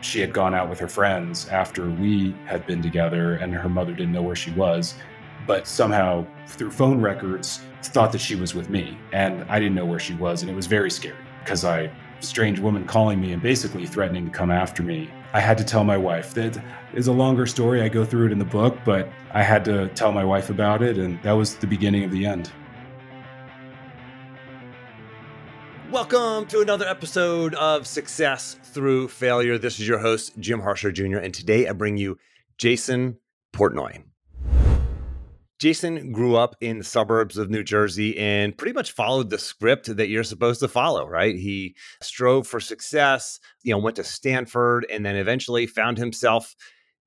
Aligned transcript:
she 0.00 0.20
had 0.20 0.32
gone 0.32 0.54
out 0.54 0.68
with 0.68 0.78
her 0.78 0.88
friends 0.88 1.48
after 1.48 1.88
we 1.90 2.34
had 2.44 2.66
been 2.66 2.82
together 2.82 3.34
and 3.34 3.52
her 3.52 3.68
mother 3.68 3.92
didn't 3.92 4.12
know 4.12 4.22
where 4.22 4.36
she 4.36 4.50
was, 4.52 4.94
but 5.46 5.66
somehow 5.66 6.26
through 6.46 6.70
phone 6.70 7.00
records 7.00 7.60
thought 7.82 8.12
that 8.12 8.20
she 8.20 8.34
was 8.34 8.54
with 8.54 8.68
me 8.68 8.98
and 9.12 9.44
I 9.48 9.58
didn't 9.58 9.74
know 9.74 9.86
where 9.86 9.98
she 9.98 10.14
was 10.14 10.42
and 10.42 10.50
it 10.50 10.54
was 10.54 10.66
very 10.66 10.90
scary 10.90 11.16
because 11.40 11.64
I 11.64 11.90
strange 12.20 12.58
woman 12.58 12.84
calling 12.84 13.20
me 13.20 13.32
and 13.32 13.42
basically 13.42 13.86
threatening 13.86 14.24
to 14.24 14.30
come 14.30 14.50
after 14.50 14.82
me. 14.82 15.10
I 15.32 15.40
had 15.40 15.58
to 15.58 15.64
tell 15.64 15.84
my 15.84 15.96
wife. 15.96 16.34
That 16.34 16.62
is 16.94 17.08
a 17.08 17.12
longer 17.12 17.46
story. 17.46 17.82
I 17.82 17.88
go 17.88 18.04
through 18.04 18.26
it 18.26 18.32
in 18.32 18.38
the 18.38 18.44
book, 18.44 18.78
but 18.84 19.08
I 19.32 19.42
had 19.42 19.64
to 19.66 19.88
tell 19.88 20.12
my 20.12 20.24
wife 20.24 20.50
about 20.50 20.82
it 20.82 20.98
and 20.98 21.22
that 21.22 21.32
was 21.32 21.56
the 21.56 21.66
beginning 21.66 22.04
of 22.04 22.10
the 22.10 22.26
end. 22.26 22.50
Welcome 26.08 26.46
to 26.50 26.60
another 26.60 26.86
episode 26.86 27.56
of 27.56 27.84
Success 27.84 28.60
Through 28.62 29.08
Failure. 29.08 29.58
This 29.58 29.80
is 29.80 29.88
your 29.88 29.98
host, 29.98 30.38
Jim 30.38 30.60
Harshaw 30.60 30.92
Jr., 30.92 31.16
and 31.16 31.34
today 31.34 31.66
I 31.66 31.72
bring 31.72 31.96
you 31.96 32.16
Jason 32.58 33.18
Portnoy. 33.52 34.04
Jason 35.58 36.12
grew 36.12 36.36
up 36.36 36.54
in 36.60 36.78
the 36.78 36.84
suburbs 36.84 37.36
of 37.36 37.50
New 37.50 37.64
Jersey 37.64 38.16
and 38.18 38.56
pretty 38.56 38.72
much 38.72 38.92
followed 38.92 39.30
the 39.30 39.38
script 39.38 39.96
that 39.96 40.06
you're 40.06 40.22
supposed 40.22 40.60
to 40.60 40.68
follow, 40.68 41.08
right? 41.08 41.34
He 41.34 41.74
strove 42.00 42.46
for 42.46 42.60
success, 42.60 43.40
you 43.64 43.72
know, 43.72 43.78
went 43.78 43.96
to 43.96 44.04
Stanford 44.04 44.86
and 44.88 45.04
then 45.04 45.16
eventually 45.16 45.66
found 45.66 45.98
himself 45.98 46.54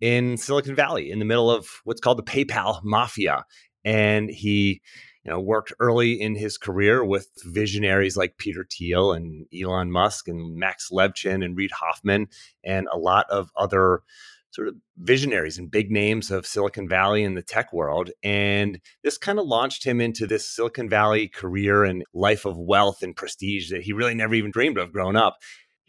in 0.02 0.36
Silicon 0.36 0.76
Valley 0.76 1.10
in 1.10 1.20
the 1.20 1.26
middle 1.26 1.50
of 1.50 1.70
what's 1.86 2.02
called 2.02 2.18
the 2.18 2.24
PayPal 2.24 2.82
mafia. 2.84 3.46
And 3.86 4.30
he 4.30 4.82
you 5.24 5.32
know, 5.32 5.40
worked 5.40 5.74
early 5.80 6.14
in 6.14 6.36
his 6.36 6.58
career 6.58 7.04
with 7.04 7.30
visionaries 7.46 8.16
like 8.16 8.38
Peter 8.38 8.66
Thiel 8.70 9.12
and 9.12 9.46
Elon 9.54 9.92
Musk 9.92 10.28
and 10.28 10.56
Max 10.56 10.90
Levchin 10.92 11.44
and 11.44 11.58
Reid 11.58 11.72
Hoffman 11.72 12.28
and 12.64 12.88
a 12.92 12.98
lot 12.98 13.26
of 13.30 13.50
other 13.56 14.02
sort 14.52 14.68
of 14.68 14.76
visionaries 14.98 15.58
and 15.58 15.70
big 15.70 15.92
names 15.92 16.32
of 16.32 16.46
Silicon 16.46 16.88
Valley 16.88 17.24
and 17.24 17.38
the 17.38 17.44
tech 17.44 17.72
world. 17.72 18.10
And 18.24 18.80
this 19.04 19.18
kind 19.18 19.40
of 19.40 19.46
launched 19.46 19.84
him 19.84 20.02
into 20.02 20.26
this 20.26 20.48
Silicon 20.48 20.90
Valley 20.90 21.28
career 21.28 21.84
and 21.84 22.04
life 22.14 22.46
of 22.46 22.58
wealth 22.58 23.04
and 23.04 23.16
prestige 23.16 23.70
that 23.70 23.84
he 23.84 23.94
really 23.94 24.16
never 24.16 24.34
even 24.34 24.52
dreamed 24.52 24.78
of 24.78 24.92
growing 24.92 25.16
up 25.16 25.38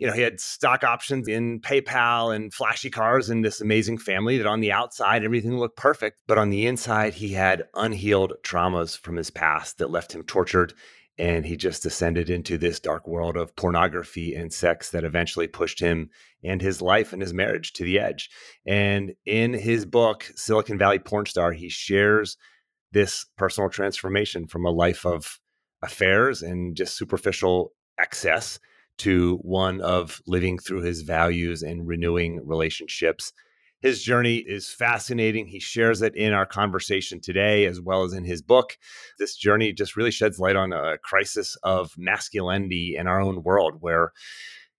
you 0.01 0.07
know, 0.07 0.15
he 0.15 0.23
had 0.23 0.41
stock 0.41 0.83
options 0.83 1.29
in 1.29 1.61
PayPal 1.61 2.35
and 2.35 2.55
flashy 2.55 2.89
cars 2.89 3.29
and 3.29 3.45
this 3.45 3.61
amazing 3.61 3.99
family 3.99 4.39
that 4.39 4.47
on 4.47 4.61
the 4.61 4.73
outside, 4.73 5.23
everything 5.23 5.59
looked 5.59 5.77
perfect. 5.77 6.23
But 6.27 6.39
on 6.39 6.49
the 6.49 6.67
inside, 6.67 7.13
he 7.13 7.35
had 7.35 7.65
unhealed 7.75 8.33
traumas 8.43 8.99
from 8.99 9.17
his 9.17 9.31
past 9.31 9.77
that 9.77 9.91
left 9.91 10.13
him 10.13 10.23
tortured. 10.23 10.73
And 11.19 11.45
he 11.45 11.55
just 11.55 11.83
descended 11.83 12.31
into 12.31 12.57
this 12.57 12.81
dark 12.81 13.07
world 13.07 13.37
of 13.37 13.55
pornography 13.57 14.35
and 14.35 14.51
sex 14.51 14.89
that 14.93 15.05
eventually 15.05 15.47
pushed 15.47 15.79
him 15.79 16.09
and 16.43 16.63
his 16.63 16.81
life 16.81 17.13
and 17.13 17.21
his 17.21 17.35
marriage 17.35 17.75
to 17.75 17.85
the 17.85 17.99
edge. 17.99 18.31
And 18.67 19.13
in 19.27 19.53
his 19.53 19.85
book, 19.85 20.33
Silicon 20.35 20.79
Valley 20.79 20.99
Porn 20.99 21.27
Star, 21.27 21.53
he 21.53 21.69
shares 21.69 22.39
this 22.91 23.27
personal 23.37 23.69
transformation 23.69 24.47
from 24.47 24.65
a 24.65 24.71
life 24.71 25.05
of 25.05 25.39
affairs 25.83 26.41
and 26.41 26.75
just 26.75 26.97
superficial 26.97 27.75
excess 27.99 28.59
to 29.01 29.39
one 29.43 29.81
of 29.81 30.21
living 30.27 30.59
through 30.59 30.83
his 30.83 31.03
values 31.03 31.63
and 31.63 31.87
renewing 31.87 32.41
relationships. 32.47 33.33
His 33.81 34.03
journey 34.03 34.37
is 34.37 34.69
fascinating. 34.69 35.47
He 35.47 35.59
shares 35.59 36.03
it 36.03 36.15
in 36.15 36.35
our 36.35 36.45
conversation 36.45 37.19
today, 37.19 37.65
as 37.65 37.81
well 37.81 38.03
as 38.03 38.13
in 38.13 38.25
his 38.25 38.43
book. 38.43 38.77
This 39.19 39.37
journey 39.37 39.73
just 39.73 39.97
really 39.97 40.11
sheds 40.11 40.39
light 40.39 40.57
on 40.57 40.75
a 40.75 40.99
crisis 40.99 41.57
of 41.63 41.97
masculinity 41.97 42.95
in 42.95 43.07
our 43.07 43.23
own 43.23 43.43
world, 43.43 43.79
where 43.81 44.13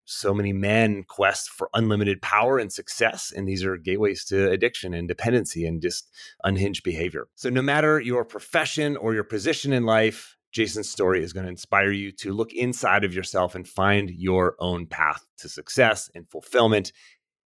so 0.06 0.36
many 0.36 0.54
men 0.54 1.04
quest 1.08 1.50
for 1.50 1.70
unlimited 1.74 2.22
power 2.22 2.60
and 2.60 2.72
success. 2.72 3.34
And 3.36 3.48
these 3.48 3.66
are 3.66 3.76
gateways 3.76 4.24
to 4.26 4.52
addiction 4.52 4.94
and 4.94 5.08
dependency 5.08 5.66
and 5.66 5.82
just 5.82 6.12
unhinged 6.44 6.84
behavior. 6.84 7.28
So, 7.34 7.50
no 7.50 7.64
matter 7.64 8.00
your 8.00 8.24
profession 8.24 8.98
or 8.98 9.16
your 9.16 9.24
position 9.24 9.74
in 9.74 9.86
life, 9.86 10.38
Jason's 10.52 10.90
story 10.90 11.24
is 11.24 11.34
going 11.34 11.46
to 11.46 11.50
inspire 11.50 11.92
you 11.92 12.12
to 12.14 12.34
look 12.34 12.54
inside 12.54 13.04
of 13.04 13.14
yourself 13.14 13.56
and 13.56 13.68
find 13.68 14.10
your 14.12 14.56
own 14.60 14.86
path 14.86 15.26
to 15.38 15.50
success 15.50 16.10
and 16.14 16.30
fulfillment 16.30 16.92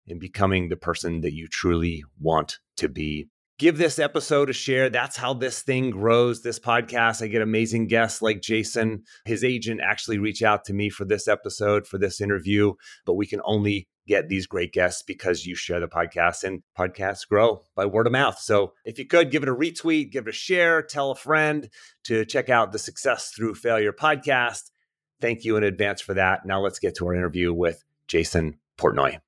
in 0.06 0.18
becoming 0.18 0.68
the 0.68 0.76
person 0.76 1.20
that 1.20 1.34
you 1.34 1.46
truly 1.48 2.04
want 2.18 2.58
to 2.76 2.88
be. 2.88 3.28
Give 3.56 3.78
this 3.78 4.00
episode 4.00 4.50
a 4.50 4.52
share. 4.52 4.90
That's 4.90 5.16
how 5.16 5.32
this 5.32 5.62
thing 5.62 5.90
grows. 5.90 6.42
This 6.42 6.58
podcast, 6.58 7.22
I 7.22 7.28
get 7.28 7.40
amazing 7.40 7.86
guests 7.86 8.20
like 8.20 8.42
Jason. 8.42 9.04
His 9.26 9.44
agent 9.44 9.80
actually 9.80 10.18
reached 10.18 10.42
out 10.42 10.64
to 10.64 10.72
me 10.72 10.90
for 10.90 11.04
this 11.04 11.28
episode, 11.28 11.86
for 11.86 11.96
this 11.96 12.20
interview, 12.20 12.74
but 13.06 13.14
we 13.14 13.26
can 13.26 13.40
only 13.44 13.86
get 14.08 14.28
these 14.28 14.48
great 14.48 14.72
guests 14.72 15.02
because 15.02 15.46
you 15.46 15.54
share 15.54 15.78
the 15.78 15.86
podcast 15.86 16.42
and 16.42 16.64
podcasts 16.76 17.28
grow 17.28 17.62
by 17.76 17.86
word 17.86 18.06
of 18.06 18.12
mouth. 18.12 18.38
So 18.40 18.72
if 18.84 18.98
you 18.98 19.06
could 19.06 19.30
give 19.30 19.44
it 19.44 19.48
a 19.48 19.54
retweet, 19.54 20.10
give 20.10 20.26
it 20.26 20.30
a 20.30 20.32
share, 20.32 20.82
tell 20.82 21.12
a 21.12 21.16
friend 21.16 21.70
to 22.04 22.24
check 22.24 22.48
out 22.48 22.72
the 22.72 22.78
Success 22.80 23.30
Through 23.30 23.54
Failure 23.54 23.92
podcast. 23.92 24.72
Thank 25.20 25.44
you 25.44 25.56
in 25.56 25.62
advance 25.62 26.00
for 26.00 26.14
that. 26.14 26.44
Now 26.44 26.60
let's 26.60 26.80
get 26.80 26.96
to 26.96 27.06
our 27.06 27.14
interview 27.14 27.52
with 27.54 27.84
Jason 28.08 28.58
Portnoy. 28.76 29.20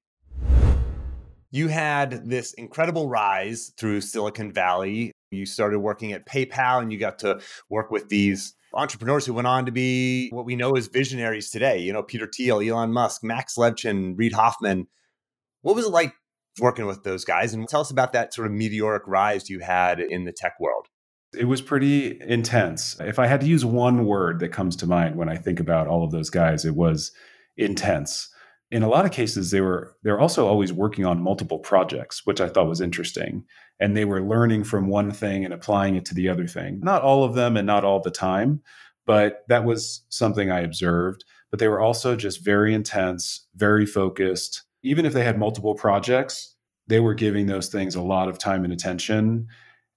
You 1.57 1.69
had 1.69 2.29
this 2.29 2.53
incredible 2.53 3.09
rise 3.09 3.73
through 3.79 4.03
Silicon 4.03 4.53
Valley. 4.53 5.11
You 5.31 5.47
started 5.47 5.79
working 5.79 6.13
at 6.13 6.27
PayPal 6.27 6.83
and 6.83 6.93
you 6.93 6.99
got 6.99 7.19
to 7.21 7.41
work 7.71 7.91
with 7.91 8.11
these 8.11 8.55
entrepreneurs 8.75 9.25
who 9.25 9.33
went 9.33 9.47
on 9.47 9.65
to 9.65 9.73
be 9.73 10.29
what 10.33 10.45
we 10.45 10.55
know 10.55 10.73
as 10.77 10.89
visionaries 10.89 11.49
today. 11.49 11.79
You 11.79 11.95
know, 11.95 12.03
Peter 12.03 12.27
Thiel, 12.31 12.61
Elon 12.61 12.93
Musk, 12.93 13.25
Max 13.25 13.57
Levchin, 13.57 14.19
Reid 14.19 14.35
Hoffman. 14.35 14.87
What 15.63 15.77
was 15.77 15.87
it 15.87 15.93
like 15.93 16.13
working 16.61 16.85
with 16.85 17.05
those 17.05 17.25
guys? 17.25 17.55
And 17.55 17.67
tell 17.67 17.81
us 17.81 17.91
about 17.91 18.13
that 18.13 18.35
sort 18.35 18.49
of 18.49 18.53
meteoric 18.53 19.05
rise 19.07 19.49
you 19.49 19.61
had 19.61 19.99
in 19.99 20.27
the 20.27 20.33
tech 20.33 20.61
world. 20.61 20.89
It 21.33 21.47
was 21.47 21.63
pretty 21.63 22.21
intense. 22.21 22.99
If 23.01 23.19
I 23.19 23.29
had 23.29 23.41
to 23.41 23.47
use 23.47 23.65
one 23.65 24.05
word 24.05 24.41
that 24.41 24.51
comes 24.51 24.77
to 24.77 24.87
mind 24.87 25.17
when 25.17 25.31
I 25.31 25.39
think 25.39 25.59
about 25.59 25.87
all 25.87 26.05
of 26.05 26.11
those 26.11 26.29
guys, 26.29 26.67
it 26.67 26.77
was 26.77 27.13
intense. 27.57 28.29
In 28.71 28.83
a 28.83 28.89
lot 28.89 29.05
of 29.05 29.13
cases, 29.13 29.51
they 29.51 29.61
were 29.61 29.97
they're 30.03 30.21
also 30.21 30.47
always 30.47 30.73
working 30.73 31.05
on 31.05 31.23
multiple 31.23 31.59
projects, 31.59 32.23
which 32.25 32.41
I 32.41 32.49
thought 32.49 32.69
was 32.69 32.81
interesting 32.81 33.45
and 33.79 33.97
they 33.97 34.05
were 34.05 34.23
learning 34.23 34.65
from 34.65 34.89
one 34.89 35.11
thing 35.11 35.45
and 35.45 35.53
applying 35.53 35.97
it 35.97 36.05
to 36.07 36.15
the 36.15 36.29
other 36.29 36.47
thing. 36.47 36.81
Not 36.83 37.03
all 37.03 37.25
of 37.25 37.35
them 37.35 37.57
and 37.57 37.67
not 37.67 37.85
all 37.85 38.01
the 38.01 38.11
time, 38.11 38.63
but 39.05 39.45
that 39.49 39.65
was 39.65 40.03
something 40.09 40.51
I 40.51 40.61
observed. 40.61 41.25
But 41.51 41.61
they 41.61 41.69
were 41.69 41.81
also 41.81 42.17
just 42.17 42.45
very 42.45 42.75
intense, 42.75 43.47
very 43.55 43.87
focused. 43.87 44.63
Even 44.83 45.07
if 45.07 45.13
they 45.13 45.25
had 45.25 45.39
multiple 45.39 45.75
projects, 45.75 46.55
they 46.87 47.01
were 47.01 47.15
giving 47.15 47.47
those 47.47 47.69
things 47.69 47.95
a 47.95 48.03
lot 48.03 48.29
of 48.29 48.39
time 48.39 48.65
and 48.65 48.73
attention 48.73 49.47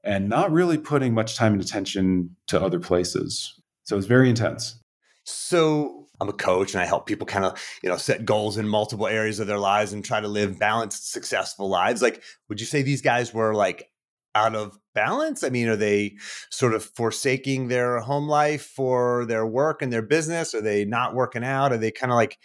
and 0.04 0.30
not 0.30 0.52
really 0.52 0.78
putting 0.78 1.14
much 1.14 1.36
time 1.36 1.54
and 1.54 1.62
attention 1.62 2.36
to 2.48 2.62
other 2.62 2.80
places. 2.80 3.54
So 3.84 3.96
it 3.96 3.98
was 3.98 4.06
very 4.06 4.30
intense. 4.30 4.80
So 5.24 5.99
I'm 6.22 6.30
a 6.30 6.34
coach 6.34 6.74
and 6.74 6.82
I 6.82 6.86
help 6.86 7.06
people 7.06 7.26
kind 7.26 7.46
of, 7.46 7.62
you 7.82 7.90
know, 7.90 7.98
set 7.98 8.26
goals 8.26 8.58
in 8.58 8.68
multiple 8.68 9.08
areas 9.08 9.40
of 9.40 9.48
their 9.48 9.60
lives 9.60 9.94
and 9.94 10.04
try 10.04 10.20
to 10.20 10.28
live 10.28 10.60
balanced, 10.60 11.12
successful 11.12 11.70
lives. 11.70 12.02
Like, 12.02 12.24
would 12.50 12.60
you 12.60 12.66
say 12.66 12.82
these 12.82 13.02
guys 13.02 13.34
were 13.34 13.54
like 13.54 13.90
out 14.36 14.56
of 14.56 14.78
balance? 14.94 15.44
I 15.44 15.50
mean, 15.50 15.68
are 15.70 15.76
they 15.76 16.18
sort 16.50 16.74
of 16.74 16.84
forsaking 16.84 17.68
their 17.68 18.00
home 18.00 18.28
life 18.28 18.64
for 18.64 19.26
their 19.26 19.46
work 19.46 19.82
and 19.82 19.94
their 19.94 20.02
business? 20.02 20.54
Are 20.54 20.62
they 20.62 20.86
not 20.86 21.16
working 21.16 21.44
out? 21.44 21.72
Are 21.72 21.78
they 21.78 21.92
kind 21.92 22.12
of 22.12 22.16
like 22.16 22.38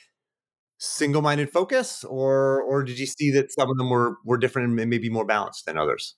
single-minded 0.79 1.51
focus 1.51 2.05
or 2.05 2.61
or 2.63 2.83
did 2.83 2.99
you 2.99 3.07
see 3.07 3.31
that 3.31 3.51
some 3.53 3.71
of 3.71 3.77
them 3.79 3.89
were 3.91 4.17
were 4.25 4.37
different 4.37 4.79
and 4.79 4.91
maybe 4.91 5.09
more 5.09 5.25
balanced 5.25 5.67
than 5.67 5.79
others? 5.79 6.17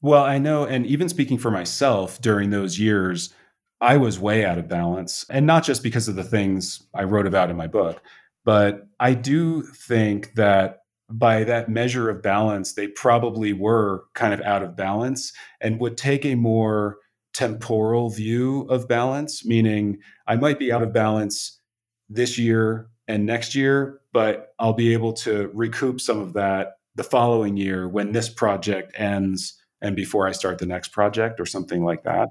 Well, 0.00 0.22
I 0.22 0.38
know 0.38 0.64
and 0.64 0.86
even 0.86 1.08
speaking 1.08 1.38
for 1.38 1.50
myself 1.50 2.20
during 2.20 2.50
those 2.50 2.78
years, 2.78 3.34
I 3.80 3.96
was 3.96 4.18
way 4.18 4.44
out 4.44 4.58
of 4.58 4.68
balance. 4.68 5.24
And 5.30 5.46
not 5.46 5.64
just 5.64 5.82
because 5.82 6.08
of 6.08 6.16
the 6.16 6.24
things 6.24 6.82
I 6.94 7.04
wrote 7.04 7.26
about 7.26 7.50
in 7.50 7.56
my 7.56 7.66
book, 7.66 8.02
but 8.44 8.86
I 8.98 9.14
do 9.14 9.62
think 9.62 10.34
that 10.34 10.78
by 11.08 11.44
that 11.44 11.68
measure 11.68 12.08
of 12.08 12.22
balance, 12.22 12.74
they 12.74 12.86
probably 12.86 13.52
were 13.52 14.04
kind 14.14 14.32
of 14.32 14.40
out 14.42 14.62
of 14.62 14.76
balance 14.76 15.32
and 15.60 15.80
would 15.80 15.96
take 15.96 16.24
a 16.24 16.36
more 16.36 16.98
temporal 17.32 18.10
view 18.10 18.62
of 18.62 18.88
balance, 18.88 19.44
meaning 19.44 19.98
I 20.26 20.36
might 20.36 20.58
be 20.58 20.72
out 20.72 20.82
of 20.82 20.92
balance 20.92 21.60
this 22.08 22.38
year 22.38 22.88
and 23.08 23.26
next 23.26 23.54
year, 23.54 24.00
but 24.12 24.54
I'll 24.58 24.72
be 24.72 24.92
able 24.92 25.12
to 25.14 25.50
recoup 25.52 26.00
some 26.00 26.20
of 26.20 26.32
that 26.34 26.74
the 26.94 27.04
following 27.04 27.56
year 27.56 27.88
when 27.88 28.12
this 28.12 28.28
project 28.28 28.92
ends 28.94 29.54
and 29.80 29.96
before 29.96 30.26
I 30.26 30.32
start 30.32 30.58
the 30.58 30.66
next 30.66 30.88
project 30.88 31.40
or 31.40 31.46
something 31.46 31.84
like 31.84 32.04
that. 32.04 32.28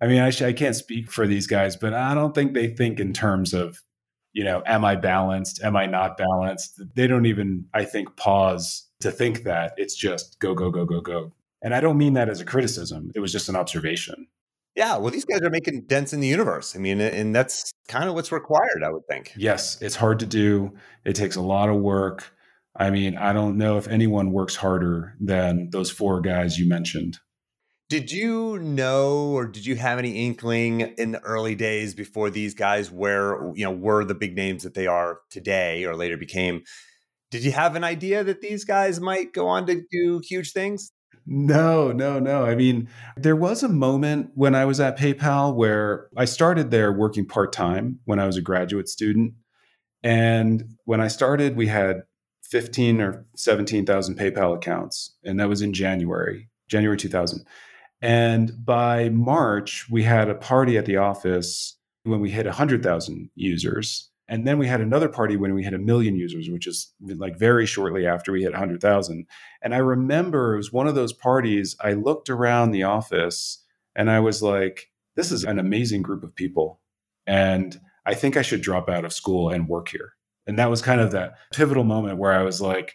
I 0.00 0.06
mean, 0.06 0.20
I, 0.20 0.28
I 0.46 0.52
can't 0.52 0.76
speak 0.76 1.10
for 1.10 1.26
these 1.26 1.46
guys, 1.46 1.76
but 1.76 1.92
I 1.92 2.14
don't 2.14 2.34
think 2.34 2.54
they 2.54 2.68
think 2.68 3.00
in 3.00 3.12
terms 3.12 3.52
of, 3.52 3.82
you 4.32 4.44
know, 4.44 4.62
am 4.66 4.84
I 4.84 4.96
balanced? 4.96 5.62
Am 5.62 5.76
I 5.76 5.86
not 5.86 6.16
balanced? 6.16 6.80
They 6.94 7.06
don't 7.06 7.26
even, 7.26 7.64
I 7.74 7.84
think, 7.84 8.16
pause 8.16 8.86
to 9.00 9.10
think 9.10 9.44
that. 9.44 9.72
It's 9.76 9.96
just 9.96 10.38
go, 10.38 10.54
go, 10.54 10.70
go, 10.70 10.84
go, 10.84 11.00
go. 11.00 11.32
And 11.62 11.74
I 11.74 11.80
don't 11.80 11.98
mean 11.98 12.12
that 12.12 12.28
as 12.28 12.40
a 12.40 12.44
criticism. 12.44 13.10
It 13.14 13.20
was 13.20 13.32
just 13.32 13.48
an 13.48 13.56
observation. 13.56 14.28
Yeah, 14.76 14.96
well, 14.96 15.10
these 15.10 15.24
guys 15.24 15.40
are 15.42 15.50
making 15.50 15.86
dents 15.86 16.12
in 16.12 16.20
the 16.20 16.28
universe. 16.28 16.76
I 16.76 16.78
mean, 16.78 17.00
and 17.00 17.34
that's 17.34 17.72
kind 17.88 18.08
of 18.08 18.14
what's 18.14 18.30
required, 18.30 18.84
I 18.84 18.90
would 18.90 19.08
think. 19.08 19.32
Yes, 19.36 19.82
it's 19.82 19.96
hard 19.96 20.20
to 20.20 20.26
do. 20.26 20.72
It 21.04 21.14
takes 21.14 21.34
a 21.34 21.40
lot 21.40 21.68
of 21.68 21.76
work. 21.76 22.32
I 22.76 22.90
mean, 22.90 23.16
I 23.16 23.32
don't 23.32 23.58
know 23.58 23.76
if 23.76 23.88
anyone 23.88 24.30
works 24.30 24.54
harder 24.54 25.16
than 25.18 25.70
those 25.70 25.90
four 25.90 26.20
guys 26.20 26.60
you 26.60 26.68
mentioned. 26.68 27.18
Did 27.88 28.12
you 28.12 28.58
know 28.58 29.30
or 29.30 29.46
did 29.46 29.64
you 29.64 29.76
have 29.76 29.98
any 29.98 30.26
inkling 30.26 30.80
in 30.80 31.12
the 31.12 31.20
early 31.20 31.54
days 31.54 31.94
before 31.94 32.28
these 32.28 32.52
guys 32.52 32.90
were, 32.90 33.50
you 33.56 33.64
know, 33.64 33.70
were 33.70 34.04
the 34.04 34.14
big 34.14 34.36
names 34.36 34.62
that 34.64 34.74
they 34.74 34.86
are 34.86 35.20
today 35.30 35.86
or 35.86 35.96
later 35.96 36.18
became? 36.18 36.64
Did 37.30 37.44
you 37.44 37.52
have 37.52 37.76
an 37.76 37.84
idea 37.84 38.22
that 38.24 38.42
these 38.42 38.64
guys 38.64 39.00
might 39.00 39.32
go 39.32 39.48
on 39.48 39.66
to 39.66 39.82
do 39.90 40.20
huge 40.22 40.52
things? 40.52 40.92
No, 41.26 41.90
no, 41.92 42.18
no. 42.18 42.44
I 42.44 42.54
mean, 42.54 42.88
there 43.16 43.36
was 43.36 43.62
a 43.62 43.68
moment 43.68 44.32
when 44.34 44.54
I 44.54 44.66
was 44.66 44.80
at 44.80 44.98
PayPal 44.98 45.54
where 45.54 46.08
I 46.16 46.26
started 46.26 46.70
there 46.70 46.92
working 46.92 47.26
part 47.26 47.54
time 47.54 48.00
when 48.04 48.18
I 48.18 48.26
was 48.26 48.36
a 48.36 48.42
graduate 48.42 48.88
student. 48.88 49.32
And 50.02 50.76
when 50.84 51.00
I 51.00 51.08
started, 51.08 51.56
we 51.56 51.66
had 51.66 52.02
15 52.44 53.00
or 53.00 53.26
17,000 53.36 54.18
PayPal 54.18 54.56
accounts. 54.56 55.16
And 55.24 55.40
that 55.40 55.48
was 55.48 55.62
in 55.62 55.72
January, 55.72 56.48
January 56.68 56.96
2000. 56.96 57.44
And 58.00 58.64
by 58.64 59.08
March, 59.08 59.86
we 59.90 60.04
had 60.04 60.28
a 60.28 60.34
party 60.34 60.78
at 60.78 60.86
the 60.86 60.98
office 60.98 61.76
when 62.04 62.20
we 62.20 62.30
hit 62.30 62.46
100,000 62.46 63.30
users. 63.34 64.10
And 64.28 64.46
then 64.46 64.58
we 64.58 64.66
had 64.66 64.80
another 64.80 65.08
party 65.08 65.36
when 65.36 65.54
we 65.54 65.64
hit 65.64 65.72
a 65.72 65.78
million 65.78 66.14
users, 66.14 66.50
which 66.50 66.66
is 66.66 66.92
like 67.00 67.38
very 67.38 67.64
shortly 67.64 68.06
after 68.06 68.30
we 68.30 68.42
hit 68.42 68.52
100,000. 68.52 69.26
And 69.62 69.74
I 69.74 69.78
remember 69.78 70.54
it 70.54 70.58
was 70.58 70.72
one 70.72 70.86
of 70.86 70.94
those 70.94 71.14
parties. 71.14 71.76
I 71.80 71.94
looked 71.94 72.28
around 72.28 72.70
the 72.70 72.82
office 72.82 73.64
and 73.96 74.10
I 74.10 74.20
was 74.20 74.42
like, 74.42 74.90
this 75.16 75.32
is 75.32 75.44
an 75.44 75.58
amazing 75.58 76.02
group 76.02 76.22
of 76.22 76.34
people. 76.34 76.80
And 77.26 77.80
I 78.04 78.14
think 78.14 78.36
I 78.36 78.42
should 78.42 78.60
drop 78.60 78.88
out 78.88 79.04
of 79.04 79.12
school 79.12 79.48
and 79.48 79.66
work 79.68 79.88
here. 79.88 80.12
And 80.46 80.58
that 80.58 80.70
was 80.70 80.82
kind 80.82 81.00
of 81.00 81.10
that 81.12 81.34
pivotal 81.52 81.84
moment 81.84 82.18
where 82.18 82.32
I 82.32 82.42
was 82.42 82.60
like, 82.60 82.94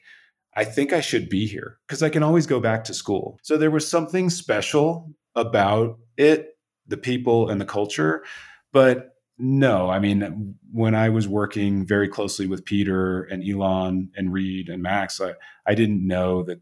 I 0.55 0.63
think 0.63 0.94
I 0.94 1.01
should 1.01 1.29
be 1.29 1.47
here 1.47 1.79
because 1.88 2.03
I 2.03 2.09
can 2.09 2.23
always 2.23 2.45
go 2.45 2.59
back 2.59 2.83
to 2.85 2.94
school. 2.94 3.39
So 3.41 3.57
there 3.57 3.71
was 3.71 3.89
something 3.89 4.29
special 4.29 5.11
about 5.35 5.97
it, 6.17 6.57
the 6.88 6.97
people 6.97 7.50
and 7.50 7.59
the 7.59 7.65
culture. 7.65 8.23
But 8.71 9.15
no, 9.38 9.89
I 9.89 10.00
mean, 10.00 10.55
when 10.71 10.94
I 10.94 11.09
was 11.09 11.27
working 11.27 11.85
very 11.85 12.07
closely 12.07 12.45
with 12.45 12.65
Peter 12.65 13.23
and 13.23 13.47
Elon 13.47 14.11
and 14.15 14.31
Reid 14.31 14.69
and 14.69 14.83
Max, 14.83 15.19
I, 15.19 15.33
I 15.65 15.73
didn't 15.73 16.05
know 16.05 16.44
that 16.44 16.61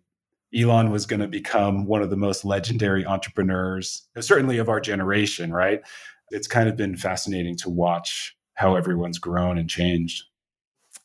Elon 0.55 0.91
was 0.91 1.05
going 1.05 1.19
to 1.19 1.27
become 1.27 1.85
one 1.85 2.01
of 2.01 2.09
the 2.09 2.17
most 2.17 2.43
legendary 2.43 3.05
entrepreneurs, 3.05 4.07
certainly 4.19 4.57
of 4.57 4.69
our 4.69 4.79
generation, 4.79 5.53
right? 5.53 5.81
It's 6.29 6.47
kind 6.47 6.69
of 6.69 6.75
been 6.77 6.95
fascinating 6.95 7.57
to 7.57 7.69
watch 7.69 8.35
how 8.53 8.75
everyone's 8.75 9.19
grown 9.19 9.57
and 9.57 9.69
changed. 9.69 10.23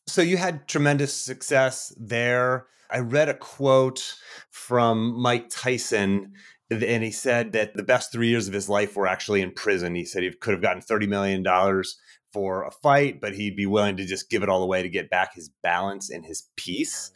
So 0.06 0.22
you 0.22 0.36
had 0.36 0.68
tremendous 0.68 1.12
success 1.12 1.92
there. 1.98 2.66
I 2.90 3.00
read 3.00 3.28
a 3.28 3.34
quote 3.34 4.14
from 4.50 5.20
Mike 5.20 5.48
Tyson 5.50 6.32
and 6.70 7.04
he 7.04 7.12
said 7.12 7.52
that 7.52 7.74
the 7.74 7.82
best 7.82 8.10
three 8.10 8.28
years 8.28 8.48
of 8.48 8.54
his 8.54 8.68
life 8.68 8.96
were 8.96 9.06
actually 9.06 9.40
in 9.40 9.52
prison. 9.52 9.94
He 9.94 10.04
said 10.04 10.22
he 10.22 10.32
could 10.32 10.52
have 10.52 10.62
gotten 10.62 10.82
$30 10.82 11.08
million 11.08 11.84
for 12.32 12.64
a 12.64 12.70
fight, 12.70 13.20
but 13.20 13.34
he'd 13.34 13.56
be 13.56 13.66
willing 13.66 13.96
to 13.98 14.04
just 14.04 14.28
give 14.30 14.42
it 14.42 14.48
all 14.48 14.62
away 14.62 14.82
to 14.82 14.88
get 14.88 15.08
back 15.08 15.34
his 15.34 15.50
balance 15.62 16.10
and 16.10 16.24
his 16.24 16.48
peace. 16.56 17.12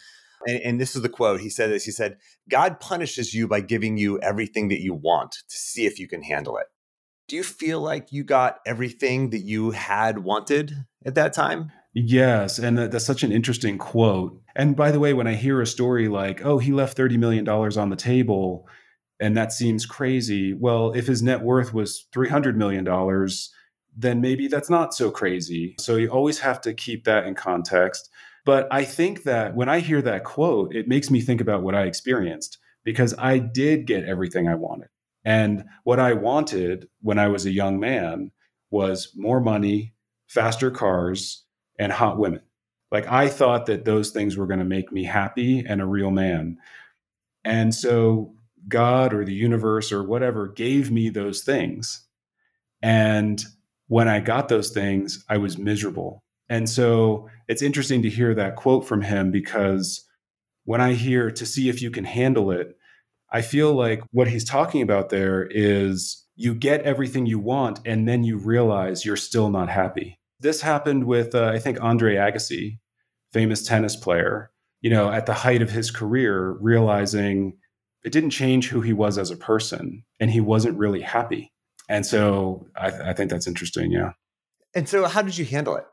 And, 0.47 0.61
and, 0.63 0.81
this 0.81 0.97
is 0.97 1.03
the 1.03 1.09
quote. 1.09 1.41
He 1.41 1.51
said 1.51 1.71
this. 1.71 1.85
He 1.85 1.91
said, 1.91 2.17
God 2.49 2.81
punishes 2.81 3.35
you 3.35 3.47
by 3.47 3.61
giving 3.61 3.99
you 3.99 4.19
everything 4.21 4.69
that 4.69 4.81
you 4.81 4.95
want 4.95 5.33
to 5.33 5.57
see 5.57 5.85
if 5.85 5.99
you 5.99 6.09
can 6.09 6.23
handle 6.23 6.57
it. 6.57 6.67
Do 7.29 7.37
you 7.37 7.43
feel 7.43 7.81
like 7.81 8.11
you 8.11 8.25
got 8.25 8.61
everything 8.65 9.31
that 9.31 9.41
you 9.41 9.73
had 9.73 10.21
wanted 10.21 10.87
at 11.05 11.17
that 11.17 11.35
time? 11.35 11.73
Yes. 11.93 12.59
And 12.59 12.79
that's 12.79 13.05
such 13.05 13.23
an 13.23 13.33
interesting 13.33 13.77
quote. 13.77 14.41
And 14.55 14.77
by 14.77 14.93
the 14.93 15.01
way, 15.01 15.13
when 15.13 15.27
I 15.27 15.35
hear 15.35 15.61
a 15.61 15.67
story 15.67 16.09
like, 16.09 16.45
oh, 16.45 16.59
he 16.59 16.73
left 16.73 16.97
$30 16.97 17.19
million 17.19 17.49
on 17.49 17.91
the 17.91 17.97
table, 17.97 18.69
and 19.19 19.37
that 19.37 19.53
seems 19.53 19.87
crazy. 19.87 20.55
Well, 20.55 20.93
if 20.93 21.07
his 21.07 21.23
net 21.23 21.43
worth 21.43 21.75
was 21.75 22.07
$300 22.15 22.55
million, 22.55 22.85
then 23.97 24.21
maybe 24.21 24.47
that's 24.47 24.71
not 24.71 24.95
so 24.95 25.11
crazy. 25.11 25.75
So 25.81 25.97
you 25.97 26.09
always 26.09 26.39
have 26.41 26.61
to 26.63 26.73
keep 26.73 27.05
that 27.05 27.27
in 27.27 27.35
context. 27.35 28.09
But 28.47 28.69
I 28.71 28.85
think 28.85 29.25
that 29.25 29.55
when 29.55 29.69
I 29.69 29.81
hear 29.81 30.01
that 30.03 30.25
quote, 30.25 30.75
it 30.75 30.89
makes 30.89 31.11
me 31.11 31.21
think 31.21 31.41
about 31.41 31.63
what 31.63 31.75
I 31.75 31.83
experienced 31.83 32.59
because 32.85 33.15
I 33.19 33.39
did 33.39 33.87
get 33.87 34.05
everything 34.05 34.49
I 34.49 34.55
wanted. 34.55 34.89
And 35.25 35.65
what 35.85 36.01
I 36.01 36.15
wanted 36.15 36.89
when 37.03 37.19
I 37.19 37.29
was 37.29 37.45
a 37.45 37.53
young 37.53 37.79
man 37.79 38.31
was 38.71 39.13
more 39.15 39.41
money, 39.41 39.95
faster 40.29 40.71
cars, 40.71 41.45
and 41.81 41.91
hot 41.91 42.19
women. 42.19 42.43
Like 42.93 43.09
I 43.09 43.29
thought 43.29 43.67
that 43.67 43.85
those 43.85 44.11
things 44.11 44.37
were 44.37 44.47
going 44.47 44.59
to 44.59 44.65
make 44.65 44.93
me 44.93 45.05
happy 45.05 45.65
and 45.67 45.81
a 45.81 45.87
real 45.87 46.11
man. 46.11 46.59
And 47.45 47.75
so 47.75 48.35
God 48.69 49.15
or 49.15 49.25
the 49.25 49.35
universe 49.35 49.91
or 49.91 50.05
whatever 50.05 50.47
gave 50.47 50.91
me 50.91 51.09
those 51.09 51.43
things. 51.43 52.07
And 52.83 53.43
when 53.89 54.09
I 54.09 54.21
got 54.21 54.49
those 54.49 54.71
things, 54.71 55.25
I 55.29 55.39
was 55.39 55.59
miserable. 55.59 56.23
And 56.49 56.69
so 56.69 57.29
it's 57.49 57.63
interesting 57.63 58.03
to 58.03 58.11
hear 58.11 58.35
that 58.35 58.57
quote 58.57 58.87
from 58.87 59.03
him 59.03 59.31
because 59.31 60.05
when 60.65 60.81
I 60.81 60.93
hear 60.93 61.31
to 61.31 61.47
see 61.47 61.69
if 61.69 61.81
you 61.81 61.91
can 61.91 62.05
handle 62.05 62.51
it, 62.51 62.77
I 63.33 63.41
feel 63.43 63.73
like 63.73 64.03
what 64.11 64.29
he's 64.29 64.45
talking 64.45 64.83
about 64.83 65.09
there 65.09 65.47
is 65.51 66.27
you 66.35 66.55
get 66.55 66.83
everything 66.83 67.27
you 67.27 67.39
want 67.39 67.81
and 67.87 68.07
then 68.07 68.25
you 68.25 68.37
realize 68.37 69.05
you're 69.05 69.17
still 69.17 69.51
not 69.51 69.71
happy. 69.71 70.20
This 70.41 70.61
happened 70.61 71.05
with, 71.05 71.35
uh, 71.35 71.47
I 71.47 71.59
think, 71.59 71.81
Andre 71.81 72.17
Agassi, 72.17 72.79
famous 73.33 73.63
tennis 73.63 73.97
player, 73.97 74.51
you 74.81 74.91
know, 74.91 75.11
at 75.11 75.27
the 75.27 75.35
height 75.35 75.63
of 75.63 75.71
his 75.71 75.91
career, 75.91 76.57
realizing 76.61 77.59
it 78.03 78.13
didn't 78.13 78.31
change 78.31 78.69
who 78.69 78.81
he 78.81 78.93
was 78.93 79.19
as 79.19 79.31
a 79.31 79.37
person 79.37 80.05
and 80.19 80.31
he 80.31 80.41
wasn't 80.41 80.79
really 80.79 81.03
happy. 81.03 81.53
And 81.89 82.07
so 82.07 82.67
I, 82.77 82.91
th- 82.91 83.03
I 83.03 83.13
think 83.13 83.31
that's 83.31 83.47
interesting. 83.47 83.91
Yeah. 83.91 84.13
And 84.75 84.89
so 84.89 85.07
how 85.07 85.23
did 85.23 85.37
you 85.37 85.45
handle 85.45 85.77
it? 85.77 85.85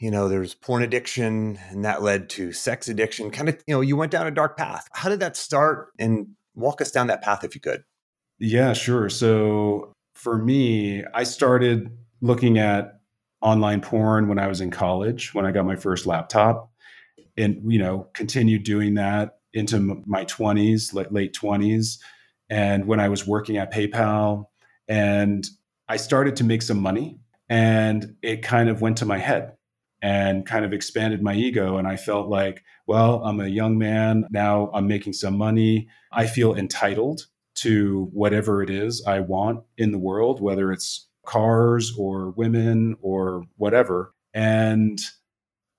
You 0.00 0.10
know, 0.10 0.28
there's 0.28 0.54
porn 0.54 0.82
addiction 0.82 1.58
and 1.70 1.84
that 1.84 2.02
led 2.02 2.28
to 2.30 2.52
sex 2.52 2.88
addiction. 2.88 3.30
Kind 3.30 3.48
of, 3.50 3.62
you 3.66 3.74
know, 3.74 3.80
you 3.80 3.96
went 3.96 4.10
down 4.10 4.26
a 4.26 4.32
dark 4.32 4.56
path. 4.56 4.88
How 4.92 5.08
did 5.08 5.20
that 5.20 5.36
start? 5.36 5.90
And 5.98 6.28
walk 6.54 6.80
us 6.80 6.90
down 6.90 7.06
that 7.06 7.22
path 7.22 7.44
if 7.44 7.54
you 7.54 7.60
could. 7.60 7.84
Yeah, 8.38 8.72
sure. 8.72 9.08
So 9.08 9.92
for 10.14 10.38
me, 10.38 11.04
I 11.14 11.22
started 11.22 11.96
looking 12.20 12.58
at 12.58 13.00
online 13.42 13.80
porn 13.80 14.28
when 14.28 14.38
I 14.38 14.46
was 14.46 14.60
in 14.60 14.70
college, 14.70 15.34
when 15.34 15.44
I 15.44 15.52
got 15.52 15.66
my 15.66 15.76
first 15.76 16.06
laptop, 16.06 16.70
and, 17.36 17.72
you 17.72 17.78
know, 17.78 18.08
continued 18.14 18.62
doing 18.62 18.94
that 18.94 19.38
into 19.52 20.02
my 20.06 20.24
20s, 20.24 20.94
late 21.10 21.34
20s. 21.34 21.98
And 22.48 22.86
when 22.86 23.00
I 23.00 23.08
was 23.08 23.26
working 23.26 23.56
at 23.56 23.72
PayPal, 23.72 24.46
and 24.88 25.46
I 25.88 25.96
started 25.96 26.36
to 26.36 26.44
make 26.44 26.62
some 26.62 26.78
money, 26.78 27.18
and 27.48 28.16
it 28.22 28.42
kind 28.42 28.68
of 28.68 28.80
went 28.80 28.98
to 28.98 29.06
my 29.06 29.18
head 29.18 29.54
and 30.00 30.46
kind 30.46 30.64
of 30.64 30.72
expanded 30.72 31.22
my 31.22 31.34
ego. 31.34 31.76
And 31.76 31.86
I 31.86 31.96
felt 31.96 32.28
like, 32.28 32.62
well, 32.86 33.22
I'm 33.24 33.40
a 33.40 33.46
young 33.46 33.78
man. 33.78 34.26
Now 34.30 34.70
I'm 34.74 34.86
making 34.86 35.12
some 35.12 35.36
money. 35.36 35.88
I 36.10 36.26
feel 36.26 36.54
entitled 36.54 37.26
to 37.56 38.08
whatever 38.12 38.62
it 38.62 38.70
is 38.70 39.04
I 39.06 39.20
want 39.20 39.64
in 39.78 39.92
the 39.92 39.98
world, 39.98 40.40
whether 40.40 40.72
it's 40.72 41.08
cars 41.24 41.92
or 41.98 42.30
women 42.30 42.96
or 43.00 43.44
whatever. 43.56 44.14
And 44.34 45.00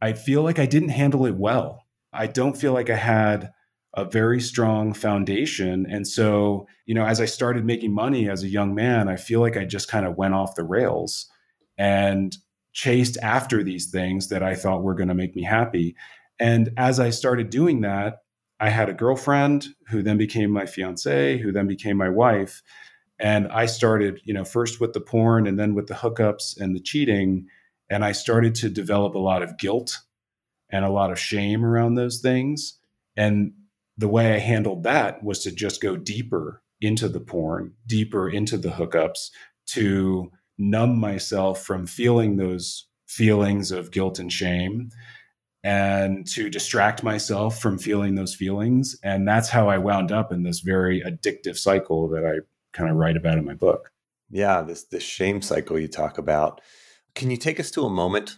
I 0.02 0.14
feel 0.14 0.44
like 0.44 0.60
I 0.60 0.66
didn't 0.66 0.90
handle 0.90 1.26
it 1.26 1.36
well. 1.36 1.84
I 2.12 2.28
don't 2.28 2.58
feel 2.58 2.74
like 2.74 2.90
I 2.90 2.96
had 2.96 3.52
a 3.96 4.06
very 4.06 4.42
strong 4.42 4.94
foundation. 4.94 5.86
And 5.90 6.08
so, 6.08 6.68
you 6.86 6.96
know, 6.96 7.06
as 7.06 7.22
I 7.22 7.26
started 7.26 7.66
making 7.66 7.94
money 7.94 8.30
as 8.30 8.44
a 8.44 8.50
young 8.50 8.74
man, 8.74 9.08
I 9.08 9.18
feel 9.18 9.40
like 9.40 9.56
I 9.56 9.66
just 9.66 9.88
kind 9.88 10.06
of 10.06 10.18
went 10.18 10.34
off 10.34 10.56
the 10.56 10.64
rails 10.64 11.30
and 11.78 12.36
chased 12.74 13.18
after 13.22 13.64
these 13.64 13.92
things 13.92 14.30
that 14.30 14.42
I 14.42 14.56
thought 14.56 14.84
were 14.84 14.96
going 14.96 15.10
to 15.10 15.16
make 15.16 15.36
me 15.36 15.44
happy. 15.44 15.96
And 16.40 16.72
as 16.76 17.00
I 17.00 17.12
started 17.12 17.50
doing 17.50 17.82
that, 17.82 18.24
I 18.60 18.70
had 18.70 18.90
a 18.90 18.94
girlfriend 18.94 19.68
who 19.90 20.02
then 20.02 20.18
became 20.18 20.50
my 20.50 20.66
fiance, 20.66 21.38
who 21.38 21.52
then 21.52 21.68
became 21.68 21.98
my 21.98 22.10
wife. 22.10 22.64
And 23.24 23.48
I 23.48 23.68
started, 23.68 24.20
you 24.26 24.34
know, 24.34 24.44
first 24.44 24.82
with 24.82 24.92
the 24.92 25.00
porn 25.00 25.48
and 25.48 25.58
then 25.58 25.76
with 25.76 25.88
the 25.88 25.94
hookups 25.94 26.60
and 26.60 26.76
the 26.76 26.82
cheating. 26.82 27.48
And 27.90 28.04
I 28.04 28.12
started 28.12 28.54
to 28.56 28.70
develop 28.70 29.16
a 29.16 29.20
lot 29.20 29.42
of 29.42 29.58
guilt 29.58 29.98
and 30.70 30.84
a 30.84 30.92
lot 30.92 31.10
of 31.10 31.18
shame 31.18 31.64
around 31.64 31.96
those 31.96 32.20
things. 32.20 32.78
And 33.16 33.54
the 33.98 34.10
way 34.10 34.34
I 34.34 34.40
handled 34.40 34.84
that 34.84 35.24
was 35.24 35.40
to 35.44 35.52
just 35.52 35.82
go 35.82 35.96
deeper 35.96 36.62
into 36.82 37.08
the 37.08 37.22
porn, 37.22 37.76
deeper 37.88 38.30
into 38.30 38.58
the 38.58 38.72
hookups 38.72 39.30
to 39.68 40.30
numb 40.58 41.00
myself 41.00 41.64
from 41.64 41.88
feeling 41.88 42.36
those 42.36 42.88
feelings 43.08 43.72
of 43.72 43.92
guilt 43.92 44.20
and 44.20 44.34
shame 44.34 44.90
and 45.64 46.28
to 46.28 46.50
distract 46.50 47.04
myself 47.04 47.60
from 47.60 47.78
feeling 47.78 48.16
those 48.16 48.36
feelings. 48.36 48.98
And 49.02 49.26
that's 49.26 49.48
how 49.48 49.70
I 49.70 49.78
wound 49.78 50.12
up 50.12 50.34
in 50.34 50.44
this 50.44 50.60
very 50.60 51.02
addictive 51.02 51.58
cycle 51.58 52.10
that 52.10 52.26
I 52.26 52.40
kind 52.74 52.90
of 52.90 52.98
write 52.98 53.18
about 53.18 53.38
in 53.38 53.46
my 53.46 53.54
book. 53.54 53.92
Yeah, 54.30 54.62
this 54.62 54.84
this 54.86 55.04
shame 55.04 55.42
cycle 55.42 55.80
you 55.80 55.88
talk 55.88 56.18
about. 56.18 56.62
Can 57.16 57.30
you 57.32 57.38
take 57.38 57.60
us 57.60 57.72
to 57.72 57.84
a 57.84 57.90
moment? 57.90 58.38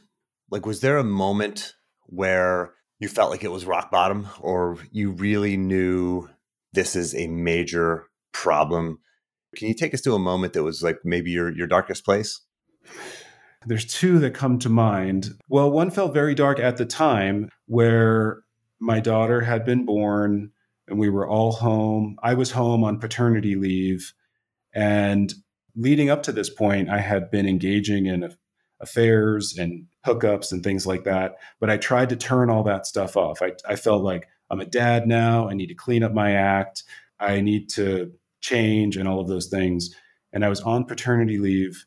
Like 0.52 0.66
was 0.66 0.82
there 0.82 0.98
a 0.98 1.04
moment 1.04 1.74
where 2.08 2.74
you 3.00 3.08
felt 3.08 3.32
like 3.32 3.44
it 3.44 3.52
was 3.52 3.66
rock 3.66 3.92
bottom 3.92 4.28
or 4.40 4.78
you 4.92 5.12
really 5.12 5.58
knew 5.58 6.30
this 6.74 6.96
is 6.96 7.16
a 7.16 7.28
major 7.28 8.08
problem. 8.34 9.00
Can 9.56 9.68
you 9.68 9.74
take 9.74 9.94
us 9.94 10.02
to 10.02 10.14
a 10.14 10.20
moment 10.20 10.54
that 10.54 10.64
was 10.64 10.84
like 10.84 10.98
maybe 11.04 11.32
your 11.32 11.56
your 11.56 11.68
darkest 11.68 12.06
place? 12.06 12.42
There's 13.66 13.86
two 13.86 14.20
that 14.20 14.36
come 14.36 14.60
to 14.60 14.70
mind. 14.70 15.30
Well, 15.50 15.72
one 15.72 15.90
felt 15.90 16.14
very 16.14 16.36
dark 16.36 16.60
at 16.60 16.78
the 16.78 16.86
time 16.86 17.50
where 17.66 18.44
my 18.80 19.00
daughter 19.00 19.42
had 19.42 19.66
been 19.66 19.86
born 19.86 20.52
and 20.88 21.00
we 21.00 21.10
were 21.10 21.28
all 21.28 21.54
home. 21.54 22.18
I 22.22 22.36
was 22.36 22.52
home 22.52 22.84
on 22.84 23.00
paternity 23.00 23.56
leave. 23.56 24.14
And 24.76 25.34
leading 25.76 26.10
up 26.10 26.24
to 26.24 26.32
this 26.32 26.50
point, 26.50 26.90
I 26.90 27.00
had 27.00 27.32
been 27.32 27.48
engaging 27.48 28.06
in 28.06 28.36
affairs 28.80 29.58
and 29.58 29.88
hookups 30.06 30.52
and 30.52 30.64
things 30.64 30.86
like 30.86 31.06
that. 31.06 31.38
But 31.60 31.70
I 31.70 31.78
tried 31.78 32.10
to 32.10 32.16
turn 32.16 32.50
all 32.50 32.64
that 32.64 32.86
stuff 32.86 33.18
off. 33.18 33.42
I, 33.42 33.54
I 33.68 33.76
felt 33.76 34.04
like 34.04 34.28
I'm 34.52 34.60
a 34.60 34.66
dad 34.66 35.08
now. 35.08 35.50
I 35.50 35.54
need 35.54 35.68
to 35.68 35.76
clean 35.76 36.04
up 36.04 36.14
my 36.14 36.34
act. 36.34 36.84
I 37.20 37.42
need 37.42 37.70
to 37.70 38.12
change 38.42 38.98
and 38.98 39.08
all 39.08 39.22
of 39.22 39.28
those 39.28 39.48
things. 39.48 39.96
And 40.34 40.46
I 40.46 40.50
was 40.50 40.62
on 40.62 40.86
paternity 40.86 41.40
leave 41.40 41.86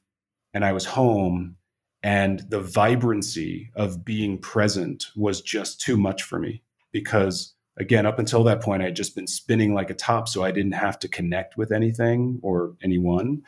and 0.54 0.64
I 0.64 0.72
was 0.72 0.86
home 0.86 1.56
and 2.02 2.40
the 2.48 2.60
vibrancy 2.60 3.70
of 3.74 4.04
being 4.04 4.38
present 4.38 5.06
was 5.16 5.40
just 5.40 5.80
too 5.80 5.96
much 5.96 6.22
for 6.22 6.38
me 6.38 6.62
because 6.92 7.54
again 7.80 8.06
up 8.06 8.18
until 8.18 8.44
that 8.44 8.60
point 8.60 8.82
I 8.82 8.86
had 8.86 8.96
just 8.96 9.14
been 9.14 9.26
spinning 9.26 9.74
like 9.74 9.90
a 9.90 9.94
top 9.94 10.28
so 10.28 10.42
i 10.42 10.50
didn't 10.50 10.72
have 10.72 10.98
to 11.00 11.08
connect 11.08 11.56
with 11.56 11.72
anything 11.72 12.40
or 12.42 12.76
anyone. 12.82 13.42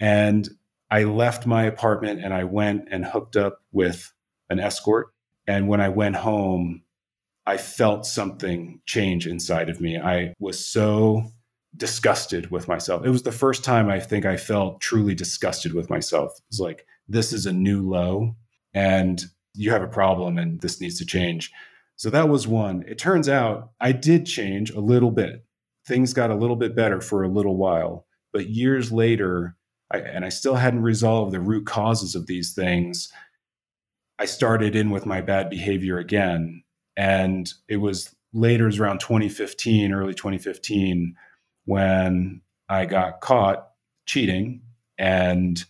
And 0.00 0.48
i 0.90 1.04
left 1.04 1.46
my 1.46 1.64
apartment 1.64 2.24
and 2.24 2.32
i 2.32 2.44
went 2.44 2.88
and 2.90 3.04
hooked 3.04 3.36
up 3.36 3.62
with 3.72 4.12
an 4.50 4.60
escort. 4.60 5.08
And 5.46 5.68
when 5.68 5.80
i 5.80 5.88
went 5.88 6.16
home 6.16 6.82
i 7.46 7.56
felt 7.56 8.06
something 8.06 8.80
change 8.86 9.26
inside 9.26 9.68
of 9.68 9.80
me. 9.80 9.98
I 9.98 10.34
was 10.38 10.64
so 10.64 11.24
disgusted 11.76 12.50
with 12.50 12.66
myself. 12.66 13.04
It 13.04 13.10
was 13.10 13.22
the 13.22 13.32
first 13.32 13.64
time 13.64 13.88
i 13.88 14.00
think 14.00 14.24
i 14.24 14.36
felt 14.36 14.80
truly 14.80 15.14
disgusted 15.14 15.74
with 15.74 15.90
myself. 15.90 16.32
It 16.38 16.44
was 16.50 16.60
like 16.60 16.86
this 17.08 17.32
is 17.32 17.46
a 17.46 17.52
new 17.52 17.88
low 17.88 18.36
and 18.74 19.22
you 19.54 19.70
have 19.72 19.82
a 19.82 19.88
problem 19.88 20.38
and 20.38 20.60
this 20.60 20.80
needs 20.80 20.98
to 20.98 21.06
change. 21.06 21.52
So 21.98 22.10
that 22.10 22.28
was 22.28 22.46
one. 22.46 22.84
It 22.86 22.96
turns 22.96 23.28
out 23.28 23.72
I 23.80 23.90
did 23.90 24.24
change 24.24 24.70
a 24.70 24.78
little 24.78 25.10
bit. 25.10 25.44
Things 25.84 26.14
got 26.14 26.30
a 26.30 26.36
little 26.36 26.54
bit 26.54 26.76
better 26.76 27.00
for 27.00 27.24
a 27.24 27.28
little 27.28 27.56
while. 27.56 28.06
But 28.32 28.48
years 28.48 28.92
later, 28.92 29.56
I, 29.90 29.98
and 29.98 30.24
I 30.24 30.28
still 30.28 30.54
hadn't 30.54 30.82
resolved 30.82 31.32
the 31.32 31.40
root 31.40 31.66
causes 31.66 32.14
of 32.14 32.28
these 32.28 32.54
things, 32.54 33.12
I 34.16 34.26
started 34.26 34.76
in 34.76 34.90
with 34.90 35.06
my 35.06 35.20
bad 35.20 35.50
behavior 35.50 35.98
again. 35.98 36.62
And 36.96 37.52
it 37.68 37.78
was 37.78 38.14
later, 38.32 38.64
it 38.64 38.66
was 38.66 38.78
around 38.78 39.00
2015, 39.00 39.92
early 39.92 40.14
2015, 40.14 41.16
when 41.64 42.42
I 42.68 42.86
got 42.86 43.20
caught 43.20 43.70
cheating. 44.06 44.62
And 44.98 45.64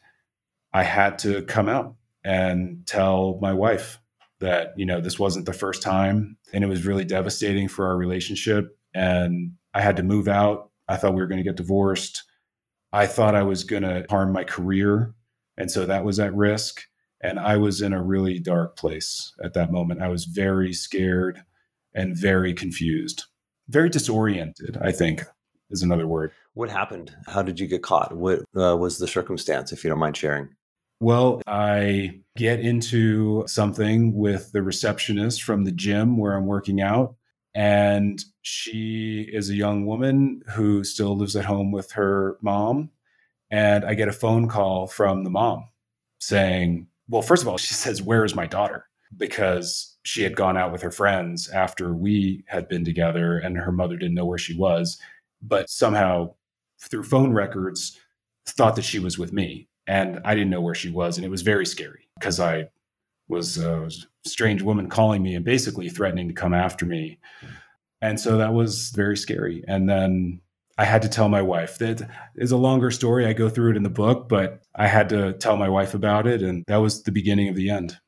I 0.75 0.82
had 0.82 1.18
to 1.20 1.40
come 1.42 1.70
out 1.70 1.94
and 2.23 2.87
tell 2.87 3.38
my 3.40 3.54
wife 3.54 3.99
that, 4.40 4.73
you 4.76 4.87
know, 4.87 5.00
this 5.00 5.18
wasn't 5.18 5.47
the 5.47 5.52
first 5.52 5.83
time 5.83 6.37
and 6.52 6.62
it 6.62 6.68
was 6.68 6.87
really 6.87 7.04
devastating 7.04 7.68
for 7.68 7.87
our 7.87 7.97
relationship. 7.97 8.76
And 8.95 9.52
I 9.75 9.80
had 9.80 9.97
to 9.97 10.02
move 10.02 10.28
out. 10.28 10.71
I 10.88 10.97
thought 10.97 11.14
we 11.14 11.21
were 11.21 11.26
going 11.26 11.42
to 11.42 11.49
get 11.49 11.57
divorced. 11.57 12.25
I 12.92 13.07
thought 13.07 13.35
I 13.35 13.42
was 13.42 13.64
going 13.64 13.83
to 13.83 14.07
harm 14.09 14.33
my 14.33 14.45
career. 14.45 15.14
And 15.57 15.71
so 15.71 15.87
that 15.87 16.04
was 16.04 16.18
at 16.18 16.35
risk. 16.35 16.83
And 17.21 17.38
I 17.38 17.57
was 17.57 17.83
in 17.83 17.92
a 17.92 18.02
really 18.02 18.38
dark 18.38 18.76
place 18.76 19.35
at 19.42 19.54
that 19.54 19.73
moment. 19.73 20.02
I 20.02 20.09
was 20.09 20.25
very 20.25 20.73
scared 20.73 21.42
and 21.95 22.16
very 22.16 22.54
confused, 22.54 23.25
very 23.68 23.88
disoriented, 23.88 24.78
I 24.80 24.92
think 24.92 25.25
is 25.71 25.83
another 25.83 26.07
word. 26.07 26.33
What 26.54 26.71
happened? 26.71 27.14
How 27.26 27.42
did 27.42 27.61
you 27.61 27.66
get 27.66 27.83
caught? 27.83 28.16
What 28.16 28.40
uh, 28.57 28.76
was 28.76 28.99
the 28.99 29.09
circumstance, 29.09 29.73
if 29.73 29.85
you 29.85 29.90
don't 29.90 29.99
mind 29.99 30.16
sharing? 30.16 30.49
Well, 31.00 31.40
I 31.46 32.20
get 32.36 32.60
into 32.60 33.44
something 33.46 34.14
with 34.14 34.50
the 34.52 34.62
receptionist 34.62 35.42
from 35.42 35.64
the 35.64 35.72
gym 35.72 36.16
where 36.16 36.34
I'm 36.34 36.46
working 36.46 36.80
out. 36.80 37.14
And 37.54 38.22
she 38.42 39.28
is 39.32 39.50
a 39.50 39.54
young 39.54 39.86
woman 39.86 40.42
who 40.54 40.84
still 40.84 41.16
lives 41.16 41.36
at 41.36 41.44
home 41.44 41.72
with 41.72 41.92
her 41.92 42.36
mom. 42.42 42.90
And 43.50 43.84
I 43.84 43.94
get 43.94 44.08
a 44.08 44.12
phone 44.12 44.48
call 44.48 44.86
from 44.86 45.24
the 45.24 45.30
mom 45.30 45.68
saying, 46.20 46.88
well, 47.08 47.22
first 47.22 47.42
of 47.42 47.48
all, 47.48 47.58
she 47.58 47.74
says, 47.74 48.02
Where 48.02 48.24
is 48.24 48.34
my 48.34 48.46
daughter? 48.46 48.86
Because 49.16 49.96
she 50.02 50.22
had 50.22 50.36
gone 50.36 50.56
out 50.56 50.72
with 50.72 50.82
her 50.82 50.90
friends 50.90 51.48
after 51.48 51.94
we 51.94 52.44
had 52.46 52.68
been 52.68 52.84
together 52.84 53.38
and 53.38 53.56
her 53.56 53.72
mother 53.72 53.96
didn't 53.96 54.14
know 54.14 54.26
where 54.26 54.38
she 54.38 54.56
was. 54.56 54.98
But 55.40 55.70
somehow, 55.70 56.34
through 56.80 57.04
phone 57.04 57.32
records, 57.32 57.98
thought 58.46 58.76
that 58.76 58.84
she 58.84 58.98
was 58.98 59.18
with 59.18 59.32
me 59.32 59.68
and 59.88 60.21
I 60.25 60.35
didn't 60.35 60.50
know 60.50 60.61
where 60.61 60.76
she 60.76 60.90
was, 60.90 61.16
and 61.16 61.25
it 61.25 61.30
was 61.30 61.42
very 61.42 61.66
scary 61.66 62.09
because 62.18 62.38
I 62.38 62.68
was 63.26 63.59
a 63.59 63.90
strange 64.25 64.62
woman 64.62 64.88
calling 64.88 65.23
me 65.23 65.35
and 65.35 65.45
basically 65.45 65.88
threatening 65.88 66.28
to 66.28 66.35
come 66.35 66.54
after 66.54 66.87
me, 66.87 67.18
and 68.00 68.21
so 68.21 68.38
that 68.38 68.52
was 68.52 68.90
very 68.90 69.16
scary. 69.16 69.64
And 69.66 69.88
then 69.88 70.40
I 70.76 70.85
had 70.85 71.02
to 71.02 71.09
tell 71.09 71.28
my 71.28 71.42
wife. 71.42 71.78
That 71.78 72.09
is 72.37 72.52
a 72.52 72.57
longer 72.57 72.92
story. 72.92 73.26
I 73.26 73.33
go 73.33 73.49
through 73.49 73.73
it 73.73 73.76
in 73.76 73.83
the 73.83 73.90
book, 73.90 74.28
but 74.28 74.62
I 74.76 74.87
had 74.87 75.09
to 75.09 75.33
tell 75.33 75.57
my 75.57 75.68
wife 75.68 75.95
about 75.95 76.28
it, 76.28 76.42
and 76.42 76.64
that 76.68 76.76
was 76.76 77.02
the 77.02 77.11
beginning 77.11 77.49
of 77.49 77.57
the 77.57 77.71
end. 77.71 77.99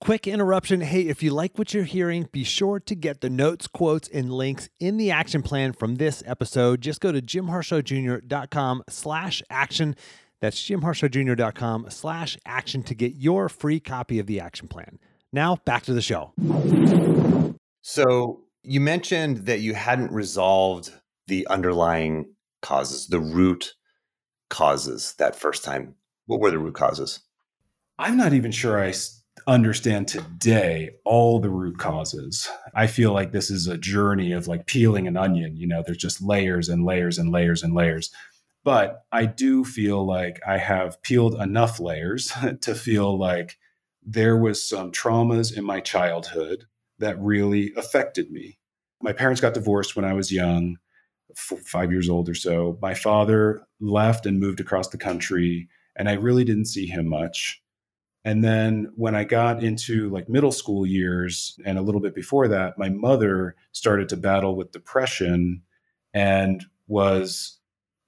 Quick 0.00 0.28
interruption. 0.28 0.80
Hey, 0.80 1.02
if 1.02 1.24
you 1.24 1.32
like 1.32 1.58
what 1.58 1.74
you're 1.74 1.82
hearing, 1.82 2.28
be 2.30 2.44
sure 2.44 2.78
to 2.78 2.94
get 2.94 3.20
the 3.20 3.28
notes, 3.28 3.66
quotes, 3.66 4.08
and 4.08 4.32
links 4.32 4.68
in 4.78 4.96
the 4.96 5.10
action 5.10 5.42
plan 5.42 5.72
from 5.72 5.96
this 5.96 6.22
episode. 6.24 6.80
Just 6.80 7.00
go 7.00 7.10
to 7.10 7.20
jimharshawjr.com 7.20 8.84
slash 8.88 9.42
action. 9.50 9.96
That's 10.40 10.62
jimharshawjr.com 10.62 11.90
slash 11.90 12.38
action 12.46 12.84
to 12.84 12.94
get 12.94 13.16
your 13.16 13.48
free 13.48 13.80
copy 13.80 14.20
of 14.20 14.26
the 14.26 14.38
action 14.38 14.68
plan. 14.68 15.00
Now 15.32 15.56
back 15.64 15.82
to 15.84 15.92
the 15.92 16.00
show. 16.00 16.32
So 17.82 18.44
you 18.62 18.80
mentioned 18.80 19.46
that 19.46 19.60
you 19.60 19.74
hadn't 19.74 20.12
resolved 20.12 20.92
the 21.26 21.46
underlying 21.48 22.34
causes, 22.62 23.08
the 23.08 23.20
root 23.20 23.74
causes 24.48 25.14
that 25.18 25.34
first 25.34 25.64
time. 25.64 25.96
What 26.26 26.40
were 26.40 26.52
the 26.52 26.58
root 26.58 26.74
causes? 26.74 27.20
I'm 27.98 28.16
not 28.16 28.32
even 28.32 28.52
sure 28.52 28.78
I 28.78 28.92
understand 29.46 30.08
today 30.08 30.90
all 31.04 31.40
the 31.40 31.50
root 31.50 31.78
causes. 31.78 32.48
I 32.74 32.86
feel 32.86 33.12
like 33.12 33.32
this 33.32 33.50
is 33.50 33.66
a 33.66 33.78
journey 33.78 34.32
of 34.32 34.48
like 34.48 34.66
peeling 34.66 35.06
an 35.06 35.16
onion, 35.16 35.56
you 35.56 35.66
know, 35.66 35.82
there's 35.84 35.98
just 35.98 36.22
layers 36.22 36.68
and 36.68 36.84
layers 36.84 37.18
and 37.18 37.30
layers 37.30 37.62
and 37.62 37.74
layers. 37.74 38.10
But 38.64 39.02
I 39.12 39.26
do 39.26 39.64
feel 39.64 40.04
like 40.04 40.40
I 40.46 40.58
have 40.58 41.00
peeled 41.02 41.34
enough 41.40 41.80
layers 41.80 42.32
to 42.60 42.74
feel 42.74 43.18
like 43.18 43.56
there 44.02 44.36
was 44.36 44.66
some 44.66 44.92
traumas 44.92 45.56
in 45.56 45.64
my 45.64 45.80
childhood 45.80 46.64
that 46.98 47.20
really 47.20 47.72
affected 47.76 48.30
me. 48.30 48.58
My 49.00 49.12
parents 49.12 49.40
got 49.40 49.54
divorced 49.54 49.94
when 49.94 50.04
I 50.04 50.12
was 50.12 50.32
young, 50.32 50.76
five 51.36 51.92
years 51.92 52.08
old 52.08 52.28
or 52.28 52.34
so. 52.34 52.78
My 52.82 52.94
father 52.94 53.62
left 53.80 54.26
and 54.26 54.40
moved 54.40 54.60
across 54.60 54.88
the 54.88 54.98
country, 54.98 55.68
and 55.96 56.08
I 56.08 56.14
really 56.14 56.44
didn't 56.44 56.66
see 56.66 56.86
him 56.86 57.08
much. 57.08 57.62
And 58.28 58.44
then 58.44 58.92
when 58.94 59.14
I 59.14 59.24
got 59.24 59.64
into 59.64 60.10
like 60.10 60.28
middle 60.28 60.52
school 60.52 60.84
years 60.84 61.58
and 61.64 61.78
a 61.78 61.80
little 61.80 62.02
bit 62.02 62.14
before 62.14 62.46
that, 62.48 62.76
my 62.76 62.90
mother 62.90 63.56
started 63.72 64.10
to 64.10 64.18
battle 64.18 64.54
with 64.54 64.70
depression 64.70 65.62
and 66.12 66.62
was 66.88 67.58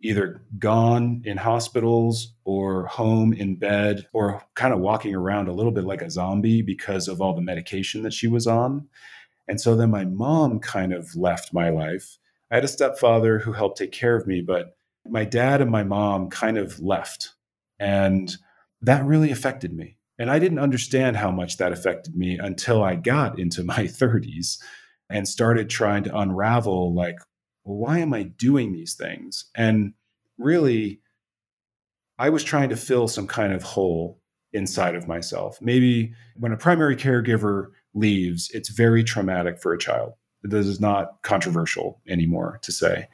either 0.02 0.42
gone 0.58 1.22
in 1.24 1.38
hospitals 1.38 2.34
or 2.44 2.84
home 2.84 3.32
in 3.32 3.56
bed 3.56 4.08
or 4.12 4.42
kind 4.56 4.74
of 4.74 4.80
walking 4.80 5.14
around 5.14 5.48
a 5.48 5.54
little 5.54 5.72
bit 5.72 5.84
like 5.84 6.02
a 6.02 6.10
zombie 6.10 6.60
because 6.60 7.08
of 7.08 7.22
all 7.22 7.34
the 7.34 7.40
medication 7.40 8.02
that 8.02 8.12
she 8.12 8.28
was 8.28 8.46
on. 8.46 8.86
And 9.48 9.58
so 9.58 9.74
then 9.74 9.90
my 9.90 10.04
mom 10.04 10.60
kind 10.60 10.92
of 10.92 11.16
left 11.16 11.54
my 11.54 11.70
life. 11.70 12.18
I 12.50 12.56
had 12.56 12.64
a 12.64 12.68
stepfather 12.68 13.38
who 13.38 13.52
helped 13.52 13.78
take 13.78 13.92
care 13.92 14.16
of 14.16 14.26
me, 14.26 14.42
but 14.42 14.76
my 15.08 15.24
dad 15.24 15.62
and 15.62 15.70
my 15.70 15.82
mom 15.82 16.28
kind 16.28 16.58
of 16.58 16.78
left. 16.78 17.32
And 17.78 18.36
that 18.82 19.06
really 19.06 19.30
affected 19.30 19.72
me. 19.72 19.96
And 20.20 20.30
I 20.30 20.38
didn't 20.38 20.58
understand 20.58 21.16
how 21.16 21.30
much 21.30 21.56
that 21.56 21.72
affected 21.72 22.14
me 22.14 22.38
until 22.38 22.84
I 22.84 22.94
got 22.94 23.38
into 23.38 23.64
my 23.64 23.84
30s 23.84 24.58
and 25.08 25.26
started 25.26 25.70
trying 25.70 26.04
to 26.04 26.16
unravel 26.16 26.94
like, 26.94 27.16
well, 27.64 27.78
why 27.78 27.98
am 27.98 28.12
I 28.12 28.24
doing 28.24 28.72
these 28.72 28.94
things? 28.94 29.46
And 29.56 29.94
really, 30.38 31.00
I 32.18 32.28
was 32.28 32.44
trying 32.44 32.68
to 32.68 32.76
fill 32.76 33.08
some 33.08 33.26
kind 33.26 33.54
of 33.54 33.62
hole 33.62 34.20
inside 34.52 34.94
of 34.94 35.08
myself. 35.08 35.58
Maybe 35.62 36.12
when 36.36 36.52
a 36.52 36.56
primary 36.56 36.96
caregiver 36.96 37.68
leaves, 37.94 38.50
it's 38.52 38.68
very 38.68 39.02
traumatic 39.02 39.60
for 39.60 39.72
a 39.72 39.78
child. 39.78 40.12
This 40.42 40.66
is 40.66 40.80
not 40.80 41.22
controversial 41.22 42.00
anymore 42.06 42.58
to 42.62 42.72
say. 42.72 43.08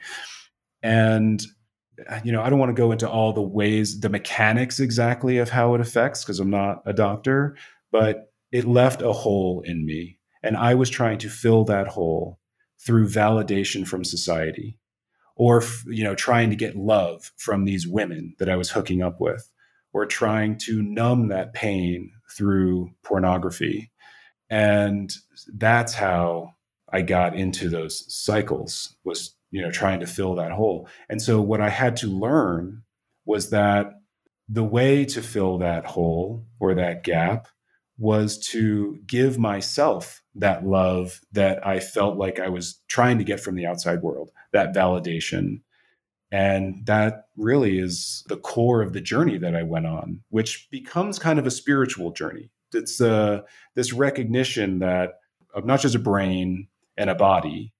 And 0.83 1.41
you 2.23 2.31
know, 2.31 2.41
I 2.41 2.49
don't 2.49 2.59
want 2.59 2.69
to 2.69 2.79
go 2.79 2.91
into 2.91 3.09
all 3.09 3.33
the 3.33 3.41
ways, 3.41 3.99
the 3.99 4.09
mechanics 4.09 4.79
exactly 4.79 5.37
of 5.37 5.49
how 5.49 5.73
it 5.73 5.81
affects 5.81 6.23
because 6.23 6.39
I'm 6.39 6.49
not 6.49 6.81
a 6.85 6.93
doctor, 6.93 7.57
but 7.91 8.31
it 8.51 8.65
left 8.65 9.01
a 9.01 9.13
hole 9.13 9.61
in 9.65 9.85
me. 9.85 10.19
And 10.43 10.55
I 10.55 10.75
was 10.75 10.89
trying 10.89 11.17
to 11.19 11.29
fill 11.29 11.63
that 11.65 11.87
hole 11.87 12.39
through 12.79 13.07
validation 13.07 13.87
from 13.87 14.03
society 14.03 14.77
or 15.37 15.63
you 15.85 16.03
know 16.03 16.15
trying 16.15 16.49
to 16.49 16.55
get 16.55 16.75
love 16.75 17.31
from 17.37 17.65
these 17.65 17.87
women 17.87 18.35
that 18.39 18.49
I 18.49 18.55
was 18.55 18.69
hooking 18.69 19.01
up 19.01 19.21
with 19.21 19.49
or 19.93 20.05
trying 20.05 20.57
to 20.59 20.81
numb 20.81 21.29
that 21.29 21.53
pain 21.53 22.11
through 22.35 22.91
pornography 23.03 23.91
and 24.49 25.13
that's 25.55 25.93
how 25.93 26.53
I 26.91 27.01
got 27.01 27.35
into 27.35 27.69
those 27.69 28.05
cycles 28.13 28.95
was 29.03 29.35
you 29.51 29.61
know 29.61 29.71
trying 29.71 29.99
to 29.99 30.07
fill 30.07 30.35
that 30.35 30.51
hole 30.51 30.87
and 31.09 31.21
so 31.21 31.41
what 31.41 31.61
I 31.61 31.69
had 31.69 31.97
to 31.97 32.07
learn 32.07 32.83
was 33.25 33.49
that 33.49 33.93
the 34.49 34.63
way 34.63 35.05
to 35.05 35.21
fill 35.21 35.57
that 35.57 35.85
hole 35.85 36.45
or 36.59 36.75
that 36.75 37.03
gap 37.03 37.47
was 37.97 38.37
to 38.37 38.99
give 39.05 39.37
myself 39.37 40.21
that 40.35 40.65
love 40.65 41.19
that 41.31 41.65
I 41.65 41.79
felt 41.79 42.17
like 42.17 42.39
I 42.39 42.49
was 42.49 42.79
trying 42.87 43.17
to 43.17 43.23
get 43.23 43.39
from 43.39 43.55
the 43.55 43.65
outside 43.65 44.01
world, 44.01 44.31
that 44.53 44.73
validation. 44.73 45.61
And 46.31 46.85
that 46.85 47.25
really 47.35 47.79
is 47.79 48.23
the 48.27 48.37
core 48.37 48.81
of 48.81 48.93
the 48.93 49.01
journey 49.01 49.37
that 49.39 49.55
I 49.55 49.63
went 49.63 49.87
on, 49.87 50.21
which 50.29 50.67
becomes 50.69 51.17
kind 51.17 51.39
of 51.39 51.47
a 51.47 51.51
spiritual 51.51 52.11
journey. 52.11 52.51
It's 52.73 53.01
uh, 53.01 53.41
this 53.75 53.93
recognition 53.93 54.79
that 54.79 55.13
of 55.53 55.65
not 55.65 55.79
just 55.79 55.95
a 55.95 55.99
brain 55.99 56.67
and 56.97 57.09
a 57.09 57.15
body, 57.15 57.73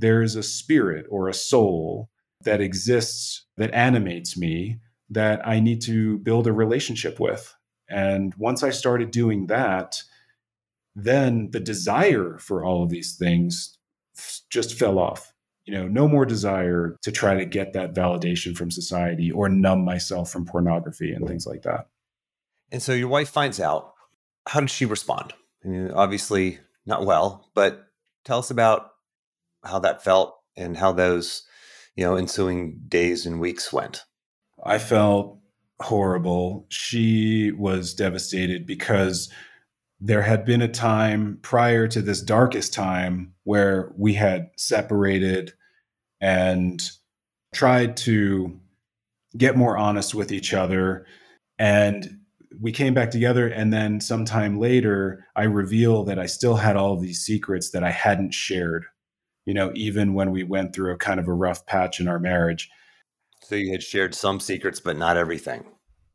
there's 0.00 0.36
a 0.36 0.42
spirit 0.42 1.06
or 1.10 1.28
a 1.28 1.34
soul 1.34 2.08
that 2.44 2.60
exists 2.60 3.44
that 3.56 3.74
animates 3.74 4.36
me 4.36 4.78
that 5.10 5.46
I 5.46 5.60
need 5.60 5.80
to 5.82 6.18
build 6.18 6.46
a 6.46 6.52
relationship 6.52 7.18
with. 7.18 7.54
And 7.88 8.34
once 8.36 8.62
I 8.62 8.70
started 8.70 9.10
doing 9.10 9.46
that, 9.46 10.02
then 10.94 11.50
the 11.52 11.60
desire 11.60 12.38
for 12.38 12.64
all 12.64 12.82
of 12.82 12.90
these 12.90 13.16
things 13.16 13.78
just 14.50 14.78
fell 14.78 14.98
off. 14.98 15.32
You 15.64 15.74
know, 15.74 15.88
no 15.88 16.08
more 16.08 16.24
desire 16.24 16.96
to 17.02 17.12
try 17.12 17.34
to 17.34 17.44
get 17.44 17.72
that 17.74 17.94
validation 17.94 18.56
from 18.56 18.70
society 18.70 19.30
or 19.30 19.48
numb 19.48 19.84
myself 19.84 20.30
from 20.30 20.46
pornography 20.46 21.12
and 21.12 21.26
things 21.26 21.46
like 21.46 21.62
that. 21.62 21.88
And 22.70 22.82
so 22.82 22.92
your 22.92 23.08
wife 23.08 23.30
finds 23.30 23.60
out. 23.60 23.94
How 24.46 24.60
did 24.60 24.70
she 24.70 24.86
respond? 24.86 25.34
I 25.64 25.68
mean, 25.68 25.90
obviously 25.90 26.58
not 26.86 27.04
well, 27.04 27.50
but 27.54 27.86
tell 28.24 28.38
us 28.38 28.50
about 28.50 28.92
how 29.64 29.78
that 29.80 30.02
felt 30.02 30.38
and 30.56 30.76
how 30.76 30.92
those, 30.92 31.42
you 31.96 32.04
know, 32.04 32.16
ensuing 32.16 32.80
days 32.88 33.26
and 33.26 33.40
weeks 33.40 33.72
went. 33.72 34.04
I 34.64 34.78
felt 34.78 35.38
horrible. 35.80 36.66
She 36.68 37.52
was 37.52 37.94
devastated 37.94 38.66
because 38.66 39.30
there 40.00 40.22
had 40.22 40.44
been 40.44 40.62
a 40.62 40.68
time 40.68 41.38
prior 41.42 41.88
to 41.88 42.02
this 42.02 42.22
darkest 42.22 42.72
time 42.72 43.34
where 43.44 43.92
we 43.96 44.14
had 44.14 44.50
separated 44.56 45.52
and 46.20 46.82
tried 47.52 47.96
to 47.96 48.60
get 49.36 49.56
more 49.56 49.76
honest 49.76 50.14
with 50.14 50.32
each 50.32 50.54
other 50.54 51.06
and 51.58 52.18
we 52.60 52.72
came 52.72 52.94
back 52.94 53.10
together 53.10 53.46
and 53.46 53.72
then 53.72 54.00
sometime 54.00 54.58
later 54.58 55.24
i 55.36 55.44
reveal 55.44 56.04
that 56.04 56.18
i 56.18 56.26
still 56.26 56.56
had 56.56 56.76
all 56.76 56.96
these 56.96 57.20
secrets 57.20 57.70
that 57.70 57.84
i 57.84 57.90
hadn't 57.90 58.32
shared 58.32 58.86
you 59.48 59.54
know 59.54 59.72
even 59.74 60.14
when 60.14 60.30
we 60.30 60.44
went 60.44 60.72
through 60.72 60.92
a 60.92 60.98
kind 60.98 61.18
of 61.18 61.26
a 61.26 61.32
rough 61.32 61.66
patch 61.66 61.98
in 61.98 62.06
our 62.06 62.18
marriage 62.18 62.70
so 63.42 63.54
you 63.54 63.72
had 63.72 63.82
shared 63.82 64.14
some 64.14 64.38
secrets 64.38 64.78
but 64.78 64.96
not 64.96 65.16
everything 65.16 65.64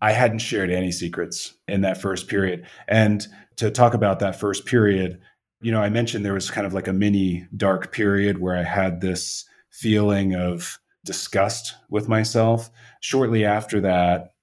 I 0.03 0.11
hadn't 0.11 0.39
shared 0.39 0.69
any 0.69 0.91
secrets 0.91 1.53
in 1.65 1.79
that 1.81 2.01
first 2.01 2.27
period. 2.27 2.67
And 2.89 3.25
to 3.55 3.71
talk 3.71 3.93
about 3.93 4.19
that 4.19 4.37
first 4.37 4.65
period, 4.65 5.21
you 5.61 5.71
know, 5.71 5.81
I 5.81 5.87
mentioned 5.87 6.25
there 6.25 6.33
was 6.33 6.51
kind 6.51 6.67
of 6.67 6.73
like 6.73 6.89
a 6.89 6.93
mini 6.93 7.47
dark 7.55 7.93
period 7.93 8.41
where 8.41 8.57
I 8.57 8.63
had 8.63 8.99
this 8.99 9.45
feeling 9.71 10.35
of 10.35 10.77
disgust 11.05 11.75
with 11.89 12.09
myself. 12.09 12.69
Shortly 12.99 13.45
after 13.45 13.79
that, 13.79 14.33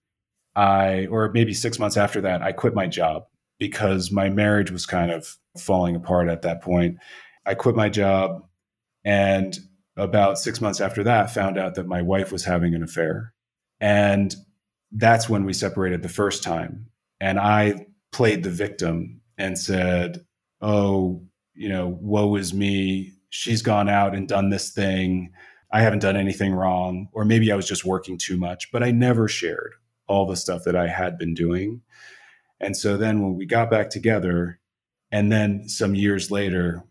I, 0.56 1.08
or 1.10 1.30
maybe 1.30 1.52
six 1.52 1.78
months 1.78 1.98
after 1.98 2.22
that, 2.22 2.40
I 2.40 2.52
quit 2.52 2.74
my 2.74 2.86
job 2.86 3.24
because 3.58 4.10
my 4.10 4.30
marriage 4.30 4.70
was 4.70 4.86
kind 4.86 5.10
of 5.10 5.36
falling 5.58 5.94
apart 5.94 6.30
at 6.30 6.40
that 6.40 6.62
point. 6.62 6.96
I 7.44 7.52
quit 7.52 7.76
my 7.76 7.90
job 7.90 8.46
and 9.04 9.58
about 9.96 10.38
six 10.38 10.60
months 10.60 10.80
after 10.80 11.02
that, 11.04 11.32
found 11.32 11.58
out 11.58 11.74
that 11.74 11.86
my 11.86 12.02
wife 12.02 12.32
was 12.32 12.44
having 12.44 12.74
an 12.74 12.82
affair. 12.82 13.32
And 13.80 14.34
that's 14.92 15.28
when 15.28 15.44
we 15.44 15.52
separated 15.52 16.02
the 16.02 16.08
first 16.08 16.42
time. 16.42 16.86
And 17.20 17.38
I 17.38 17.86
played 18.12 18.42
the 18.42 18.50
victim 18.50 19.20
and 19.38 19.58
said, 19.58 20.24
Oh, 20.60 21.22
you 21.54 21.68
know, 21.68 21.98
woe 22.00 22.36
is 22.36 22.52
me. 22.52 23.12
She's 23.30 23.62
gone 23.62 23.88
out 23.88 24.14
and 24.14 24.28
done 24.28 24.50
this 24.50 24.70
thing. 24.70 25.32
I 25.72 25.82
haven't 25.82 26.00
done 26.00 26.16
anything 26.16 26.52
wrong. 26.52 27.08
Or 27.12 27.24
maybe 27.24 27.52
I 27.52 27.56
was 27.56 27.68
just 27.68 27.84
working 27.84 28.18
too 28.18 28.36
much, 28.36 28.70
but 28.72 28.82
I 28.82 28.90
never 28.90 29.28
shared 29.28 29.74
all 30.06 30.26
the 30.26 30.36
stuff 30.36 30.64
that 30.64 30.76
I 30.76 30.88
had 30.88 31.18
been 31.18 31.34
doing. 31.34 31.82
And 32.58 32.76
so 32.76 32.96
then 32.96 33.22
when 33.22 33.36
we 33.36 33.46
got 33.46 33.70
back 33.70 33.90
together, 33.90 34.58
and 35.12 35.30
then 35.30 35.68
some 35.68 35.94
years 35.94 36.30
later, 36.30 36.84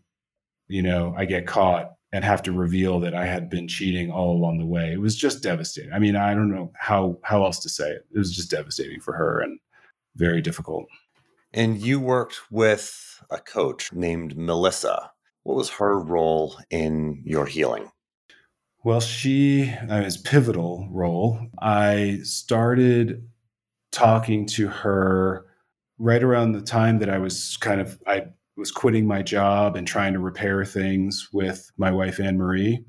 you 0.68 0.82
know, 0.82 1.14
I 1.16 1.24
get 1.26 1.46
caught 1.46 1.92
and 2.12 2.24
have 2.24 2.42
to 2.42 2.52
reveal 2.52 2.98
that 3.00 3.14
I 3.14 3.26
had 3.26 3.48
been 3.48 3.68
cheating 3.68 4.10
all 4.10 4.32
along 4.32 4.58
the 4.58 4.66
way. 4.66 4.92
It 4.92 5.00
was 5.00 5.16
just 5.16 5.42
devastating. 5.42 5.92
I 5.92 5.98
mean, 5.98 6.16
I 6.16 6.34
don't 6.34 6.52
know 6.52 6.72
how 6.76 7.18
how 7.22 7.44
else 7.44 7.60
to 7.60 7.68
say 7.68 7.90
it. 7.90 8.06
It 8.14 8.18
was 8.18 8.34
just 8.34 8.50
devastating 8.50 9.00
for 9.00 9.14
her 9.14 9.40
and 9.40 9.58
very 10.16 10.40
difficult. 10.40 10.86
And 11.52 11.80
you 11.80 12.00
worked 12.00 12.40
with 12.50 13.22
a 13.30 13.38
coach 13.38 13.92
named 13.92 14.36
Melissa. 14.36 15.10
What 15.42 15.56
was 15.56 15.70
her 15.70 15.98
role 15.98 16.56
in 16.70 17.22
your 17.24 17.46
healing? 17.46 17.90
Well, 18.82 19.00
she 19.00 19.70
uh, 19.70 20.02
was 20.02 20.16
pivotal 20.16 20.88
role. 20.90 21.38
I 21.60 22.20
started 22.22 23.28
talking 23.92 24.46
to 24.46 24.68
her 24.68 25.46
right 25.98 26.22
around 26.22 26.52
the 26.52 26.62
time 26.62 26.98
that 27.00 27.10
I 27.10 27.18
was 27.18 27.56
kind 27.58 27.80
of 27.80 28.00
I 28.06 28.26
was 28.56 28.70
quitting 28.70 29.06
my 29.06 29.22
job 29.22 29.76
and 29.76 29.86
trying 29.86 30.12
to 30.12 30.18
repair 30.18 30.64
things 30.64 31.28
with 31.32 31.70
my 31.76 31.90
wife, 31.90 32.20
Anne 32.20 32.36
Marie. 32.36 32.84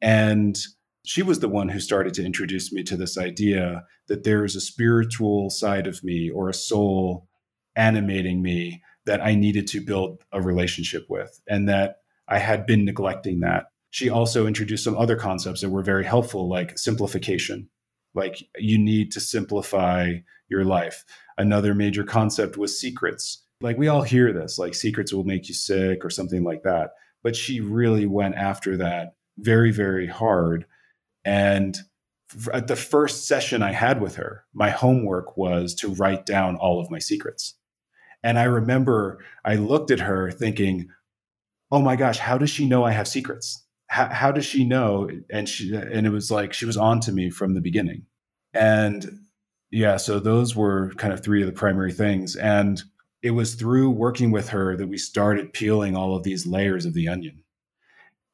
And 0.00 0.58
she 1.04 1.22
was 1.22 1.40
the 1.40 1.48
one 1.48 1.68
who 1.68 1.80
started 1.80 2.12
to 2.14 2.24
introduce 2.24 2.72
me 2.72 2.82
to 2.82 2.96
this 2.96 3.16
idea 3.16 3.84
that 4.08 4.24
there 4.24 4.44
is 4.44 4.56
a 4.56 4.60
spiritual 4.60 5.50
side 5.50 5.86
of 5.86 6.02
me 6.02 6.30
or 6.30 6.48
a 6.48 6.54
soul 6.54 7.28
animating 7.76 8.42
me 8.42 8.82
that 9.04 9.24
I 9.24 9.34
needed 9.34 9.68
to 9.68 9.80
build 9.80 10.24
a 10.32 10.42
relationship 10.42 11.06
with, 11.08 11.40
and 11.48 11.68
that 11.68 11.98
I 12.28 12.38
had 12.38 12.66
been 12.66 12.84
neglecting 12.84 13.40
that. 13.40 13.66
She 13.90 14.10
also 14.10 14.46
introduced 14.46 14.82
some 14.82 14.98
other 14.98 15.16
concepts 15.16 15.60
that 15.60 15.70
were 15.70 15.82
very 15.82 16.04
helpful, 16.04 16.48
like 16.48 16.76
simplification. 16.78 17.68
Like 18.14 18.42
you 18.58 18.78
need 18.78 19.12
to 19.12 19.20
simplify 19.20 20.14
your 20.48 20.64
life. 20.64 21.04
Another 21.38 21.74
major 21.74 22.02
concept 22.02 22.56
was 22.56 22.78
secrets 22.78 23.44
like 23.60 23.78
we 23.78 23.88
all 23.88 24.02
hear 24.02 24.32
this, 24.32 24.58
like 24.58 24.74
secrets 24.74 25.12
will 25.12 25.24
make 25.24 25.48
you 25.48 25.54
sick 25.54 26.04
or 26.04 26.10
something 26.10 26.44
like 26.44 26.62
that. 26.62 26.90
But 27.22 27.36
she 27.36 27.60
really 27.60 28.06
went 28.06 28.34
after 28.36 28.76
that 28.78 29.14
very, 29.38 29.70
very 29.70 30.06
hard. 30.06 30.66
And 31.24 31.76
at 32.52 32.66
the 32.66 32.76
first 32.76 33.26
session 33.26 33.62
I 33.62 33.72
had 33.72 34.00
with 34.00 34.16
her, 34.16 34.44
my 34.52 34.70
homework 34.70 35.36
was 35.36 35.74
to 35.76 35.94
write 35.94 36.26
down 36.26 36.56
all 36.56 36.80
of 36.80 36.90
my 36.90 36.98
secrets. 36.98 37.54
And 38.22 38.38
I 38.38 38.44
remember 38.44 39.24
I 39.44 39.56
looked 39.56 39.90
at 39.90 40.00
her 40.00 40.30
thinking, 40.30 40.88
oh 41.70 41.80
my 41.80 41.96
gosh, 41.96 42.18
how 42.18 42.38
does 42.38 42.50
she 42.50 42.66
know 42.66 42.84
I 42.84 42.92
have 42.92 43.08
secrets? 43.08 43.64
How, 43.88 44.08
how 44.08 44.32
does 44.32 44.44
she 44.44 44.64
know? 44.64 45.08
And 45.30 45.48
she, 45.48 45.74
and 45.74 46.06
it 46.06 46.10
was 46.10 46.30
like 46.30 46.52
she 46.52 46.64
was 46.64 46.76
on 46.76 47.00
to 47.00 47.12
me 47.12 47.30
from 47.30 47.54
the 47.54 47.60
beginning. 47.60 48.06
And 48.52 49.20
yeah, 49.70 49.96
so 49.96 50.18
those 50.18 50.56
were 50.56 50.92
kind 50.96 51.12
of 51.12 51.22
three 51.22 51.42
of 51.42 51.46
the 51.46 51.52
primary 51.52 51.92
things. 51.92 52.34
And 52.34 52.82
it 53.26 53.32
was 53.32 53.56
through 53.56 53.90
working 53.90 54.30
with 54.30 54.50
her 54.50 54.76
that 54.76 54.86
we 54.86 54.96
started 54.96 55.52
peeling 55.52 55.96
all 55.96 56.14
of 56.14 56.22
these 56.22 56.46
layers 56.46 56.86
of 56.86 56.94
the 56.94 57.08
onion. 57.08 57.42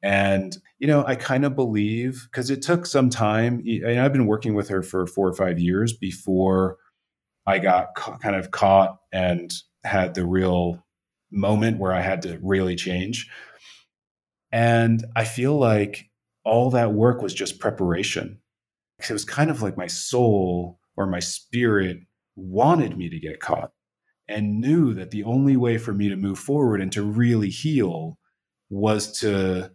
And, 0.03 0.55
you 0.77 0.85
know, 0.85 1.03
I 1.07 1.15
kind 1.15 1.43
of 1.45 1.55
believe 1.55 2.27
because 2.29 2.51
it 2.51 2.61
took 2.61 2.85
some 2.85 3.09
time. 3.09 3.63
And 3.65 3.99
I've 3.99 4.13
been 4.13 4.27
working 4.27 4.53
with 4.53 4.69
her 4.69 4.83
for 4.83 5.07
four 5.07 5.27
or 5.27 5.33
five 5.33 5.57
years 5.57 5.93
before 5.93 6.77
I 7.47 7.57
got 7.57 7.95
ca- 7.95 8.19
kind 8.19 8.35
of 8.35 8.51
caught 8.51 8.99
and 9.11 9.51
had 9.83 10.13
the 10.13 10.27
real 10.27 10.85
moment 11.31 11.79
where 11.79 11.91
I 11.91 12.01
had 12.01 12.21
to 12.21 12.37
really 12.43 12.75
change. 12.75 13.27
And 14.51 15.03
I 15.15 15.23
feel 15.23 15.57
like 15.57 16.11
all 16.45 16.69
that 16.69 16.93
work 16.93 17.23
was 17.23 17.33
just 17.33 17.59
preparation. 17.59 18.41
It 18.99 19.11
was 19.11 19.25
kind 19.25 19.49
of 19.49 19.63
like 19.63 19.75
my 19.75 19.87
soul 19.87 20.77
or 20.95 21.07
my 21.07 21.19
spirit 21.19 21.97
wanted 22.35 22.95
me 22.95 23.09
to 23.09 23.19
get 23.19 23.39
caught 23.39 23.71
and 24.27 24.61
knew 24.61 24.93
that 24.93 25.11
the 25.11 25.23
only 25.23 25.57
way 25.57 25.77
for 25.77 25.93
me 25.93 26.09
to 26.09 26.15
move 26.15 26.39
forward 26.39 26.81
and 26.81 26.91
to 26.91 27.03
really 27.03 27.49
heal 27.49 28.17
was 28.69 29.19
to 29.19 29.71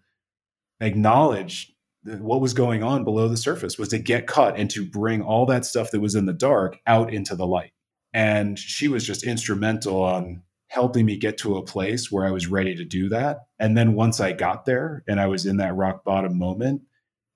acknowledge 0.80 1.72
what 2.04 2.40
was 2.40 2.54
going 2.54 2.82
on 2.82 3.04
below 3.04 3.28
the 3.28 3.36
surface 3.36 3.78
was 3.78 3.88
to 3.88 3.98
get 3.98 4.26
caught 4.26 4.58
and 4.58 4.70
to 4.70 4.84
bring 4.84 5.20
all 5.20 5.44
that 5.46 5.66
stuff 5.66 5.90
that 5.90 6.00
was 6.00 6.14
in 6.14 6.26
the 6.26 6.32
dark 6.32 6.78
out 6.86 7.12
into 7.12 7.36
the 7.36 7.46
light 7.46 7.72
and 8.14 8.58
she 8.58 8.88
was 8.88 9.04
just 9.04 9.24
instrumental 9.24 10.02
on 10.02 10.42
helping 10.68 11.06
me 11.06 11.16
get 11.16 11.38
to 11.38 11.56
a 11.56 11.64
place 11.64 12.12
where 12.12 12.26
I 12.26 12.30
was 12.30 12.46
ready 12.46 12.74
to 12.74 12.84
do 12.84 13.08
that. 13.08 13.38
And 13.58 13.76
then 13.76 13.94
once 13.94 14.20
I 14.20 14.32
got 14.32 14.64
there 14.64 15.02
and 15.08 15.20
I 15.20 15.26
was 15.26 15.46
in 15.46 15.56
that 15.58 15.74
rock 15.74 16.04
bottom 16.04 16.38
moment, 16.38 16.82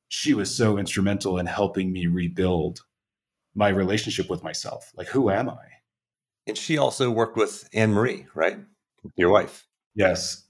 she 0.08 0.34
was 0.34 0.54
so 0.54 0.76
instrumental 0.76 1.38
in 1.38 1.46
helping 1.46 1.92
me 1.92 2.06
rebuild 2.06 2.80
my 3.54 3.68
relationship 3.68 4.28
with 4.28 4.42
myself. 4.42 4.92
Like, 4.96 5.08
who 5.08 5.30
am 5.30 5.48
I? 5.48 5.64
And 6.46 6.58
she 6.58 6.78
also 6.78 7.10
worked 7.10 7.36
with 7.36 7.68
Anne 7.72 7.92
Marie, 7.92 8.26
right? 8.34 8.58
Your 9.16 9.30
wife. 9.30 9.66
Yes. 9.94 10.44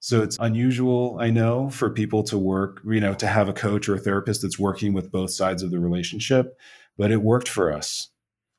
So 0.00 0.22
it's 0.22 0.36
unusual, 0.40 1.16
I 1.20 1.30
know, 1.30 1.70
for 1.70 1.88
people 1.88 2.24
to 2.24 2.38
work, 2.38 2.80
you 2.84 3.00
know, 3.00 3.14
to 3.14 3.26
have 3.26 3.48
a 3.48 3.52
coach 3.52 3.88
or 3.88 3.94
a 3.94 4.00
therapist 4.00 4.42
that's 4.42 4.58
working 4.58 4.92
with 4.92 5.12
both 5.12 5.30
sides 5.30 5.62
of 5.62 5.70
the 5.70 5.78
relationship, 5.78 6.58
but 6.98 7.12
it 7.12 7.22
worked 7.22 7.48
for 7.48 7.72
us. 7.72 8.08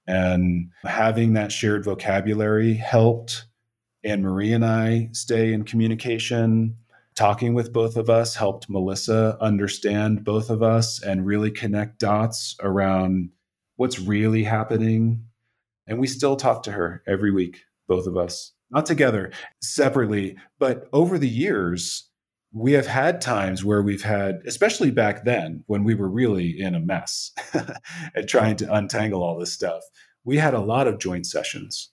And 0.08 0.72
having 0.84 1.34
that 1.34 1.52
shared 1.52 1.84
vocabulary 1.84 2.76
helped 2.76 3.46
Anne 4.04 4.22
Marie 4.22 4.54
and 4.54 4.66
I 4.66 5.10
stay 5.14 5.54
in 5.54 5.64
communication. 5.64 6.78
Talking 7.16 7.54
with 7.54 7.72
both 7.72 7.96
of 7.96 8.10
us 8.10 8.36
helped 8.36 8.70
Melissa 8.70 9.38
understand 9.40 10.24
both 10.24 10.50
of 10.50 10.64
us 10.64 11.02
and 11.02 11.26
really 11.26 11.52
connect 11.52 12.00
dots 12.00 12.56
around 12.62 13.30
what's 13.76 14.00
really 14.00 14.44
happening. 14.44 15.26
And 15.88 16.00
we 16.00 16.08
still 16.08 16.36
talk 16.36 16.64
to 16.64 16.72
her 16.72 17.04
every 17.08 17.32
week, 17.32 17.62
both 17.88 18.08
of 18.08 18.18
us, 18.18 18.54
not 18.72 18.86
together, 18.86 19.32
separately. 19.62 20.38
But 20.60 20.88
over 20.94 21.18
the 21.18 21.30
years, 21.30 22.10
we 22.54 22.74
have 22.74 22.88
had 22.88 23.20
times 23.20 23.66
where 23.66 23.82
we've 23.82 24.04
had, 24.04 24.42
especially 24.46 24.92
back 24.92 25.26
then 25.26 25.64
when 25.68 25.84
we 25.84 25.96
were 25.96 26.10
really 26.10 26.60
in 26.60 26.76
a 26.76 26.80
mess 26.80 27.32
and 28.16 28.28
trying 28.28 28.56
to 28.58 28.74
untangle 28.74 29.24
all 29.24 29.40
this 29.40 29.52
stuff, 29.52 29.82
we 30.24 30.38
had 30.38 30.54
a 30.54 30.60
lot 30.60 30.88
of 30.88 31.00
joint 31.00 31.26
sessions. 31.26 31.90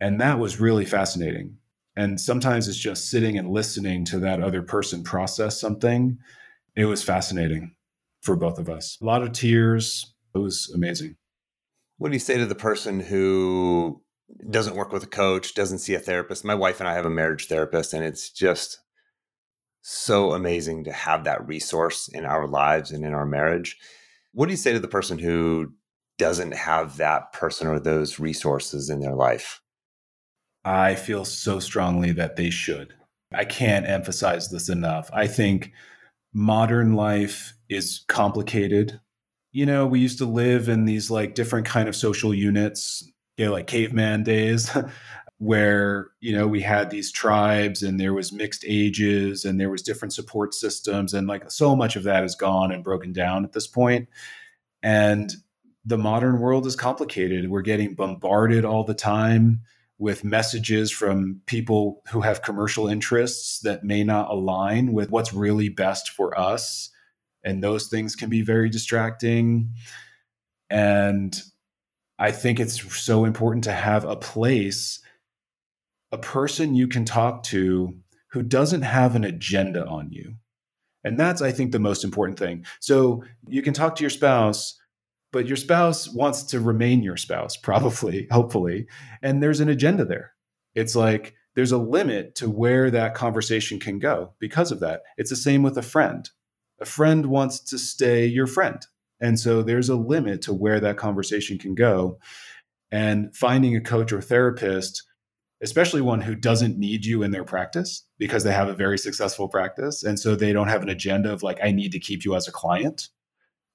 And 0.00 0.20
that 0.20 0.38
was 0.38 0.60
really 0.60 0.84
fascinating. 0.84 1.56
And 1.96 2.20
sometimes 2.20 2.68
it's 2.68 2.78
just 2.78 3.08
sitting 3.08 3.38
and 3.38 3.50
listening 3.50 4.04
to 4.06 4.18
that 4.20 4.42
other 4.42 4.62
person 4.62 5.02
process 5.02 5.60
something. 5.60 6.18
It 6.76 6.86
was 6.86 7.02
fascinating 7.02 7.74
for 8.20 8.36
both 8.36 8.58
of 8.58 8.68
us. 8.68 8.98
A 9.00 9.04
lot 9.04 9.22
of 9.22 9.32
tears. 9.32 10.12
It 10.34 10.38
was 10.38 10.70
amazing. 10.74 11.16
What 11.98 12.08
do 12.08 12.14
you 12.14 12.20
say 12.20 12.38
to 12.38 12.46
the 12.46 12.54
person 12.54 13.00
who 13.00 14.02
doesn't 14.50 14.76
work 14.76 14.92
with 14.92 15.04
a 15.04 15.08
coach, 15.08 15.54
doesn't 15.54 15.78
see 15.78 15.94
a 15.94 16.00
therapist? 16.00 16.44
My 16.44 16.54
wife 16.54 16.80
and 16.80 16.88
I 16.88 16.94
have 16.94 17.06
a 17.06 17.10
marriage 17.10 17.46
therapist, 17.46 17.92
and 17.92 18.04
it's 18.04 18.30
just 18.30 18.78
so 19.82 20.32
amazing 20.32 20.84
to 20.84 20.92
have 20.92 21.24
that 21.24 21.46
resource 21.46 22.08
in 22.08 22.24
our 22.24 22.46
lives 22.46 22.90
and 22.90 23.04
in 23.04 23.12
our 23.12 23.26
marriage. 23.26 23.76
What 24.32 24.46
do 24.46 24.52
you 24.52 24.56
say 24.56 24.72
to 24.72 24.80
the 24.80 24.88
person 24.88 25.18
who 25.18 25.74
doesn't 26.18 26.54
have 26.54 26.96
that 26.96 27.32
person 27.32 27.68
or 27.68 27.78
those 27.78 28.18
resources 28.18 28.88
in 28.88 29.00
their 29.00 29.14
life? 29.14 29.60
I 30.64 30.94
feel 30.94 31.24
so 31.24 31.60
strongly 31.60 32.12
that 32.12 32.36
they 32.36 32.50
should. 32.50 32.94
I 33.32 33.44
can't 33.44 33.86
emphasize 33.86 34.48
this 34.48 34.68
enough. 34.68 35.10
I 35.12 35.26
think 35.26 35.72
modern 36.32 36.94
life 36.94 37.54
is 37.68 38.04
complicated. 38.08 39.00
You 39.54 39.64
know, 39.64 39.86
we 39.86 40.00
used 40.00 40.18
to 40.18 40.26
live 40.26 40.68
in 40.68 40.84
these 40.84 41.10
like 41.12 41.36
different 41.36 41.64
kind 41.64 41.88
of 41.88 41.94
social 41.94 42.34
units, 42.34 43.08
you 43.36 43.46
know, 43.46 43.52
like 43.52 43.68
caveman 43.68 44.24
days 44.24 44.68
where, 45.38 46.08
you 46.20 46.36
know, 46.36 46.48
we 46.48 46.60
had 46.60 46.90
these 46.90 47.12
tribes 47.12 47.82
and 47.82 48.00
there 48.00 48.12
was 48.12 48.32
mixed 48.32 48.64
ages 48.66 49.44
and 49.44 49.60
there 49.60 49.70
was 49.70 49.80
different 49.80 50.12
support 50.12 50.54
systems 50.54 51.14
and 51.14 51.28
like 51.28 51.50
so 51.52 51.76
much 51.76 51.94
of 51.94 52.02
that 52.02 52.24
is 52.24 52.34
gone 52.34 52.72
and 52.72 52.82
broken 52.82 53.12
down 53.12 53.44
at 53.44 53.52
this 53.52 53.68
point. 53.68 54.08
And 54.82 55.32
the 55.84 55.98
modern 55.98 56.40
world 56.40 56.66
is 56.66 56.74
complicated. 56.74 57.48
We're 57.48 57.62
getting 57.62 57.94
bombarded 57.94 58.64
all 58.64 58.82
the 58.82 58.92
time 58.92 59.60
with 59.98 60.24
messages 60.24 60.90
from 60.90 61.40
people 61.46 62.02
who 62.10 62.20
have 62.22 62.42
commercial 62.42 62.88
interests 62.88 63.60
that 63.60 63.84
may 63.84 64.02
not 64.02 64.30
align 64.30 64.92
with 64.92 65.10
what's 65.10 65.32
really 65.32 65.68
best 65.68 66.10
for 66.10 66.36
us. 66.38 66.90
And 67.44 67.62
those 67.62 67.88
things 67.88 68.16
can 68.16 68.30
be 68.30 68.42
very 68.42 68.70
distracting. 68.70 69.74
And 70.70 71.40
I 72.18 72.30
think 72.32 72.58
it's 72.58 72.80
so 72.96 73.24
important 73.24 73.64
to 73.64 73.72
have 73.72 74.04
a 74.04 74.16
place, 74.16 75.00
a 76.10 76.18
person 76.18 76.74
you 76.74 76.88
can 76.88 77.04
talk 77.04 77.42
to 77.44 77.94
who 78.28 78.42
doesn't 78.42 78.82
have 78.82 79.14
an 79.14 79.24
agenda 79.24 79.86
on 79.86 80.10
you. 80.10 80.34
And 81.04 81.20
that's, 81.20 81.42
I 81.42 81.52
think, 81.52 81.72
the 81.72 81.78
most 81.78 82.02
important 82.02 82.38
thing. 82.38 82.64
So 82.80 83.24
you 83.46 83.60
can 83.60 83.74
talk 83.74 83.96
to 83.96 84.02
your 84.02 84.10
spouse 84.10 84.80
but 85.34 85.48
your 85.48 85.56
spouse 85.56 86.08
wants 86.08 86.44
to 86.44 86.60
remain 86.60 87.02
your 87.02 87.16
spouse, 87.16 87.56
probably, 87.62 88.28
hopefully. 88.30 88.86
And 89.20 89.42
there's 89.42 89.58
an 89.58 89.68
agenda 89.68 90.04
there. 90.04 90.32
It's 90.76 90.94
like 90.94 91.34
there's 91.56 91.72
a 91.72 91.78
limit 91.78 92.36
to 92.36 92.48
where 92.48 92.88
that 92.92 93.14
conversation 93.14 93.80
can 93.80 93.98
go 93.98 94.32
because 94.38 94.70
of 94.70 94.78
that. 94.80 95.02
It's 95.18 95.30
the 95.30 95.36
same 95.36 95.64
with 95.64 95.76
a 95.76 95.82
friend. 95.82 96.30
A 96.80 96.84
friend 96.84 97.26
wants 97.26 97.60
to 97.60 97.78
stay 97.78 98.26
your 98.26 98.46
friend. 98.46 98.84
And 99.20 99.38
so 99.38 99.62
there's 99.62 99.88
a 99.88 99.96
limit 99.96 100.42
to 100.42 100.52
where 100.52 100.80
that 100.80 100.96
conversation 100.96 101.58
can 101.58 101.74
go. 101.74 102.18
And 102.90 103.34
finding 103.34 103.74
a 103.76 103.80
coach 103.80 104.12
or 104.12 104.20
therapist, 104.20 105.02
especially 105.62 106.00
one 106.00 106.20
who 106.20 106.34
doesn't 106.34 106.78
need 106.78 107.04
you 107.04 107.22
in 107.22 107.30
their 107.30 107.44
practice 107.44 108.06
because 108.18 108.44
they 108.44 108.52
have 108.52 108.68
a 108.68 108.74
very 108.74 108.98
successful 108.98 109.48
practice. 109.48 110.02
And 110.04 110.18
so 110.18 110.36
they 110.36 110.52
don't 110.52 110.68
have 110.68 110.82
an 110.82 110.88
agenda 110.88 111.32
of 111.32 111.42
like, 111.42 111.58
I 111.62 111.72
need 111.72 111.92
to 111.92 111.98
keep 111.98 112.24
you 112.24 112.36
as 112.36 112.46
a 112.46 112.52
client 112.52 113.08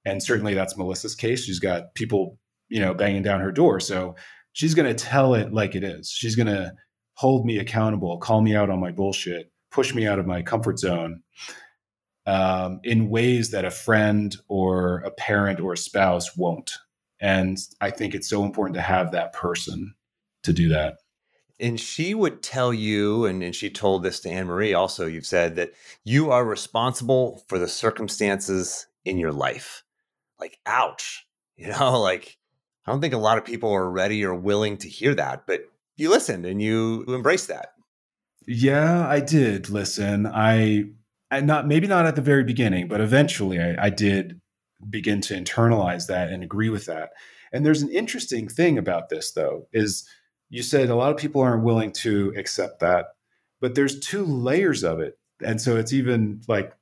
and 0.04 0.22
certainly 0.22 0.54
that's 0.54 0.76
Melissa's 0.76 1.14
case. 1.14 1.44
She's 1.44 1.60
got 1.60 1.94
people, 1.94 2.38
you 2.68 2.80
know, 2.80 2.94
banging 2.94 3.22
down 3.22 3.40
her 3.40 3.52
door. 3.52 3.80
So 3.80 4.16
she's 4.52 4.74
going 4.74 4.94
to 4.94 5.04
tell 5.04 5.34
it 5.34 5.52
like 5.52 5.74
it 5.74 5.84
is. 5.84 6.10
She's 6.10 6.36
going 6.36 6.46
to 6.46 6.72
hold 7.14 7.44
me 7.44 7.58
accountable, 7.58 8.18
call 8.18 8.40
me 8.40 8.54
out 8.54 8.70
on 8.70 8.80
my 8.80 8.92
bullshit, 8.92 9.52
push 9.70 9.94
me 9.94 10.06
out 10.06 10.18
of 10.18 10.26
my 10.26 10.42
comfort 10.42 10.78
zone 10.78 11.22
um, 12.30 12.80
in 12.84 13.10
ways 13.10 13.50
that 13.50 13.64
a 13.64 13.70
friend 13.70 14.36
or 14.48 14.98
a 14.98 15.10
parent 15.10 15.58
or 15.58 15.72
a 15.72 15.78
spouse 15.78 16.36
won't. 16.36 16.78
And 17.18 17.58
I 17.80 17.90
think 17.90 18.14
it's 18.14 18.28
so 18.28 18.44
important 18.44 18.74
to 18.76 18.82
have 18.82 19.12
that 19.12 19.32
person 19.32 19.94
to 20.44 20.52
do 20.52 20.68
that. 20.68 20.98
And 21.58 21.78
she 21.78 22.14
would 22.14 22.42
tell 22.42 22.72
you, 22.72 23.26
and, 23.26 23.42
and 23.42 23.54
she 23.54 23.68
told 23.68 24.02
this 24.02 24.20
to 24.20 24.30
Anne 24.30 24.46
Marie 24.46 24.74
also, 24.74 25.06
you've 25.06 25.26
said 25.26 25.56
that 25.56 25.72
you 26.04 26.30
are 26.30 26.44
responsible 26.44 27.44
for 27.48 27.58
the 27.58 27.68
circumstances 27.68 28.86
in 29.04 29.18
your 29.18 29.32
life 29.32 29.82
like 30.40 30.58
ouch 30.66 31.26
you 31.56 31.68
know 31.68 32.00
like 32.00 32.38
i 32.86 32.90
don't 32.90 33.00
think 33.00 33.14
a 33.14 33.18
lot 33.18 33.38
of 33.38 33.44
people 33.44 33.72
are 33.72 33.90
ready 33.90 34.24
or 34.24 34.34
willing 34.34 34.76
to 34.76 34.88
hear 34.88 35.14
that 35.14 35.46
but 35.46 35.60
you 35.96 36.10
listened 36.10 36.46
and 36.46 36.60
you 36.62 37.04
embraced 37.08 37.48
that 37.48 37.72
yeah 38.46 39.06
i 39.06 39.20
did 39.20 39.68
listen 39.68 40.26
i 40.26 40.84
I 41.30 41.40
not 41.40 41.66
maybe 41.66 41.86
not 41.86 42.06
at 42.06 42.16
the 42.16 42.22
very 42.22 42.44
beginning 42.44 42.88
but 42.88 43.00
eventually 43.00 43.60
I, 43.60 43.86
I 43.86 43.90
did 43.90 44.40
begin 44.88 45.20
to 45.22 45.34
internalize 45.34 46.06
that 46.06 46.30
and 46.30 46.42
agree 46.42 46.70
with 46.70 46.86
that 46.86 47.10
and 47.52 47.64
there's 47.64 47.82
an 47.82 47.90
interesting 47.90 48.48
thing 48.48 48.78
about 48.78 49.08
this 49.08 49.32
though 49.32 49.66
is 49.72 50.08
you 50.48 50.62
said 50.62 50.88
a 50.88 50.96
lot 50.96 51.12
of 51.12 51.18
people 51.18 51.42
aren't 51.42 51.64
willing 51.64 51.92
to 51.92 52.32
accept 52.36 52.80
that 52.80 53.08
but 53.60 53.74
there's 53.74 54.00
two 54.00 54.24
layers 54.24 54.82
of 54.82 55.00
it 55.00 55.18
and 55.44 55.60
so 55.60 55.76
it's 55.76 55.92
even 55.92 56.40
like 56.48 56.72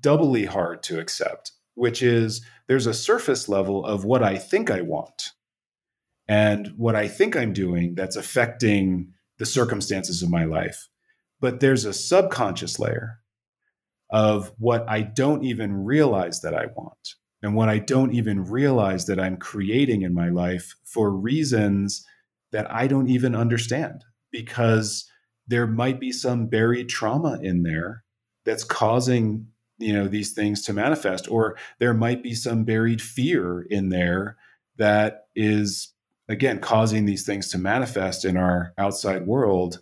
doubly 0.00 0.44
hard 0.44 0.82
to 0.82 0.98
accept 0.98 1.52
which 1.78 2.02
is 2.02 2.44
there's 2.66 2.86
a 2.86 2.94
surface 2.94 3.48
level 3.48 3.86
of 3.86 4.04
what 4.04 4.22
I 4.22 4.36
think 4.36 4.68
I 4.68 4.80
want 4.80 5.30
and 6.26 6.72
what 6.76 6.96
I 6.96 7.06
think 7.06 7.36
I'm 7.36 7.52
doing 7.52 7.94
that's 7.94 8.16
affecting 8.16 9.14
the 9.38 9.46
circumstances 9.46 10.22
of 10.22 10.28
my 10.28 10.44
life. 10.44 10.88
But 11.40 11.60
there's 11.60 11.84
a 11.84 11.92
subconscious 11.92 12.80
layer 12.80 13.20
of 14.10 14.52
what 14.58 14.88
I 14.88 15.02
don't 15.02 15.44
even 15.44 15.84
realize 15.84 16.40
that 16.40 16.54
I 16.54 16.66
want 16.74 17.14
and 17.42 17.54
what 17.54 17.68
I 17.68 17.78
don't 17.78 18.14
even 18.14 18.44
realize 18.44 19.06
that 19.06 19.20
I'm 19.20 19.36
creating 19.36 20.02
in 20.02 20.14
my 20.14 20.28
life 20.28 20.74
for 20.84 21.10
reasons 21.10 22.04
that 22.52 22.70
I 22.72 22.86
don't 22.86 23.08
even 23.08 23.34
understand 23.34 24.04
because 24.32 25.08
there 25.46 25.66
might 25.66 26.00
be 26.00 26.12
some 26.12 26.46
buried 26.46 26.88
trauma 26.88 27.38
in 27.42 27.62
there 27.62 28.04
that's 28.44 28.64
causing 28.64 29.46
you 29.78 29.92
know 29.92 30.08
these 30.08 30.32
things 30.32 30.62
to 30.62 30.72
manifest 30.72 31.30
or 31.30 31.56
there 31.78 31.94
might 31.94 32.22
be 32.22 32.34
some 32.34 32.64
buried 32.64 33.00
fear 33.00 33.62
in 33.70 33.90
there 33.90 34.36
that 34.76 35.26
is 35.36 35.92
again 36.28 36.58
causing 36.58 37.04
these 37.04 37.24
things 37.24 37.48
to 37.50 37.58
manifest 37.58 38.24
in 38.24 38.36
our 38.36 38.72
outside 38.78 39.26
world. 39.26 39.80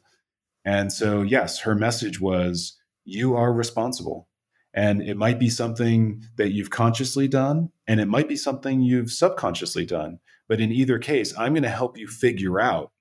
And 0.64 0.92
so 0.92 1.22
yes 1.22 1.60
her 1.60 1.74
message 1.74 2.20
was 2.20 2.76
you 3.06 3.34
are 3.36 3.52
responsible. 3.52 4.28
And 4.74 5.00
it 5.00 5.16
might 5.16 5.38
be 5.38 5.48
something 5.48 6.22
that 6.36 6.52
you've 6.52 6.70
consciously 6.70 7.28
done 7.28 7.70
and 7.86 7.98
it 8.00 8.06
might 8.06 8.28
be 8.28 8.36
something 8.36 8.82
you've 8.82 9.10
subconsciously 9.10 9.86
done. 9.86 10.18
But 10.48 10.60
in 10.60 10.70
either 10.70 10.98
case 10.98 11.36
i'm 11.38 11.54
going 11.54 11.62
to 11.62 11.68
help 11.68 11.98
you 11.98 12.06
figure 12.06 12.60
out 12.60 12.92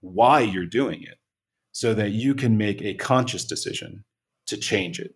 why 0.00 0.40
you're 0.40 0.66
doing 0.66 1.02
it 1.02 1.18
so 1.70 1.94
that 1.94 2.10
you 2.10 2.34
can 2.34 2.58
make 2.58 2.82
a 2.82 2.94
conscious 2.94 3.44
decision 3.44 4.04
to 4.46 4.56
change 4.56 5.00
it. 5.00 5.14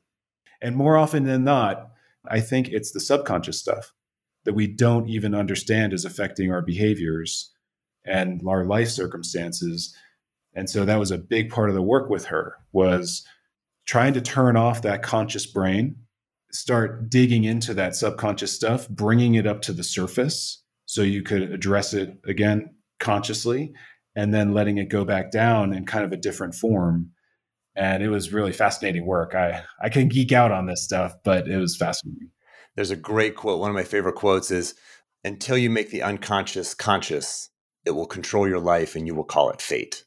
And 0.63 0.77
more 0.77 0.97
often 0.97 1.25
than 1.25 1.45
not, 1.45 1.91
I 2.27 2.41
think 2.41 2.69
it's 2.69 2.93
the 2.93 3.01
subconscious 3.01 3.61
stuff 3.61 3.93
that 4.45 4.55
we 4.55 4.67
don't 4.67 5.09
even 5.09 5.35
understand 5.35 5.93
is 5.93 6.05
affecting 6.05 6.51
our 6.51 6.63
behaviors 6.63 7.53
and 8.05 8.41
our 8.47 8.65
life 8.65 8.89
circumstances. 8.89 9.95
And 10.55 10.71
so 10.71 10.85
that 10.85 10.99
was 10.99 11.11
a 11.11 11.19
big 11.19 11.51
part 11.51 11.69
of 11.69 11.75
the 11.75 11.83
work 11.83 12.09
with 12.09 12.27
her 12.27 12.57
was 12.73 13.27
trying 13.87 14.15
to 14.15 14.21
turn 14.21 14.57
off 14.57 14.83
that 14.83 15.03
conscious 15.03 15.47
brain, 15.47 15.97
start 16.53 17.09
digging 17.09 17.45
into 17.45 17.73
that 17.75 17.95
subconscious 17.95 18.53
stuff, 18.53 18.89
bringing 18.89 19.35
it 19.35 19.47
up 19.47 19.63
to 19.63 19.73
the 19.73 19.85
surface 19.85 20.63
so 20.87 21.03
you 21.03 21.23
could 21.23 21.43
address 21.43 21.95
it 21.95 22.19
again 22.27 22.75
consciously 22.99 23.73
and 24.15 24.33
then 24.35 24.53
letting 24.53 24.79
it 24.79 24.89
go 24.89 25.05
back 25.05 25.31
down 25.31 25.73
in 25.73 25.87
kind 25.87 26.05
of 26.05 26.13
a 26.13 26.17
different 26.17 26.55
form. 26.55 27.11
And 27.75 28.03
it 28.03 28.09
was 28.09 28.33
really 28.33 28.53
fascinating 28.53 29.07
work. 29.07 29.35
I 29.35 29.63
i 29.83 29.89
can 29.89 30.09
geek 30.09 30.33
out 30.33 30.53
on 30.53 30.67
this 30.67 30.83
stuff 30.83 31.15
but 31.25 31.47
it 31.47 31.59
was 31.59 31.77
fascinating. 31.77 32.31
There's 32.75 32.91
a 32.91 32.97
great 32.97 33.37
quote. 33.37 33.61
One 33.61 33.71
of 33.71 33.77
my 33.77 33.85
favorite 33.85 34.17
quotes 34.17 34.51
is 34.51 34.75
until 35.25 35.59
you 35.59 35.71
make 35.71 35.91
the 35.91 36.03
unconscious 36.03 36.75
conscious 36.75 37.51
it 37.85 37.93
will 37.93 38.07
control 38.07 38.49
your 38.49 38.59
life 38.59 38.97
and 38.97 39.07
you 39.07 39.15
will 39.15 39.25
call 39.25 39.51
it 39.51 39.63
fate. 39.63 40.05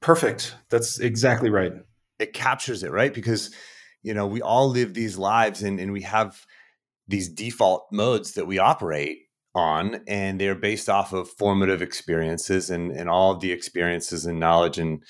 Perfect. 0.00 0.54
That's 0.70 1.00
exactly 1.00 1.50
right 1.50 1.72
it 2.18 2.32
captures 2.32 2.82
it 2.82 2.92
right? 2.92 3.12
Because 3.14 3.54
you 4.02 4.14
know 4.14 4.26
we 4.26 4.42
all 4.42 4.68
live 4.68 4.94
these 4.94 5.18
lives 5.18 5.62
and, 5.62 5.80
and 5.80 5.92
we 5.92 6.02
have 6.02 6.44
these 7.06 7.28
default 7.28 7.86
modes 7.90 8.32
that 8.32 8.46
we 8.46 8.58
operate 8.58 9.18
on 9.54 10.02
and 10.06 10.40
they're 10.40 10.54
based 10.54 10.88
off 10.88 11.12
of 11.12 11.28
formative 11.30 11.82
experiences 11.82 12.70
and, 12.70 12.92
and 12.92 13.08
all 13.08 13.36
the 13.36 13.50
experiences 13.50 14.26
and 14.26 14.38
knowledge 14.38 14.78
and 14.78 15.02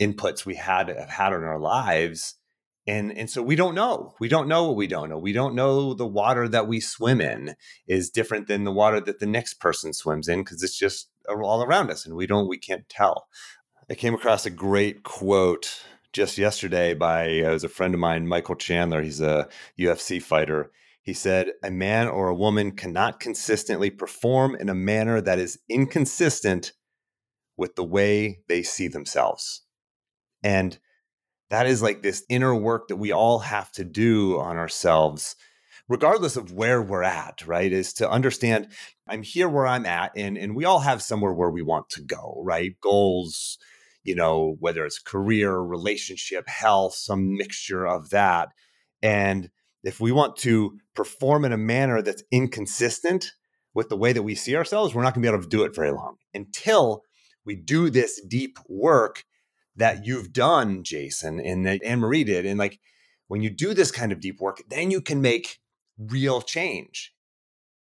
inputs 0.00 0.44
we 0.44 0.56
had 0.56 0.88
have 0.88 1.08
had 1.08 1.32
in 1.32 1.44
our 1.44 1.58
lives. 1.58 2.34
And 2.86 3.16
and 3.16 3.28
so 3.28 3.42
we 3.42 3.56
don't 3.56 3.74
know. 3.74 4.14
We 4.20 4.28
don't 4.28 4.48
know 4.48 4.68
what 4.68 4.76
we 4.76 4.86
don't 4.86 5.08
know. 5.08 5.18
We 5.18 5.32
don't 5.32 5.56
know 5.56 5.92
the 5.94 6.06
water 6.06 6.48
that 6.48 6.68
we 6.68 6.78
swim 6.78 7.20
in 7.20 7.56
is 7.88 8.10
different 8.10 8.46
than 8.46 8.64
the 8.64 8.72
water 8.72 9.00
that 9.00 9.18
the 9.18 9.26
next 9.26 9.54
person 9.54 9.92
swims 9.92 10.28
in 10.28 10.40
because 10.40 10.62
it's 10.62 10.78
just 10.78 11.08
all 11.28 11.64
around 11.64 11.90
us 11.90 12.06
and 12.06 12.14
we 12.14 12.26
don't 12.26 12.48
we 12.48 12.58
can't 12.58 12.88
tell. 12.88 13.26
I 13.90 13.94
came 13.94 14.14
across 14.14 14.46
a 14.46 14.50
great 14.50 15.02
quote 15.02 15.82
just 16.16 16.38
yesterday 16.38 16.94
by 16.94 17.40
uh, 17.40 17.50
was 17.50 17.64
a 17.64 17.68
friend 17.68 17.94
of 17.94 18.00
mine 18.00 18.26
michael 18.26 18.56
chandler 18.56 19.02
he's 19.02 19.20
a 19.20 19.48
ufc 19.78 20.22
fighter 20.22 20.70
he 21.06 21.14
said, 21.14 21.52
A 21.62 21.70
man 21.70 22.08
or 22.08 22.28
a 22.28 22.34
woman 22.34 22.72
cannot 22.72 23.20
consistently 23.20 23.90
perform 23.90 24.56
in 24.56 24.68
a 24.68 24.74
manner 24.74 25.20
that 25.20 25.38
is 25.38 25.60
inconsistent 25.68 26.72
with 27.56 27.76
the 27.76 27.84
way 27.84 28.40
they 28.48 28.64
see 28.64 28.88
themselves. 28.88 29.62
And 30.42 30.76
that 31.48 31.68
is 31.68 31.80
like 31.80 32.02
this 32.02 32.24
inner 32.28 32.56
work 32.56 32.88
that 32.88 32.96
we 32.96 33.12
all 33.12 33.38
have 33.38 33.70
to 33.72 33.84
do 33.84 34.40
on 34.40 34.56
ourselves, 34.56 35.36
regardless 35.88 36.34
of 36.34 36.50
where 36.50 36.82
we're 36.82 37.04
at, 37.04 37.46
right? 37.46 37.72
Is 37.72 37.92
to 37.94 38.10
understand 38.10 38.66
I'm 39.06 39.22
here 39.22 39.48
where 39.48 39.68
I'm 39.68 39.86
at, 39.86 40.10
and, 40.16 40.36
and 40.36 40.56
we 40.56 40.64
all 40.64 40.80
have 40.80 41.02
somewhere 41.02 41.32
where 41.32 41.50
we 41.50 41.62
want 41.62 41.88
to 41.90 42.02
go, 42.02 42.42
right? 42.44 42.72
Goals, 42.80 43.58
you 44.06 44.14
know, 44.14 44.56
whether 44.60 44.84
it's 44.84 44.98
career, 44.98 45.58
relationship, 45.58 46.48
health, 46.48 46.94
some 46.94 47.36
mixture 47.36 47.86
of 47.86 48.10
that. 48.10 48.50
And 49.02 49.50
if 49.82 50.00
we 50.00 50.12
want 50.12 50.36
to 50.36 50.78
perform 50.94 51.44
in 51.44 51.52
a 51.52 51.58
manner 51.58 52.02
that's 52.02 52.22
inconsistent 52.30 53.32
with 53.74 53.88
the 53.88 53.96
way 53.96 54.12
that 54.12 54.22
we 54.22 54.34
see 54.34 54.56
ourselves, 54.56 54.94
we're 54.94 55.02
not 55.02 55.14
going 55.14 55.22
to 55.22 55.28
be 55.28 55.34
able 55.34 55.42
to 55.42 55.48
do 55.48 55.64
it 55.64 55.74
very 55.74 55.90
long 55.90 56.16
until 56.32 57.02
we 57.44 57.56
do 57.56 57.90
this 57.90 58.20
deep 58.22 58.58
work 58.68 59.24
that 59.74 60.06
you've 60.06 60.32
done, 60.32 60.82
Jason, 60.82 61.40
and 61.40 61.66
that 61.66 61.82
Anne 61.84 62.00
Marie 62.00 62.24
did. 62.24 62.46
And 62.46 62.58
like 62.58 62.80
when 63.28 63.42
you 63.42 63.50
do 63.50 63.74
this 63.74 63.90
kind 63.90 64.12
of 64.12 64.20
deep 64.20 64.40
work, 64.40 64.62
then 64.68 64.90
you 64.90 65.00
can 65.00 65.20
make 65.20 65.58
real 65.98 66.40
change. 66.40 67.12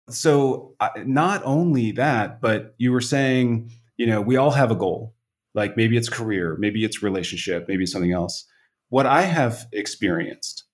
So, 0.08 0.76
uh, 0.78 0.90
not 1.04 1.42
only 1.44 1.90
that, 1.92 2.40
but 2.40 2.76
you 2.78 2.92
were 2.92 3.00
saying, 3.00 3.72
you 3.96 4.06
know, 4.06 4.20
we 4.20 4.36
all 4.36 4.52
have 4.52 4.70
a 4.70 4.76
goal. 4.76 5.15
Like 5.56 5.76
maybe 5.76 5.96
it's 5.96 6.08
career, 6.08 6.56
maybe 6.60 6.84
it's 6.84 7.02
relationship, 7.02 7.64
maybe 7.66 7.86
something 7.86 8.12
else. 8.12 8.46
What 8.90 9.06
I 9.06 9.22
have 9.22 9.66
experienced 9.72 10.64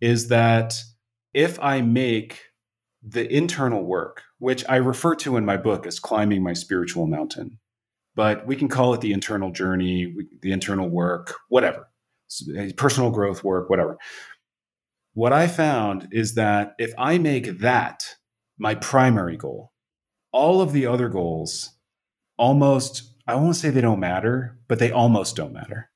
is 0.00 0.28
that 0.28 0.74
if 1.32 1.60
I 1.60 1.82
make 1.82 2.40
the 3.02 3.30
internal 3.32 3.84
work, 3.84 4.22
which 4.38 4.64
I 4.68 4.76
refer 4.76 5.14
to 5.16 5.36
in 5.36 5.44
my 5.44 5.56
book 5.56 5.86
as 5.86 6.00
climbing 6.00 6.42
my 6.42 6.54
spiritual 6.54 7.06
mountain, 7.06 7.58
but 8.14 8.46
we 8.46 8.56
can 8.56 8.68
call 8.68 8.94
it 8.94 9.00
the 9.00 9.12
internal 9.12 9.50
journey, 9.50 10.14
the 10.40 10.52
internal 10.52 10.88
work, 10.88 11.34
whatever, 11.48 11.88
eh, 12.56 12.72
personal 12.76 13.10
growth 13.10 13.44
work, 13.44 13.70
whatever. 13.70 13.98
What 15.14 15.32
I 15.32 15.46
found 15.46 16.08
is 16.10 16.34
that 16.34 16.74
if 16.78 16.92
I 16.96 17.18
make 17.18 17.58
that 17.58 18.02
my 18.58 18.74
primary 18.74 19.36
goal, 19.36 19.72
all 20.32 20.60
of 20.62 20.72
the 20.72 20.86
other 20.86 21.08
goals 21.08 21.70
almost, 22.38 23.11
I 23.26 23.36
won't 23.36 23.56
say 23.56 23.70
they 23.70 23.80
don't 23.80 24.00
matter, 24.00 24.58
but 24.68 24.78
they 24.78 24.90
almost 24.90 25.36
don't 25.36 25.52
matter 25.52 25.90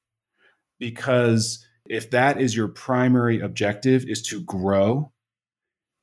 because 0.79 1.65
if 1.89 2.11
that 2.11 2.41
is 2.41 2.57
your 2.57 2.69
primary 2.69 3.41
objective 3.41 4.05
is 4.07 4.23
to 4.23 4.43
grow 4.43 5.13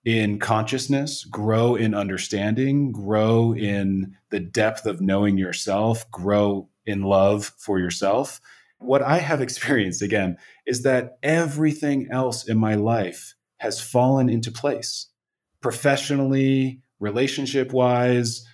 in 0.05 0.39
consciousness, 0.39 1.23
grow 1.25 1.75
in 1.75 1.93
understanding, 1.93 2.91
grow 2.91 3.53
in 3.53 4.15
the 4.29 4.39
depth 4.39 4.85
of 4.85 5.01
knowing 5.01 5.37
yourself, 5.37 6.09
grow 6.11 6.69
in 6.85 7.03
love 7.03 7.53
for 7.57 7.79
yourself. 7.79 8.41
What 8.79 9.01
I 9.01 9.19
have 9.19 9.41
experienced 9.41 10.01
again 10.01 10.37
is 10.65 10.83
that 10.83 11.17
everything 11.23 12.09
else 12.11 12.47
in 12.47 12.57
my 12.57 12.75
life 12.75 13.35
has 13.57 13.79
fallen 13.79 14.29
into 14.29 14.51
place 14.51 15.07
professionally, 15.61 16.81
relationship 16.99 17.71
wise, 17.71 18.45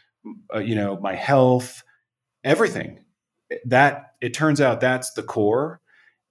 uh, 0.53 0.59
you 0.59 0.75
know, 0.75 0.99
my 1.01 1.15
health, 1.15 1.83
everything. 2.43 2.99
That 3.65 4.13
it 4.21 4.33
turns 4.33 4.61
out 4.61 4.81
that's 4.81 5.13
the 5.13 5.23
core. 5.23 5.81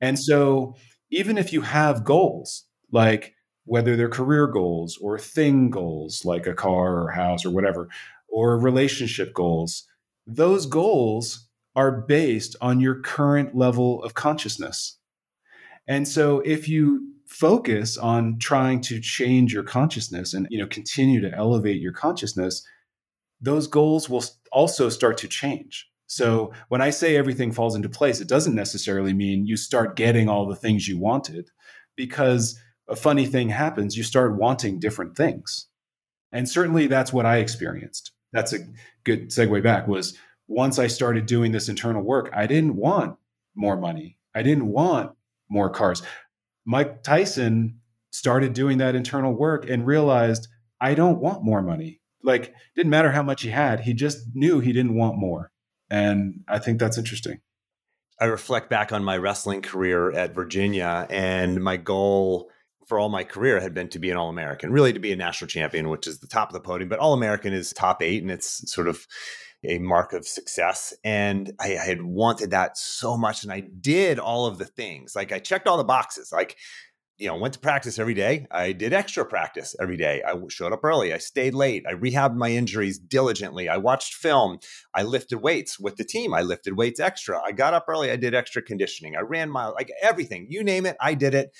And 0.00 0.18
so 0.18 0.76
even 1.10 1.38
if 1.38 1.52
you 1.52 1.62
have 1.62 2.04
goals, 2.04 2.64
like 2.92 3.34
whether 3.64 3.96
they're 3.96 4.08
career 4.08 4.46
goals 4.46 4.96
or 5.00 5.18
thing 5.18 5.70
goals, 5.70 6.24
like 6.24 6.46
a 6.46 6.54
car 6.54 7.02
or 7.02 7.10
house 7.10 7.44
or 7.44 7.50
whatever, 7.50 7.88
or 8.28 8.58
relationship 8.58 9.34
goals, 9.34 9.84
those 10.26 10.66
goals 10.66 11.48
are 11.74 11.92
based 11.92 12.56
on 12.60 12.80
your 12.80 13.00
current 13.00 13.54
level 13.54 14.02
of 14.02 14.14
consciousness. 14.14 14.98
And 15.86 16.06
so 16.06 16.40
if 16.40 16.68
you 16.68 17.14
focus 17.26 17.96
on 17.96 18.38
trying 18.38 18.80
to 18.80 19.00
change 19.00 19.52
your 19.52 19.62
consciousness 19.62 20.32
and 20.32 20.46
you 20.50 20.58
know 20.58 20.66
continue 20.66 21.20
to 21.20 21.34
elevate 21.34 21.80
your 21.80 21.92
consciousness, 21.92 22.66
those 23.40 23.66
goals 23.66 24.08
will 24.08 24.24
also 24.50 24.88
start 24.88 25.18
to 25.18 25.28
change. 25.28 25.88
So 26.08 26.46
mm-hmm. 26.46 26.60
when 26.68 26.82
I 26.82 26.90
say 26.90 27.16
everything 27.16 27.52
falls 27.52 27.76
into 27.76 27.88
place, 27.88 28.20
it 28.20 28.28
doesn't 28.28 28.54
necessarily 28.54 29.12
mean 29.12 29.46
you 29.46 29.56
start 29.56 29.94
getting 29.94 30.28
all 30.28 30.46
the 30.46 30.56
things 30.56 30.88
you 30.88 30.98
wanted 30.98 31.50
because 31.94 32.58
a 32.88 32.96
funny 32.96 33.26
thing 33.26 33.50
happens. 33.50 33.96
You 33.96 34.02
start 34.02 34.36
wanting 34.36 34.80
different 34.80 35.16
things. 35.16 35.66
And 36.32 36.48
certainly 36.48 36.88
that's 36.88 37.12
what 37.12 37.26
I 37.26 37.36
experienced. 37.36 38.12
That's 38.32 38.52
a 38.52 38.58
good 39.04 39.28
segue 39.30 39.62
back 39.62 39.86
was 39.86 40.18
once 40.46 40.78
I 40.78 40.86
started 40.86 41.26
doing 41.26 41.52
this 41.52 41.68
internal 41.68 42.02
work, 42.02 42.30
I 42.34 42.46
didn't 42.46 42.76
want 42.76 43.16
more 43.54 43.76
money. 43.76 44.18
I 44.34 44.42
didn't 44.42 44.68
want 44.68 45.12
more 45.48 45.70
cars. 45.70 46.02
Mike 46.64 47.02
Tyson 47.02 47.80
started 48.10 48.52
doing 48.52 48.78
that 48.78 48.94
internal 48.94 49.32
work 49.32 49.68
and 49.68 49.86
realized 49.86 50.48
I 50.80 50.94
don't 50.94 51.20
want 51.20 51.44
more 51.44 51.62
money. 51.62 52.00
Like 52.22 52.54
didn't 52.74 52.90
matter 52.90 53.12
how 53.12 53.22
much 53.22 53.42
he 53.42 53.50
had, 53.50 53.80
he 53.80 53.92
just 53.92 54.18
knew 54.34 54.60
he 54.60 54.72
didn't 54.72 54.96
want 54.96 55.18
more. 55.18 55.50
And 55.90 56.44
I 56.48 56.58
think 56.58 56.78
that's 56.78 56.98
interesting. 56.98 57.40
I 58.20 58.26
reflect 58.26 58.68
back 58.68 58.92
on 58.92 59.04
my 59.04 59.16
wrestling 59.16 59.62
career 59.62 60.10
at 60.10 60.34
Virginia, 60.34 61.06
and 61.08 61.62
my 61.62 61.76
goal 61.76 62.50
for 62.86 62.98
all 62.98 63.10
my 63.10 63.22
career 63.22 63.60
had 63.60 63.74
been 63.74 63.88
to 63.90 63.98
be 63.98 64.10
an 64.10 64.16
All 64.16 64.30
American, 64.30 64.72
really 64.72 64.92
to 64.92 64.98
be 64.98 65.12
a 65.12 65.16
national 65.16 65.48
champion, 65.48 65.88
which 65.88 66.06
is 66.06 66.18
the 66.18 66.26
top 66.26 66.48
of 66.48 66.54
the 66.54 66.60
podium. 66.60 66.88
But 66.88 66.98
All 66.98 67.12
American 67.12 67.52
is 67.52 67.72
top 67.72 68.02
eight, 68.02 68.22
and 68.22 68.30
it's 68.30 68.70
sort 68.72 68.88
of 68.88 69.06
a 69.64 69.78
mark 69.78 70.12
of 70.12 70.26
success. 70.26 70.94
And 71.04 71.52
I, 71.60 71.76
I, 71.76 71.84
had 71.84 72.02
wanted 72.02 72.50
that 72.52 72.78
so 72.78 73.16
much, 73.16 73.42
and 73.42 73.52
I 73.52 73.60
did 73.60 74.18
all 74.18 74.46
of 74.46 74.58
the 74.58 74.64
things. 74.64 75.14
Like 75.14 75.32
I 75.32 75.38
checked 75.38 75.66
all 75.66 75.76
the 75.76 75.84
boxes. 75.84 76.32
Like 76.32 76.56
you 77.18 77.26
know, 77.26 77.36
went 77.36 77.54
to 77.54 77.60
practice 77.60 77.98
every 77.98 78.14
day. 78.14 78.46
I 78.50 78.70
did 78.72 78.92
extra 78.92 79.24
practice 79.24 79.74
every 79.80 79.96
day. 79.96 80.22
I 80.26 80.34
showed 80.48 80.72
up 80.72 80.84
early. 80.84 81.12
I 81.12 81.18
stayed 81.18 81.52
late. 81.52 81.84
I 81.88 81.94
rehabbed 81.94 82.36
my 82.36 82.50
injuries 82.50 82.98
diligently. 82.98 83.68
I 83.68 83.76
watched 83.76 84.14
film. 84.14 84.60
I 84.94 85.02
lifted 85.02 85.38
weights 85.38 85.80
with 85.80 85.96
the 85.96 86.04
team. 86.04 86.32
I 86.32 86.42
lifted 86.42 86.76
weights 86.76 87.00
extra. 87.00 87.40
I 87.44 87.50
got 87.50 87.74
up 87.74 87.86
early. 87.88 88.12
I 88.12 88.16
did 88.16 88.34
extra 88.34 88.62
conditioning. 88.62 89.16
I 89.16 89.20
ran 89.20 89.50
miles, 89.50 89.74
like 89.74 89.90
everything. 90.00 90.46
You 90.48 90.62
name 90.62 90.86
it, 90.86 90.96
I 91.00 91.14
did 91.14 91.34
it, 91.34 91.50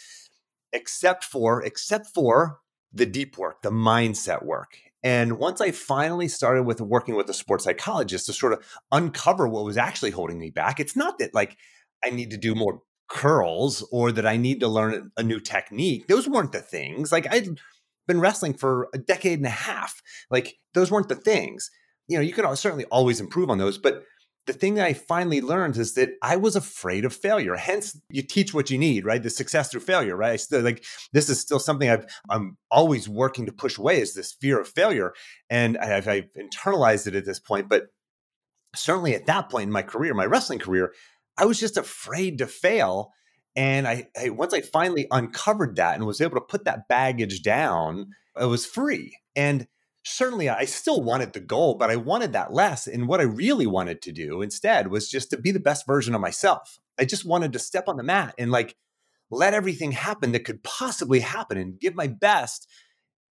except 0.72 1.24
for 1.24 1.62
except 1.62 2.06
for 2.06 2.60
the 2.92 3.06
deep 3.06 3.36
work, 3.36 3.62
the 3.62 3.70
mindset 3.70 4.44
work. 4.44 4.78
And 5.02 5.38
once 5.38 5.60
I 5.60 5.72
finally 5.72 6.28
started 6.28 6.64
with 6.64 6.80
working 6.80 7.16
with 7.16 7.28
a 7.30 7.34
sports 7.34 7.64
psychologist 7.64 8.26
to 8.26 8.32
sort 8.32 8.52
of 8.52 8.64
uncover 8.92 9.48
what 9.48 9.64
was 9.64 9.76
actually 9.76 10.10
holding 10.10 10.38
me 10.38 10.50
back, 10.50 10.78
it's 10.78 10.96
not 10.96 11.18
that 11.18 11.34
like 11.34 11.56
I 12.04 12.10
need 12.10 12.30
to 12.30 12.36
do 12.36 12.54
more 12.54 12.82
curls 13.08 13.86
or 13.90 14.12
that 14.12 14.26
I 14.26 14.36
need 14.36 14.60
to 14.60 14.68
learn 14.68 15.10
a 15.16 15.22
new 15.22 15.40
technique. 15.40 16.06
Those 16.08 16.28
weren't 16.28 16.52
the 16.52 16.60
things. 16.60 17.10
Like 17.10 17.26
I'd 17.32 17.58
been 18.06 18.20
wrestling 18.20 18.54
for 18.54 18.88
a 18.94 18.98
decade 18.98 19.38
and 19.38 19.46
a 19.46 19.50
half. 19.50 20.02
Like 20.30 20.56
those 20.74 20.90
weren't 20.90 21.08
the 21.08 21.14
things. 21.14 21.70
You 22.06 22.16
know, 22.16 22.22
you 22.22 22.32
can 22.32 22.56
certainly 22.56 22.86
always 22.86 23.20
improve 23.20 23.50
on 23.50 23.58
those, 23.58 23.78
but 23.78 24.02
the 24.48 24.54
thing 24.54 24.74
that 24.74 24.86
I 24.86 24.94
finally 24.94 25.42
learned 25.42 25.76
is 25.76 25.92
that 25.94 26.08
I 26.22 26.36
was 26.36 26.56
afraid 26.56 27.04
of 27.04 27.14
failure. 27.14 27.54
Hence, 27.54 28.00
you 28.10 28.22
teach 28.22 28.54
what 28.54 28.70
you 28.70 28.78
need, 28.78 29.04
right? 29.04 29.22
The 29.22 29.28
success 29.28 29.70
through 29.70 29.82
failure, 29.82 30.16
right? 30.16 30.32
I 30.32 30.36
still 30.36 30.62
like 30.62 30.84
this 31.12 31.28
is 31.28 31.38
still 31.38 31.58
something 31.58 31.88
I've, 31.88 32.06
I'm 32.30 32.56
always 32.70 33.10
working 33.10 33.44
to 33.44 33.52
push 33.52 33.76
away 33.76 34.00
is 34.00 34.14
this 34.14 34.32
fear 34.32 34.58
of 34.58 34.66
failure, 34.66 35.12
and 35.50 35.76
I've, 35.76 36.08
I've 36.08 36.30
internalized 36.34 37.06
it 37.06 37.14
at 37.14 37.26
this 37.26 37.38
point. 37.38 37.68
But 37.68 37.88
certainly 38.74 39.14
at 39.14 39.26
that 39.26 39.50
point 39.50 39.64
in 39.64 39.72
my 39.72 39.82
career, 39.82 40.14
my 40.14 40.24
wrestling 40.24 40.60
career, 40.60 40.94
I 41.38 41.46
was 41.46 41.58
just 41.58 41.76
afraid 41.76 42.38
to 42.38 42.46
fail. 42.46 43.12
And 43.56 43.88
I, 43.88 44.08
I 44.20 44.28
once 44.30 44.52
I 44.52 44.60
finally 44.60 45.06
uncovered 45.10 45.76
that 45.76 45.94
and 45.94 46.06
was 46.06 46.20
able 46.20 46.36
to 46.36 46.40
put 46.40 46.64
that 46.64 46.88
baggage 46.88 47.42
down, 47.42 48.10
it 48.38 48.44
was 48.44 48.66
free. 48.66 49.16
And 49.34 49.66
certainly 50.04 50.48
I 50.48 50.64
still 50.64 51.02
wanted 51.02 51.32
the 51.32 51.40
goal, 51.40 51.74
but 51.74 51.90
I 51.90 51.96
wanted 51.96 52.32
that 52.32 52.52
less. 52.52 52.86
And 52.86 53.08
what 53.08 53.20
I 53.20 53.24
really 53.24 53.66
wanted 53.66 54.02
to 54.02 54.12
do 54.12 54.42
instead 54.42 54.88
was 54.88 55.08
just 55.08 55.30
to 55.30 55.36
be 55.36 55.50
the 55.50 55.60
best 55.60 55.86
version 55.86 56.14
of 56.14 56.20
myself. 56.20 56.78
I 56.98 57.04
just 57.04 57.24
wanted 57.24 57.52
to 57.52 57.58
step 57.58 57.88
on 57.88 57.96
the 57.96 58.02
mat 58.02 58.34
and 58.38 58.50
like 58.50 58.76
let 59.30 59.54
everything 59.54 59.92
happen 59.92 60.32
that 60.32 60.44
could 60.44 60.62
possibly 60.62 61.20
happen 61.20 61.58
and 61.58 61.78
give 61.78 61.94
my 61.94 62.06
best 62.06 62.68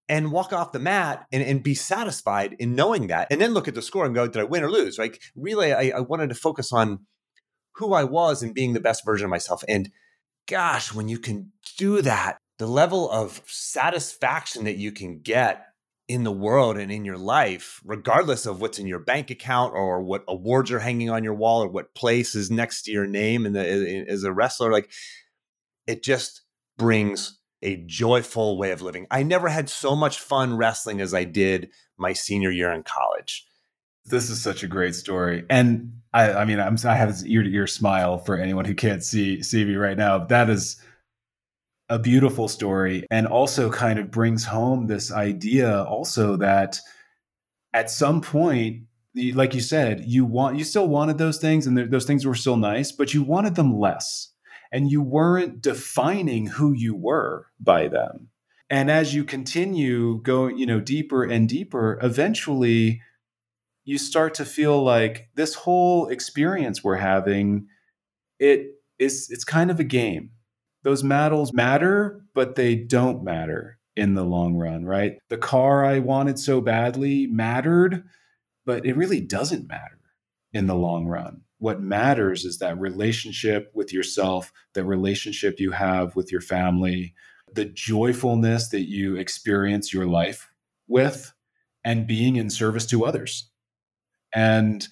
and 0.10 0.32
walk 0.32 0.54
off 0.54 0.72
the 0.72 0.80
mat 0.80 1.26
and, 1.32 1.44
and 1.44 1.64
be 1.64 1.76
satisfied 1.76 2.56
in 2.60 2.76
knowing 2.76 3.08
that. 3.08 3.28
And 3.30 3.42
then 3.42 3.54
look 3.54 3.68
at 3.68 3.76
the 3.76 3.82
score 3.82 4.06
and 4.06 4.16
go, 4.16 4.28
did 4.28 4.40
I 4.40 4.46
win 4.46 4.64
or 4.64 4.72
lose? 4.72 4.98
Like 4.98 5.22
really, 5.36 5.74
I, 5.74 5.98
I 5.98 6.00
wanted 6.00 6.30
to 6.30 6.36
focus 6.36 6.72
on 6.72 7.00
who 7.78 7.94
I 7.94 8.04
was 8.04 8.44
and 8.44 8.54
being 8.54 8.74
the 8.74 8.80
best 8.80 9.06
version 9.06 9.26
of 9.26 9.32
myself. 9.32 9.64
And 9.68 9.92
gosh, 10.48 10.94
when 10.94 11.08
you 11.08 11.20
can 11.20 11.52
do 11.78 12.02
that, 12.02 12.38
the 12.58 12.68
level 12.68 13.10
of 13.10 13.42
satisfaction 13.46 14.64
that 14.64 14.78
you 14.78 14.92
can 14.92 15.20
get 15.20 15.66
in 16.08 16.24
the 16.24 16.32
world 16.32 16.78
and 16.78 16.92
in 16.92 17.06
your 17.06 17.18
life, 17.18 17.82
regardless 17.84 18.46
of 18.46 18.62
what's 18.62 18.80
in 18.80 18.88
your 18.88 19.00
bank 19.00 19.30
account 19.30 19.74
or 19.74 20.02
what 20.02 20.24
awards 20.28 20.72
are 20.72 20.80
hanging 20.80 21.10
on 21.10 21.24
your 21.24 21.34
wall 21.34 21.64
or 21.64 21.68
what 21.68 21.94
place 21.94 22.34
is 22.34 22.50
next 22.50 22.84
to 22.84 22.92
your 22.92 23.06
name 23.06 23.46
and 23.46 23.56
as 23.58 24.24
a 24.24 24.32
wrestler, 24.32 24.72
like 24.72 24.90
it 25.86 26.04
just 26.04 26.42
brings 26.78 27.40
a 27.62 27.78
joyful 27.86 28.58
way 28.58 28.72
of 28.72 28.82
living. 28.82 29.08
I 29.12 29.24
never 29.24 29.50
had 29.50 29.70
so 29.70 29.96
much 29.96 30.20
fun 30.20 30.56
wrestling 30.56 31.02
as 31.02 31.14
I 31.14 31.24
did 31.26 31.70
my 31.98 32.14
senior 32.14 32.52
year 32.52 32.72
in 32.72 32.84
college. 32.84 33.47
This 34.08 34.30
is 34.30 34.42
such 34.42 34.64
a 34.64 34.68
great 34.68 34.96
story, 34.96 35.46
and 35.50 35.94
I, 36.14 36.32
I 36.32 36.46
mean, 36.46 36.60
I'm, 36.60 36.78
I 36.86 36.96
have 36.96 37.10
this 37.10 37.26
ear 37.26 37.44
to 37.44 37.54
ear 37.54 37.68
smile 37.68 38.18
for 38.18 38.38
anyone 38.38 38.66
who 38.66 38.74
can't 38.74 39.04
see 39.04 39.44
see 39.44 39.66
me 39.66 39.76
right 39.76 39.98
now. 39.98 40.26
That 40.26 40.50
is 40.50 40.82
a 41.90 42.00
beautiful 42.00 42.48
story 42.48 43.06
and 43.10 43.28
also 43.28 43.70
kind 43.70 43.98
of 44.00 44.12
brings 44.12 44.44
home 44.46 44.88
this 44.88 45.12
idea 45.12 45.84
also 45.84 46.36
that 46.38 46.80
at 47.74 47.90
some 47.90 48.22
point 48.22 48.84
like 49.34 49.54
you 49.56 49.62
said 49.62 50.04
you 50.06 50.26
want 50.26 50.58
you 50.58 50.64
still 50.64 50.88
wanted 50.88 51.18
those 51.18 51.38
things 51.38 51.66
and 51.66 51.78
those 51.78 52.06
things 52.06 52.26
were 52.26 52.36
still 52.36 52.58
nice 52.58 52.92
but 52.92 53.14
you 53.14 53.24
wanted 53.24 53.56
them 53.56 53.80
less 53.80 54.34
and 54.72 54.92
you 54.92 55.02
weren't 55.02 55.62
defining 55.62 56.46
who 56.46 56.74
you 56.74 56.94
were 56.94 57.48
by 57.60 57.88
them 57.88 58.28
and 58.70 58.92
as 58.92 59.16
you 59.16 59.24
continue 59.24 60.22
going 60.22 60.58
you 60.58 60.66
know 60.66 60.82
deeper 60.82 61.24
and 61.24 61.48
deeper 61.48 61.98
eventually 62.02 63.02
you 63.88 63.98
start 63.98 64.36
to 64.36 64.46
feel 64.46 64.84
like 64.84 65.30
this 65.36 65.56
whole 65.56 66.08
experience 66.10 66.84
we're 66.84 66.98
having 66.98 67.68
it 68.40 68.68
is 69.00 69.28
it's 69.32 69.44
kind 69.44 69.72
of 69.72 69.80
a 69.80 69.84
game 69.84 70.32
those 70.88 71.04
medals 71.04 71.52
matter, 71.52 72.24
but 72.34 72.56
they 72.56 72.74
don't 72.74 73.22
matter 73.22 73.78
in 73.98 74.14
the 74.14 74.24
long 74.24 74.56
run, 74.56 74.86
right? 74.86 75.18
The 75.30 75.38
car 75.38 75.84
I 75.84 76.00
wanted 76.00 76.40
so 76.40 76.62
badly 76.62 77.28
mattered, 77.28 78.06
but 78.66 78.86
it 78.86 78.96
really 78.96 79.20
doesn't 79.20 79.68
matter 79.68 80.00
in 80.54 80.68
the 80.68 80.76
long 80.76 81.06
run. 81.08 81.42
What 81.58 81.82
matters 81.82 82.46
is 82.46 82.60
that 82.60 82.80
relationship 82.80 83.70
with 83.74 83.92
yourself, 83.92 84.54
the 84.76 84.86
relationship 84.86 85.60
you 85.60 85.72
have 85.72 86.16
with 86.16 86.32
your 86.32 86.40
family, 86.40 87.14
the 87.52 87.66
joyfulness 87.66 88.70
that 88.70 88.88
you 88.88 89.18
experience 89.18 89.92
your 89.92 90.06
life 90.06 90.50
with, 90.88 91.34
and 91.84 92.08
being 92.08 92.38
in 92.38 92.50
service 92.50 92.86
to 92.86 93.04
others. 93.04 93.50
And 94.34 94.88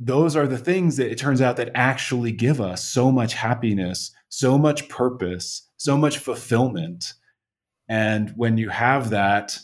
those 0.00 0.36
are 0.36 0.46
the 0.46 0.58
things 0.58 0.96
that 0.96 1.10
it 1.10 1.18
turns 1.18 1.40
out 1.40 1.56
that 1.56 1.70
actually 1.74 2.32
give 2.32 2.60
us 2.60 2.84
so 2.84 3.12
much 3.12 3.34
happiness, 3.34 4.10
so 4.28 4.58
much 4.58 4.88
purpose, 4.88 5.68
so 5.76 5.96
much 5.96 6.18
fulfillment. 6.18 7.12
And 7.88 8.32
when 8.36 8.58
you 8.58 8.70
have 8.70 9.10
that 9.10 9.58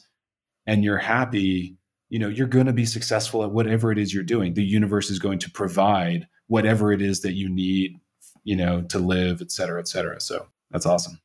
and 0.67 0.85
you're 0.85 0.99
happy, 0.99 1.77
you 2.09 2.19
know, 2.19 2.29
you're 2.29 2.47
going 2.47 2.67
to 2.67 2.73
be 2.73 2.87
successful 2.87 3.43
at 3.43 3.51
whatever 3.51 3.91
it 3.91 3.99
is 3.99 4.15
you're 4.15 4.23
doing. 4.23 4.55
The 4.55 4.65
universe 4.65 5.11
is 5.11 5.19
going 5.19 5.39
to 5.41 5.51
provide 5.51 6.29
whatever 6.47 6.93
it 6.93 7.03
is 7.03 7.23
that 7.23 7.35
you 7.35 7.49
need, 7.49 7.97
you 8.45 8.57
know, 8.57 8.83
to 8.83 8.99
live, 8.99 9.41
et 9.41 9.51
cetera, 9.51 9.81
et 9.81 9.89
cetera. 9.89 10.21
So 10.21 10.47
that's 10.71 10.87
awesome. 10.87 11.21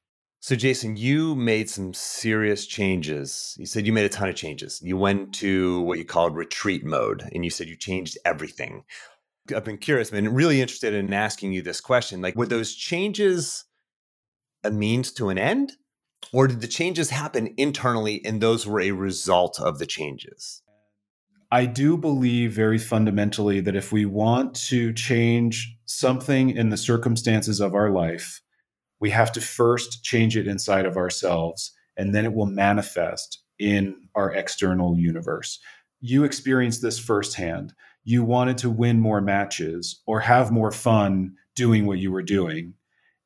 So, 0.46 0.56
Jason, 0.56 0.96
you 0.96 1.34
made 1.34 1.72
some 1.72 1.92
serious 1.96 2.68
changes. 2.68 3.56
You 3.58 3.66
said 3.66 3.88
you 3.88 3.92
made 3.92 4.06
a 4.06 4.10
ton 4.10 4.30
of 4.30 4.36
changes. 4.36 4.80
You 4.80 4.96
went 4.96 5.34
to 5.40 5.82
what 5.82 5.98
you 5.98 6.06
called 6.06 6.36
retreat 6.36 6.86
mode, 6.86 7.28
and 7.34 7.44
you 7.44 7.50
said 7.50 7.68
you 7.68 7.76
changed 7.76 8.20
everything. 8.24 8.84
I've 9.56 9.66
been 9.66 9.80
curious, 9.80 10.12
been 10.12 10.36
really 10.36 10.62
interested 10.62 10.94
in 10.94 11.12
asking 11.12 11.54
you 11.54 11.64
this 11.64 11.82
question. 11.82 12.22
Like, 12.22 12.36
were 12.36 12.46
those 12.46 12.76
changes 12.76 13.66
a 14.64 14.70
means 14.70 15.12
to 15.14 15.30
an 15.30 15.40
end? 15.40 15.72
Or 16.32 16.48
did 16.48 16.62
the 16.62 16.68
changes 16.68 17.10
happen 17.10 17.56
internally 17.58 18.24
and 18.24 18.40
those 18.40 18.68
were 18.68 18.82
a 18.82 18.92
result 18.92 19.60
of 19.60 19.80
the 19.80 19.88
changes? 19.88 20.62
I 21.52 21.66
do 21.66 21.98
believe 21.98 22.52
very 22.52 22.78
fundamentally 22.78 23.62
that 23.62 23.76
if 23.76 23.92
we 23.92 24.06
want 24.06 24.54
to 24.68 24.94
change 24.94 25.76
something 25.86 26.52
in 26.52 26.70
the 26.70 26.78
circumstances 26.78 27.60
of 27.60 27.74
our 27.74 27.90
life, 27.90 28.44
we 29.00 29.10
have 29.12 29.32
to 29.34 29.42
first 29.42 30.04
change 30.04 30.38
it 30.38 30.48
inside 30.48 30.86
of 30.86 30.98
ourselves, 30.98 31.74
and 31.98 32.14
then 32.14 32.26
it 32.26 32.34
will 32.34 32.46
manifest 32.46 33.42
in 33.60 33.96
our 34.16 34.32
external 34.32 34.98
universe. 34.98 35.60
You 36.02 36.24
experienced 36.24 36.82
this 36.82 37.00
firsthand. 37.00 37.74
You 38.04 38.24
wanted 38.24 38.58
to 38.60 38.70
win 38.70 39.00
more 39.00 39.22
matches 39.22 40.02
or 40.06 40.20
have 40.20 40.52
more 40.52 40.72
fun 40.72 41.36
doing 41.56 41.86
what 41.86 42.00
you 42.00 42.12
were 42.12 42.22
doing. 42.22 42.74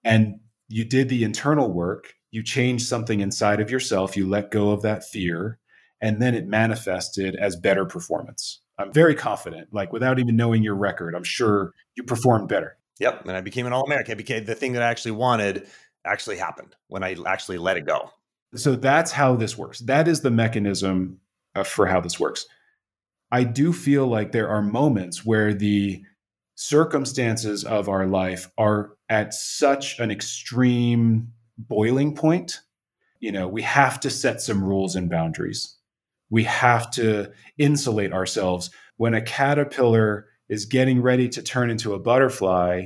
And 0.03 0.39
you 0.67 0.85
did 0.85 1.09
the 1.09 1.23
internal 1.23 1.71
work. 1.71 2.13
You 2.31 2.43
changed 2.43 2.87
something 2.87 3.19
inside 3.19 3.59
of 3.59 3.71
yourself. 3.71 4.15
You 4.15 4.27
let 4.27 4.51
go 4.51 4.71
of 4.71 4.81
that 4.83 5.03
fear. 5.03 5.59
And 5.99 6.21
then 6.21 6.35
it 6.35 6.47
manifested 6.47 7.35
as 7.35 7.57
better 7.57 7.85
performance. 7.85 8.61
I'm 8.77 8.93
very 8.93 9.15
confident, 9.15 9.73
like 9.73 9.91
without 9.91 10.19
even 10.19 10.37
knowing 10.37 10.63
your 10.63 10.75
record, 10.75 11.13
I'm 11.13 11.25
sure 11.25 11.73
you 11.95 12.03
performed 12.03 12.47
better. 12.47 12.77
Yep. 12.99 13.25
And 13.25 13.31
I 13.35 13.41
became 13.41 13.65
an 13.65 13.73
All 13.73 13.83
American. 13.83 14.17
Became 14.17 14.45
the 14.45 14.55
thing 14.55 14.73
that 14.73 14.83
I 14.83 14.89
actually 14.89 15.11
wanted 15.11 15.67
actually 16.05 16.37
happened 16.37 16.75
when 16.87 17.03
I 17.03 17.15
actually 17.25 17.57
let 17.57 17.77
it 17.77 17.85
go. 17.85 18.11
So 18.55 18.75
that's 18.75 19.11
how 19.11 19.35
this 19.35 19.57
works. 19.57 19.79
That 19.79 20.07
is 20.07 20.21
the 20.21 20.31
mechanism 20.31 21.19
uh, 21.55 21.63
for 21.63 21.87
how 21.87 22.01
this 22.01 22.19
works. 22.19 22.45
I 23.31 23.43
do 23.43 23.73
feel 23.73 24.07
like 24.07 24.31
there 24.31 24.49
are 24.49 24.61
moments 24.61 25.23
where 25.25 25.53
the 25.53 26.03
circumstances 26.55 27.63
of 27.63 27.87
our 27.87 28.07
life 28.07 28.49
are 28.57 28.97
at 29.07 29.33
such 29.33 29.99
an 29.99 30.11
extreme 30.11 31.31
boiling 31.57 32.15
point. 32.15 32.59
You 33.19 33.31
know, 33.31 33.47
we 33.47 33.61
have 33.61 33.99
to 34.01 34.09
set 34.09 34.41
some 34.41 34.63
rules 34.63 34.95
and 34.95 35.09
boundaries. 35.09 35.77
We 36.29 36.43
have 36.45 36.89
to 36.91 37.31
insulate 37.57 38.13
ourselves. 38.13 38.71
When 38.97 39.13
a 39.13 39.21
caterpillar 39.21 40.27
is 40.49 40.65
getting 40.65 41.01
ready 41.01 41.29
to 41.29 41.41
turn 41.41 41.69
into 41.69 41.93
a 41.93 41.99
butterfly, 41.99 42.85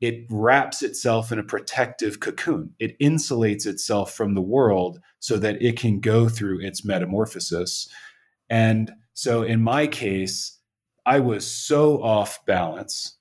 it 0.00 0.26
wraps 0.30 0.82
itself 0.82 1.32
in 1.32 1.38
a 1.38 1.44
protective 1.44 2.20
cocoon. 2.20 2.74
It 2.78 2.98
insulates 2.98 3.66
itself 3.66 4.12
from 4.12 4.34
the 4.34 4.42
world 4.42 5.00
so 5.18 5.36
that 5.38 5.60
it 5.60 5.78
can 5.78 6.00
go 6.00 6.28
through 6.28 6.60
its 6.60 6.84
metamorphosis. 6.84 7.88
And 8.48 8.92
so 9.14 9.42
in 9.42 9.62
my 9.62 9.86
case, 9.86 10.58
I 11.04 11.20
was 11.20 11.46
so 11.46 12.02
off 12.02 12.44
balance. 12.46 13.16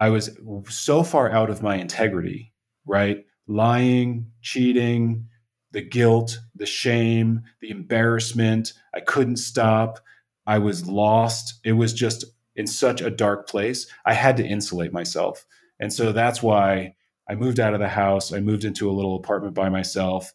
I 0.00 0.10
was 0.10 0.38
so 0.68 1.02
far 1.02 1.30
out 1.30 1.50
of 1.50 1.62
my 1.62 1.76
integrity, 1.76 2.52
right? 2.86 3.24
Lying, 3.46 4.30
cheating, 4.40 5.26
the 5.72 5.82
guilt, 5.82 6.38
the 6.54 6.66
shame, 6.66 7.42
the 7.60 7.70
embarrassment. 7.70 8.72
I 8.94 9.00
couldn't 9.00 9.36
stop. 9.36 9.98
I 10.46 10.58
was 10.58 10.86
lost. 10.86 11.60
It 11.64 11.72
was 11.72 11.92
just 11.92 12.24
in 12.56 12.66
such 12.66 13.00
a 13.00 13.10
dark 13.10 13.48
place, 13.48 13.86
I 14.04 14.14
had 14.14 14.36
to 14.36 14.46
insulate 14.46 14.92
myself. 14.92 15.46
And 15.80 15.92
so 15.92 16.12
that's 16.12 16.42
why 16.42 16.94
I 17.28 17.34
moved 17.34 17.58
out 17.58 17.74
of 17.74 17.80
the 17.80 17.88
house. 17.88 18.32
I 18.32 18.40
moved 18.40 18.64
into 18.64 18.88
a 18.90 18.92
little 18.92 19.16
apartment 19.16 19.54
by 19.54 19.68
myself. 19.68 20.32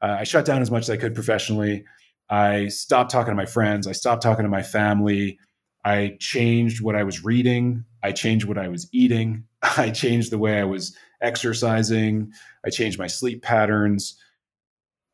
Uh, 0.00 0.16
I 0.20 0.24
shut 0.24 0.44
down 0.44 0.62
as 0.62 0.70
much 0.70 0.82
as 0.82 0.90
I 0.90 0.96
could 0.96 1.14
professionally. 1.14 1.84
I 2.28 2.68
stopped 2.68 3.10
talking 3.10 3.30
to 3.30 3.36
my 3.36 3.46
friends. 3.46 3.86
I 3.86 3.92
stopped 3.92 4.22
talking 4.22 4.44
to 4.44 4.50
my 4.50 4.62
family. 4.62 5.38
I 5.84 6.16
changed 6.18 6.82
what 6.82 6.96
I 6.96 7.04
was 7.04 7.24
reading. 7.24 7.84
I 8.02 8.12
changed 8.12 8.46
what 8.46 8.58
I 8.58 8.68
was 8.68 8.88
eating. 8.92 9.44
I 9.62 9.90
changed 9.90 10.30
the 10.30 10.38
way 10.38 10.58
I 10.58 10.64
was 10.64 10.96
exercising. 11.20 12.32
I 12.64 12.70
changed 12.70 12.98
my 12.98 13.06
sleep 13.06 13.42
patterns. 13.42 14.18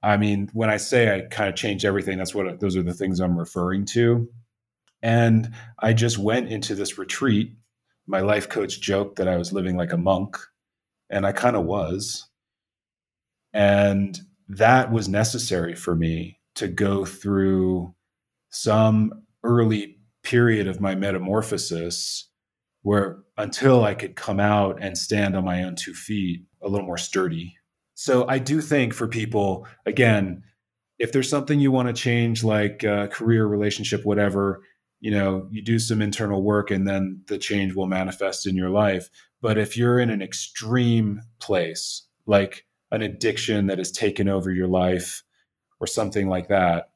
I 0.03 0.17
mean, 0.17 0.49
when 0.53 0.71
I 0.71 0.77
say 0.77 1.15
I 1.15 1.23
kind 1.23 1.49
of 1.49 1.57
changed 1.57 1.85
everything, 1.85 2.19
that's 2.19 2.35
what 2.35 2.61
those 2.61 2.77
are 2.77 2.83
the 2.83 2.95
things 2.95 3.21
I'm 3.21 3.39
referring 3.39 3.85
to. 3.87 4.29
And 5.03 5.55
I 5.79 5.93
just 5.93 6.19
went 6.19 6.49
into 6.49 6.75
this 6.75 6.99
retreat 6.99 7.53
my 8.09 8.21
life 8.21 8.49
coach 8.49 8.81
joked 8.81 9.17
that 9.17 9.29
I 9.29 9.37
was 9.37 9.53
living 9.53 9.77
like 9.77 9.93
a 9.93 9.99
monk, 9.99 10.37
and 11.11 11.27
I 11.27 11.33
kind 11.33 11.55
of 11.55 11.67
was. 11.67 12.27
And 13.53 14.19
that 14.49 14.91
was 14.91 15.09
necessary 15.09 15.75
for 15.75 15.95
me 15.95 16.41
to 16.55 16.69
go 16.69 17.05
through 17.05 17.95
some 18.51 19.13
early 19.45 19.99
period 20.23 20.67
of 20.67 20.81
my 20.81 20.95
metamorphosis 20.95 22.29
where 22.83 23.19
until 23.37 23.85
I 23.85 23.95
could 23.95 24.17
come 24.17 24.41
out 24.41 24.79
and 24.81 24.97
stand 24.97 25.37
on 25.37 25.45
my 25.45 25.63
own 25.63 25.77
two 25.77 25.95
feet 25.95 26.45
a 26.63 26.69
little 26.69 26.87
more 26.87 26.99
sturdy. 26.99 27.57
So 27.95 28.27
I 28.27 28.39
do 28.39 28.61
think 28.61 28.95
for 28.95 29.07
people, 29.07 29.67
again, 29.85 30.43
if 30.99 31.13
there's 31.13 31.29
something 31.29 31.61
you 31.61 31.71
want 31.71 31.89
to 31.89 31.95
change, 31.95 32.43
like 32.43 32.85
uh, 32.85 33.09
career, 33.09 33.47
relationship, 33.47 34.05
whatever, 34.05 34.63
you 35.01 35.11
know, 35.11 35.47
you 35.51 35.63
do 35.63 35.79
some 35.79 36.03
internal 36.03 36.43
work 36.43 36.71
and 36.71 36.87
then 36.87 37.23
the 37.29 37.39
change 37.39 37.75
will 37.75 37.87
manifest 37.87 38.47
in 38.47 38.57
your 38.57 38.71
life. 38.71 39.09
But 39.41 39.59
if 39.59 39.77
you're 39.77 39.99
in 39.99 40.11
an 40.11 40.23
extreme 40.23 41.21
place, 41.41 42.07
like 42.27 42.67
an 42.91 43.03
addiction 43.03 43.67
that 43.67 43.79
has 43.79 43.93
taken 43.93 44.29
over 44.29 44.51
your 44.51 44.67
life 44.67 45.23
or 45.81 45.87
something 45.87 46.29
like 46.29 46.49
that, 46.49 46.91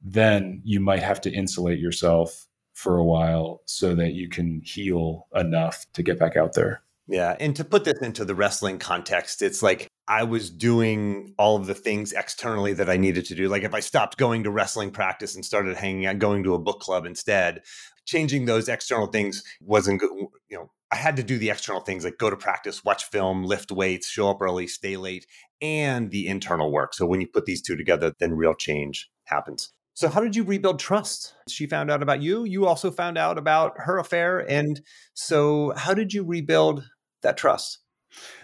then 0.00 0.62
you 0.64 0.78
might 0.78 1.02
have 1.02 1.20
to 1.22 1.32
insulate 1.32 1.80
yourself 1.80 2.46
for 2.74 2.96
a 2.96 3.04
while 3.04 3.62
so 3.64 3.94
that 3.96 4.12
you 4.12 4.28
can 4.28 4.62
heal 4.64 5.26
enough 5.34 5.86
to 5.94 6.02
get 6.02 6.18
back 6.18 6.36
out 6.36 6.54
there. 6.54 6.82
Yeah. 7.08 7.34
And 7.40 7.56
to 7.56 7.64
put 7.64 7.84
this 7.84 8.00
into 8.02 8.24
the 8.26 8.34
wrestling 8.34 8.78
context, 8.78 9.40
it's 9.40 9.62
like 9.62 9.88
I 10.06 10.24
was 10.24 10.50
doing 10.50 11.34
all 11.38 11.56
of 11.56 11.66
the 11.66 11.74
things 11.74 12.12
externally 12.12 12.74
that 12.74 12.90
I 12.90 12.98
needed 12.98 13.24
to 13.26 13.34
do. 13.34 13.48
Like 13.48 13.62
if 13.62 13.72
I 13.72 13.80
stopped 13.80 14.18
going 14.18 14.44
to 14.44 14.50
wrestling 14.50 14.90
practice 14.90 15.34
and 15.34 15.44
started 15.44 15.76
hanging 15.76 16.04
out, 16.04 16.18
going 16.18 16.44
to 16.44 16.54
a 16.54 16.58
book 16.58 16.80
club 16.80 17.06
instead, 17.06 17.62
changing 18.04 18.44
those 18.44 18.68
external 18.68 19.06
things 19.06 19.42
wasn't 19.62 20.00
good. 20.00 20.10
You 20.50 20.58
know, 20.58 20.70
I 20.90 20.96
had 20.96 21.16
to 21.16 21.22
do 21.22 21.38
the 21.38 21.48
external 21.48 21.80
things 21.80 22.04
like 22.04 22.18
go 22.18 22.28
to 22.28 22.36
practice, 22.36 22.84
watch 22.84 23.04
film, 23.04 23.42
lift 23.42 23.72
weights, 23.72 24.08
show 24.08 24.28
up 24.28 24.42
early, 24.42 24.66
stay 24.66 24.98
late, 24.98 25.26
and 25.62 26.10
the 26.10 26.26
internal 26.26 26.70
work. 26.70 26.92
So 26.92 27.06
when 27.06 27.22
you 27.22 27.26
put 27.26 27.46
these 27.46 27.62
two 27.62 27.76
together, 27.76 28.12
then 28.18 28.34
real 28.34 28.54
change 28.54 29.08
happens. 29.24 29.72
So, 29.98 30.08
how 30.08 30.20
did 30.20 30.36
you 30.36 30.44
rebuild 30.44 30.78
trust? 30.78 31.34
She 31.48 31.66
found 31.66 31.90
out 31.90 32.04
about 32.04 32.22
you. 32.22 32.44
You 32.44 32.66
also 32.66 32.92
found 32.92 33.18
out 33.18 33.36
about 33.36 33.72
her 33.78 33.98
affair. 33.98 34.48
And 34.48 34.80
so, 35.14 35.72
how 35.76 35.92
did 35.92 36.14
you 36.14 36.22
rebuild 36.22 36.84
that 37.22 37.36
trust? 37.36 37.78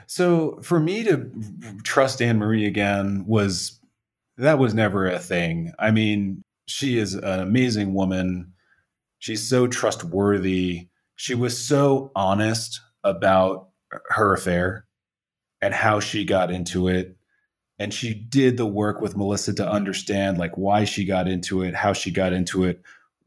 So, 0.07 0.59
for 0.63 0.79
me 0.79 1.05
to 1.05 1.31
trust 1.83 2.21
Anne 2.21 2.39
Marie 2.39 2.67
again 2.67 3.25
was 3.27 3.81
that 4.37 4.59
was 4.59 4.75
never 4.75 5.07
a 5.07 5.19
thing. 5.19 5.73
I 5.79 5.91
mean, 5.91 6.43
she 6.67 6.99
is 6.99 7.15
an 7.15 7.41
amazing 7.41 7.95
woman. 7.95 8.53
She's 9.19 9.49
so 9.49 9.67
trustworthy. 9.67 10.89
She 11.17 11.35
was 11.35 11.57
so 11.57 12.11
honest 12.15 12.81
about 13.03 13.69
her 14.11 14.35
affair 14.35 14.87
and 15.63 15.73
how 15.73 16.01
she 16.01 16.25
got 16.25 16.51
into 16.51 16.89
it 16.89 17.17
and 17.79 17.93
she 17.93 18.15
did 18.15 18.57
the 18.57 18.67
work 18.67 19.01
with 19.01 19.17
Melissa 19.17 19.53
to 19.55 19.69
understand 19.69 20.39
like 20.39 20.57
why 20.57 20.85
she 20.85 21.05
got 21.05 21.27
into 21.27 21.63
it, 21.63 21.75
how 21.75 21.93
she 21.93 22.11
got 22.11 22.33
into 22.33 22.65
it, 22.65 22.81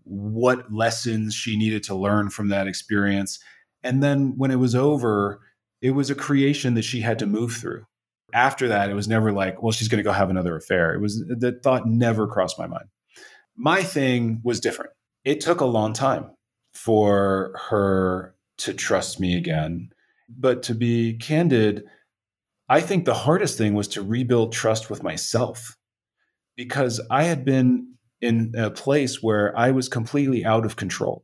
what 0.04 0.72
lessons 0.72 1.34
she 1.34 1.58
needed 1.58 1.84
to 1.84 1.96
learn 1.96 2.30
from 2.30 2.50
that 2.50 2.68
experience. 2.68 3.40
And 3.88 4.04
then 4.04 4.34
when 4.36 4.52
it 4.52 4.60
was 4.60 4.76
over, 4.76 5.40
it 5.82 5.92
was 5.92 6.10
a 6.10 6.16
creation 6.16 6.74
that 6.74 6.82
she 6.82 7.00
had 7.00 7.20
to 7.20 7.26
move 7.26 7.54
through. 7.54 7.86
After 8.34 8.68
that, 8.68 8.90
it 8.90 8.96
was 8.96 9.08
never 9.08 9.32
like, 9.32 9.64
well, 9.64 9.72
she's 9.72 9.88
going 9.88 10.00
to 10.00 10.04
go 10.04 10.12
have 10.12 10.30
another 10.30 10.58
affair. 10.58 10.94
It 10.94 11.00
was 11.00 11.24
that 11.28 11.64
thought 11.64 11.88
never 11.88 12.28
crossed 12.28 12.60
my 12.60 12.68
mind. 12.68 12.90
My 13.56 13.82
thing 13.82 14.42
was 14.44 14.60
different. 14.60 14.92
It 15.24 15.40
took 15.40 15.62
a 15.62 15.66
long 15.66 15.94
time 15.94 16.32
for 16.74 17.56
her 17.70 18.36
to 18.58 18.74
trust 18.74 19.22
me 19.22 19.38
again. 19.38 19.92
But 20.28 20.64
to 20.64 20.76
be 20.76 21.14
candid, 21.14 21.86
I 22.68 22.82
think 22.82 23.06
the 23.06 23.14
hardest 23.14 23.58
thing 23.58 23.74
was 23.74 23.88
to 23.90 24.02
rebuild 24.02 24.52
trust 24.52 24.90
with 24.90 25.02
myself 25.02 25.78
because 26.58 27.00
I 27.10 27.24
had 27.24 27.46
been 27.46 27.94
in 28.20 28.52
a 28.58 28.70
place 28.70 29.24
where 29.24 29.58
I 29.58 29.72
was 29.72 29.88
completely 29.88 30.44
out 30.44 30.66
of 30.66 30.76
control. 30.76 31.24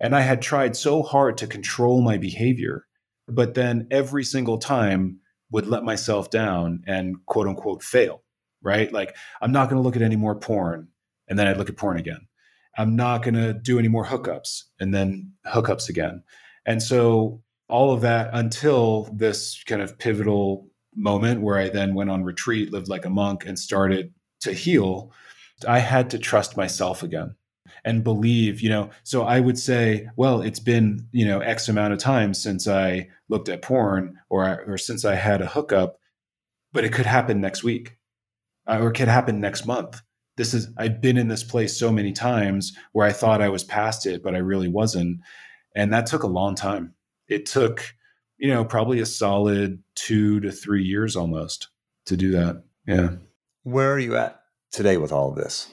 And 0.00 0.14
I 0.14 0.20
had 0.20 0.42
tried 0.42 0.76
so 0.76 1.02
hard 1.02 1.38
to 1.38 1.46
control 1.46 2.02
my 2.02 2.18
behavior, 2.18 2.86
but 3.28 3.54
then 3.54 3.86
every 3.90 4.24
single 4.24 4.58
time 4.58 5.20
would 5.50 5.66
let 5.66 5.84
myself 5.84 6.30
down 6.30 6.82
and 6.86 7.16
quote 7.26 7.46
unquote 7.46 7.82
fail, 7.82 8.22
right? 8.62 8.92
Like, 8.92 9.16
I'm 9.40 9.52
not 9.52 9.68
going 9.68 9.80
to 9.80 9.82
look 9.82 9.96
at 9.96 10.02
any 10.02 10.16
more 10.16 10.34
porn. 10.34 10.88
And 11.28 11.38
then 11.38 11.46
I'd 11.46 11.56
look 11.56 11.68
at 11.68 11.76
porn 11.76 11.96
again. 11.96 12.26
I'm 12.78 12.94
not 12.94 13.22
going 13.22 13.34
to 13.34 13.54
do 13.54 13.78
any 13.78 13.88
more 13.88 14.04
hookups 14.04 14.64
and 14.78 14.94
then 14.94 15.32
hookups 15.46 15.88
again. 15.88 16.22
And 16.66 16.82
so 16.82 17.42
all 17.68 17.92
of 17.92 18.02
that 18.02 18.30
until 18.32 19.08
this 19.14 19.62
kind 19.64 19.82
of 19.82 19.98
pivotal 19.98 20.68
moment 20.94 21.40
where 21.40 21.58
I 21.58 21.68
then 21.68 21.94
went 21.94 22.10
on 22.10 22.22
retreat, 22.22 22.72
lived 22.72 22.88
like 22.88 23.04
a 23.04 23.10
monk, 23.10 23.44
and 23.46 23.58
started 23.58 24.12
to 24.40 24.52
heal, 24.52 25.12
I 25.66 25.78
had 25.78 26.10
to 26.10 26.18
trust 26.18 26.56
myself 26.56 27.02
again 27.02 27.34
and 27.86 28.02
believe, 28.02 28.60
you 28.60 28.68
know. 28.68 28.90
So 29.04 29.22
I 29.22 29.38
would 29.38 29.58
say, 29.58 30.08
well, 30.16 30.42
it's 30.42 30.58
been, 30.58 31.06
you 31.12 31.24
know, 31.24 31.38
X 31.38 31.68
amount 31.68 31.94
of 31.94 32.00
time 32.00 32.34
since 32.34 32.66
I 32.66 33.08
looked 33.28 33.48
at 33.48 33.62
porn 33.62 34.18
or, 34.28 34.64
or 34.66 34.76
since 34.76 35.04
I 35.04 35.14
had 35.14 35.40
a 35.40 35.46
hookup, 35.46 36.00
but 36.72 36.84
it 36.84 36.92
could 36.92 37.06
happen 37.06 37.40
next 37.40 37.62
week 37.62 37.96
uh, 38.66 38.80
or 38.80 38.88
it 38.88 38.94
could 38.94 39.08
happen 39.08 39.40
next 39.40 39.66
month. 39.66 40.02
This 40.36 40.52
is, 40.52 40.68
I've 40.76 41.00
been 41.00 41.16
in 41.16 41.28
this 41.28 41.44
place 41.44 41.78
so 41.78 41.92
many 41.92 42.12
times 42.12 42.76
where 42.92 43.06
I 43.06 43.12
thought 43.12 43.40
I 43.40 43.48
was 43.48 43.64
past 43.64 44.04
it, 44.04 44.22
but 44.22 44.34
I 44.34 44.38
really 44.38 44.68
wasn't. 44.68 45.20
And 45.74 45.92
that 45.92 46.06
took 46.06 46.24
a 46.24 46.28
long 46.28 46.56
time. 46.56 46.92
It 47.28 47.46
took, 47.46 47.94
you 48.36 48.48
know, 48.48 48.64
probably 48.64 48.98
a 48.98 49.06
solid 49.06 49.82
two 49.94 50.40
to 50.40 50.50
three 50.50 50.82
years 50.82 51.14
almost 51.14 51.68
to 52.06 52.16
do 52.16 52.32
that. 52.32 52.64
Yeah. 52.86 53.10
Where 53.62 53.92
are 53.92 53.98
you 53.98 54.16
at 54.16 54.40
today 54.72 54.96
with 54.96 55.12
all 55.12 55.30
of 55.30 55.36
this? 55.36 55.70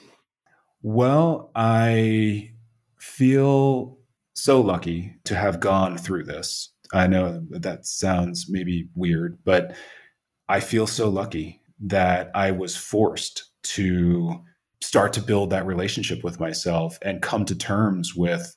Well, 0.86 1.50
I 1.54 2.50
feel 2.98 3.96
so 4.34 4.60
lucky 4.60 5.14
to 5.24 5.34
have 5.34 5.58
gone 5.58 5.96
through 5.96 6.24
this. 6.24 6.74
I 6.92 7.06
know 7.06 7.42
that 7.52 7.86
sounds 7.86 8.48
maybe 8.50 8.90
weird, 8.94 9.38
but 9.46 9.74
I 10.46 10.60
feel 10.60 10.86
so 10.86 11.08
lucky 11.08 11.62
that 11.86 12.30
I 12.34 12.50
was 12.50 12.76
forced 12.76 13.44
to 13.62 14.44
start 14.82 15.14
to 15.14 15.22
build 15.22 15.48
that 15.50 15.64
relationship 15.64 16.22
with 16.22 16.38
myself 16.38 16.98
and 17.00 17.22
come 17.22 17.46
to 17.46 17.56
terms 17.56 18.14
with 18.14 18.54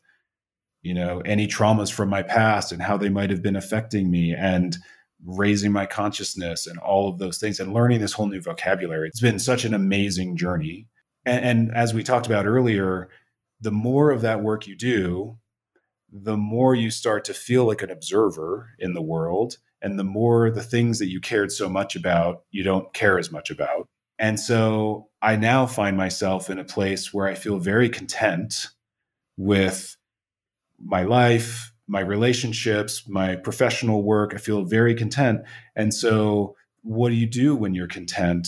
you 0.82 0.94
know 0.94 1.22
any 1.22 1.48
traumas 1.48 1.90
from 1.90 2.10
my 2.10 2.24
past 2.24 2.74
and 2.74 2.82
how 2.82 2.98
they 2.98 3.10
might 3.10 3.30
have 3.30 3.42
been 3.42 3.56
affecting 3.56 4.12
me 4.12 4.36
and 4.38 4.76
raising 5.26 5.72
my 5.72 5.86
consciousness 5.86 6.68
and 6.68 6.78
all 6.80 7.08
of 7.08 7.20
those 7.20 7.38
things 7.38 7.62
and 7.62 7.74
learning 7.74 8.02
this 8.02 8.14
whole 8.14 8.28
new 8.28 8.42
vocabulary 8.42 9.08
it's 9.08 9.22
been 9.22 9.40
such 9.40 9.64
an 9.66 9.74
amazing 9.74 10.36
journey 10.36 10.86
and, 11.28 11.46
and 11.46 11.76
as 11.76 11.94
we 11.94 12.04
talked 12.04 12.26
about 12.26 12.46
earlier 12.46 13.10
the 13.62 13.72
more 13.72 14.12
of 14.12 14.22
that 14.22 14.42
work 14.42 14.68
you 14.68 14.76
do 14.76 15.38
the 16.12 16.38
more 16.38 16.74
you 16.74 16.90
start 16.90 17.26
to 17.26 17.34
feel 17.34 17.66
like 17.66 17.82
an 17.82 17.92
observer 17.92 18.70
in 18.80 18.94
the 18.94 19.02
world 19.02 19.58
and 19.82 20.00
the 20.00 20.04
more 20.04 20.50
the 20.50 20.64
things 20.64 21.00
that 21.00 21.10
you 21.10 21.20
cared 21.20 21.52
so 21.52 21.70
much 21.70 21.96
about 21.96 22.44
you 22.52 22.64
don't 22.64 22.94
care 22.94 23.20
as 23.20 23.32
much 23.32 23.52
about 23.52 23.88
and 24.18 24.40
so 24.40 25.08
i 25.22 25.36
now 25.36 25.66
find 25.66 25.98
myself 25.98 26.50
in 26.50 26.58
a 26.58 26.64
place 26.64 27.14
where 27.14 27.28
i 27.28 27.36
feel 27.36 27.60
very 27.60 27.90
content 27.90 28.68
with 29.38 29.98
my 30.80 31.04
life, 31.04 31.72
my 31.88 32.02
relationships, 32.02 33.08
my 33.08 33.36
professional 33.36 34.04
work. 34.04 34.34
I 34.34 34.38
feel 34.38 34.64
very 34.64 34.96
content. 34.96 35.42
And 35.76 35.94
so, 35.94 36.56
what 36.82 37.10
do 37.10 37.16
you 37.16 37.28
do 37.28 37.56
when 37.56 37.74
you're 37.74 37.88
content? 37.88 38.48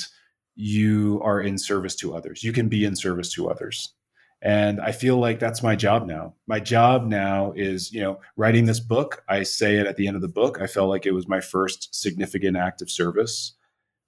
You 0.61 1.21
are 1.23 1.39
in 1.39 1.57
service 1.57 1.95
to 1.95 2.13
others. 2.13 2.43
You 2.43 2.51
can 2.51 2.67
be 2.67 2.83
in 2.83 2.97
service 2.97 3.31
to 3.35 3.49
others. 3.49 3.93
And 4.41 4.81
I 4.81 4.91
feel 4.91 5.17
like 5.17 5.39
that's 5.39 5.63
my 5.63 5.77
job 5.77 6.05
now. 6.05 6.33
My 6.47 6.59
job 6.59 7.05
now 7.05 7.53
is, 7.55 7.93
you 7.93 8.01
know, 8.01 8.19
writing 8.35 8.65
this 8.65 8.81
book. 8.81 9.23
I 9.29 9.43
say 9.43 9.77
it 9.77 9.87
at 9.87 9.95
the 9.95 10.05
end 10.05 10.17
of 10.17 10.21
the 10.21 10.27
book. 10.27 10.59
I 10.61 10.67
felt 10.67 10.89
like 10.89 11.05
it 11.05 11.13
was 11.13 11.29
my 11.29 11.39
first 11.39 11.95
significant 11.95 12.57
act 12.57 12.81
of 12.81 12.91
service 12.91 13.55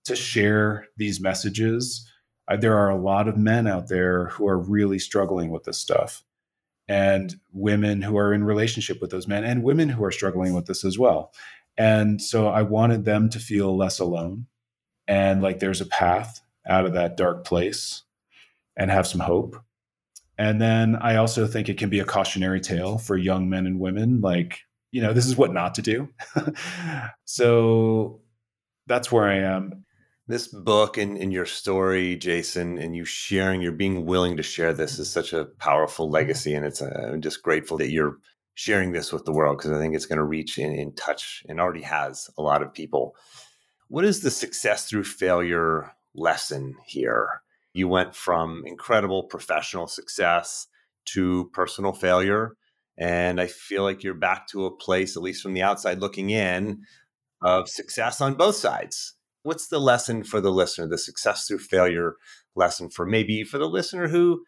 to 0.04 0.14
share 0.14 0.88
these 0.98 1.22
messages. 1.22 2.06
Uh, 2.50 2.58
there 2.58 2.78
are 2.78 2.90
a 2.90 3.02
lot 3.02 3.30
of 3.30 3.38
men 3.38 3.66
out 3.66 3.88
there 3.88 4.26
who 4.26 4.46
are 4.46 4.58
really 4.58 5.00
struggling 5.00 5.52
with 5.52 5.64
this 5.64 5.78
stuff 5.78 6.22
and 6.90 7.36
women 7.54 8.02
who 8.02 8.18
are 8.18 8.34
in 8.34 8.44
relationship 8.44 9.00
with 9.00 9.12
those 9.12 9.28
men 9.28 9.46
and 9.46 9.64
women 9.64 9.88
who 9.88 10.04
are 10.04 10.12
struggling 10.12 10.54
with 10.54 10.66
this 10.66 10.84
as 10.84 11.00
well. 11.00 11.32
And 11.78 12.22
so 12.22 12.48
I 12.48 12.62
wanted 12.64 13.06
them 13.06 13.30
to 13.30 13.40
feel 13.40 13.78
less 13.78 14.00
alone 14.00 14.48
and 15.08 15.42
like 15.42 15.60
there's 15.60 15.82
a 15.82 15.86
path 15.86 16.42
out 16.68 16.86
of 16.86 16.94
that 16.94 17.18
dark 17.18 17.46
place 17.46 18.04
and 18.78 18.92
have 18.92 19.08
some 19.08 19.22
hope. 19.22 19.56
And 20.38 20.62
then 20.62 20.96
I 20.96 21.18
also 21.18 21.46
think 21.48 21.70
it 21.70 21.78
can 21.78 21.90
be 21.90 22.00
a 22.00 22.06
cautionary 22.06 22.62
tale 22.62 22.98
for 22.98 23.18
young 23.18 23.50
men 23.50 23.66
and 23.66 23.80
women 23.80 24.22
like, 24.22 24.62
you 24.92 25.02
know, 25.02 25.14
this 25.14 25.26
is 25.26 25.38
what 25.38 25.54
not 25.54 25.76
to 25.76 25.82
do. 25.82 26.10
so 27.26 28.22
that's 28.88 29.12
where 29.12 29.28
I 29.28 29.36
am 29.36 29.86
this 30.32 30.48
book 30.48 30.98
and, 30.98 31.18
and 31.18 31.32
your 31.32 31.46
story, 31.46 32.16
Jason, 32.16 32.78
and 32.78 32.96
you 32.96 33.06
sharing, 33.06 33.62
you're 33.62 33.72
being 33.72 34.06
willing 34.06 34.38
to 34.38 34.44
share 34.44 34.74
this 34.74 34.98
is 34.98 35.10
such 35.10 35.34
a 35.34 35.46
powerful 35.46 36.10
legacy. 36.10 36.54
And 36.54 36.66
it's, 36.66 36.82
uh, 36.82 37.10
I'm 37.12 37.22
just 37.22 37.44
grateful 37.44 37.78
that 37.78 37.92
you're 37.92 38.18
sharing 38.56 38.92
this 38.92 39.12
with 39.12 39.26
the 39.26 39.32
world 39.32 39.58
because 39.58 39.72
I 39.72 39.78
think 39.78 39.94
it's 39.94 40.06
going 40.06 40.18
to 40.18 40.24
reach 40.24 40.58
and, 40.58 40.78
and 40.78 40.96
touch 40.96 41.44
and 41.48 41.60
already 41.60 41.82
has 41.82 42.30
a 42.38 42.42
lot 42.42 42.62
of 42.62 42.74
people. 42.74 43.16
What 43.92 44.06
is 44.06 44.22
the 44.22 44.32
success 44.32 44.86
through 44.86 45.04
failure 45.04 45.92
lesson 46.16 46.78
here? 46.86 47.42
You 47.74 47.90
went 47.90 48.16
from 48.16 48.64
incredible 48.66 49.24
professional 49.24 49.86
success 49.86 50.68
to 51.08 51.50
personal 51.52 51.92
failure. 51.92 52.56
And 52.98 53.42
I 53.42 53.48
feel 53.48 53.84
like 53.84 54.02
you're 54.02 54.14
back 54.14 54.48
to 54.48 54.66
a 54.66 54.74
place, 54.74 55.18
at 55.18 55.22
least 55.22 55.44
from 55.44 55.54
the 55.54 55.62
outside 55.62 56.00
looking 56.00 56.30
in, 56.30 56.84
of 57.42 57.68
success 57.68 58.22
on 58.22 58.36
both 58.36 58.56
sides. 58.56 59.16
What's 59.44 59.68
the 59.68 59.80
lesson 59.80 60.24
for 60.24 60.40
the 60.40 60.52
listener, 60.52 60.88
the 60.88 60.98
success 60.98 61.46
through 61.46 61.60
failure 61.60 62.16
lesson 62.56 62.90
for 62.92 63.06
maybe 63.06 63.44
for 63.44 63.58
the 63.58 63.68
listener 63.68 64.08
who 64.08 64.46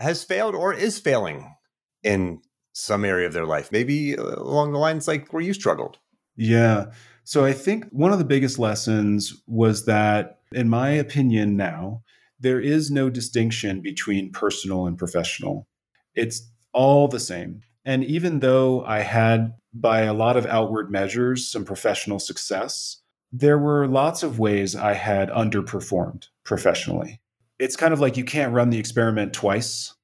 has 0.00 0.24
failed 0.24 0.56
or 0.56 0.74
is 0.74 0.98
failing 0.98 1.54
in 2.02 2.42
some 2.72 3.04
area 3.04 3.28
of 3.28 3.34
their 3.34 3.46
life, 3.46 3.70
maybe 3.70 4.18
uh, 4.18 4.24
along 4.24 4.72
the 4.72 4.80
lines 4.80 5.06
like 5.06 5.32
where 5.32 5.44
you 5.44 5.54
struggled? 5.54 5.98
Yeah. 6.34 6.86
So 7.30 7.44
I 7.44 7.52
think 7.52 7.84
one 7.90 8.12
of 8.12 8.18
the 8.18 8.24
biggest 8.24 8.58
lessons 8.58 9.40
was 9.46 9.84
that, 9.84 10.40
in 10.50 10.68
my 10.68 10.90
opinion, 10.90 11.56
now, 11.56 12.02
there 12.40 12.58
is 12.58 12.90
no 12.90 13.08
distinction 13.08 13.80
between 13.82 14.32
personal 14.32 14.88
and 14.88 14.98
professional. 14.98 15.68
It's 16.16 16.50
all 16.72 17.06
the 17.06 17.20
same. 17.20 17.60
And 17.84 18.02
even 18.02 18.40
though 18.40 18.84
I 18.84 19.02
had, 19.02 19.54
by 19.72 20.00
a 20.00 20.12
lot 20.12 20.36
of 20.36 20.44
outward 20.46 20.90
measures, 20.90 21.46
some 21.46 21.64
professional 21.64 22.18
success, 22.18 22.96
there 23.30 23.58
were 23.58 23.86
lots 23.86 24.24
of 24.24 24.40
ways 24.40 24.74
I 24.74 24.94
had 24.94 25.30
underperformed 25.30 26.26
professionally. 26.42 27.20
It's 27.60 27.76
kind 27.76 27.92
of 27.92 28.00
like 28.00 28.16
you 28.16 28.24
can't 28.24 28.52
run 28.52 28.70
the 28.70 28.80
experiment 28.80 29.32
twice. 29.34 29.94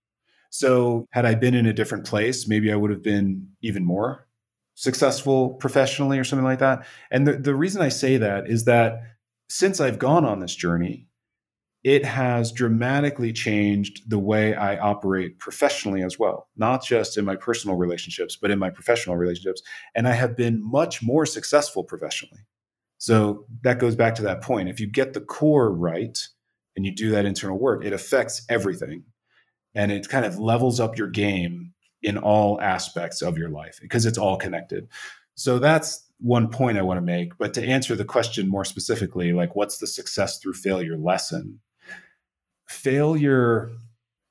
So, 0.50 1.08
had 1.10 1.26
I 1.26 1.34
been 1.34 1.56
in 1.56 1.66
a 1.66 1.72
different 1.72 2.06
place, 2.06 2.46
maybe 2.46 2.70
I 2.70 2.76
would 2.76 2.92
have 2.92 3.02
been 3.02 3.48
even 3.62 3.84
more 3.84 4.25
successful 4.76 5.54
professionally 5.54 6.18
or 6.18 6.24
something 6.24 6.44
like 6.44 6.60
that. 6.60 6.86
And 7.10 7.26
the, 7.26 7.32
the 7.32 7.54
reason 7.54 7.82
I 7.82 7.88
say 7.88 8.18
that 8.18 8.46
is 8.46 8.64
that 8.66 9.00
since 9.48 9.80
I've 9.80 9.98
gone 9.98 10.24
on 10.24 10.38
this 10.38 10.54
journey, 10.54 11.08
it 11.82 12.04
has 12.04 12.52
dramatically 12.52 13.32
changed 13.32 14.10
the 14.10 14.18
way 14.18 14.54
I 14.54 14.76
operate 14.76 15.38
professionally 15.38 16.02
as 16.02 16.18
well, 16.18 16.48
not 16.56 16.84
just 16.84 17.16
in 17.16 17.24
my 17.24 17.36
personal 17.36 17.76
relationships, 17.76 18.36
but 18.36 18.50
in 18.50 18.58
my 18.58 18.70
professional 18.70 19.16
relationships. 19.16 19.62
And 19.94 20.06
I 20.06 20.12
have 20.12 20.36
been 20.36 20.60
much 20.62 21.02
more 21.02 21.24
successful 21.24 21.82
professionally. 21.82 22.42
So 22.98 23.46
that 23.62 23.78
goes 23.78 23.94
back 23.94 24.14
to 24.16 24.22
that 24.22 24.42
point. 24.42 24.68
If 24.68 24.80
you 24.80 24.86
get 24.86 25.12
the 25.12 25.20
core 25.20 25.72
right 25.72 26.18
and 26.76 26.84
you 26.84 26.94
do 26.94 27.10
that 27.12 27.24
internal 27.24 27.58
work, 27.58 27.84
it 27.84 27.92
affects 27.92 28.44
everything 28.48 29.04
and 29.74 29.92
it 29.92 30.08
kind 30.08 30.26
of 30.26 30.38
levels 30.38 30.80
up 30.80 30.98
your 30.98 31.08
game 31.08 31.72
in 32.02 32.18
all 32.18 32.60
aspects 32.60 33.22
of 33.22 33.38
your 33.38 33.50
life 33.50 33.78
because 33.80 34.06
it's 34.06 34.18
all 34.18 34.36
connected. 34.36 34.88
So 35.34 35.58
that's 35.58 36.04
one 36.18 36.48
point 36.48 36.78
I 36.78 36.82
want 36.82 36.98
to 36.98 37.02
make. 37.02 37.36
But 37.38 37.54
to 37.54 37.64
answer 37.64 37.94
the 37.94 38.04
question 38.04 38.48
more 38.48 38.64
specifically, 38.64 39.32
like 39.32 39.54
what's 39.54 39.78
the 39.78 39.86
success 39.86 40.38
through 40.38 40.54
failure 40.54 40.96
lesson? 40.96 41.60
failure 42.68 43.70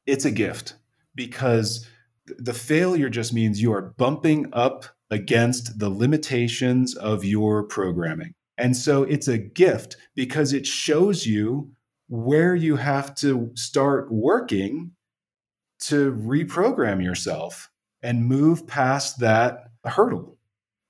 it's 0.06 0.26
a 0.26 0.32
gift 0.32 0.76
because 1.16 1.88
the 2.26 2.54
failure 2.54 3.10
just 3.10 3.34
means 3.34 3.62
you 3.62 3.74
are 3.74 3.94
bumping 3.98 4.48
up 4.54 4.86
against 5.12 5.80
the 5.80 5.90
limitations 5.90 6.96
of 6.96 7.24
your 7.24 7.64
programming. 7.64 8.34
And 8.58 8.76
so 8.76 9.04
it's 9.04 9.28
a 9.28 9.38
gift 9.38 9.98
because 10.16 10.54
it 10.54 10.66
shows 10.66 11.26
you 11.26 11.72
where 12.08 12.56
you 12.56 12.76
have 12.78 13.16
to 13.16 13.52
start 13.56 14.12
working 14.12 14.92
to 15.80 16.14
reprogram 16.14 17.04
yourself 17.04 17.70
and 18.02 18.26
move 18.26 18.68
past 18.68 19.20
that 19.20 19.72
hurdle, 19.84 20.38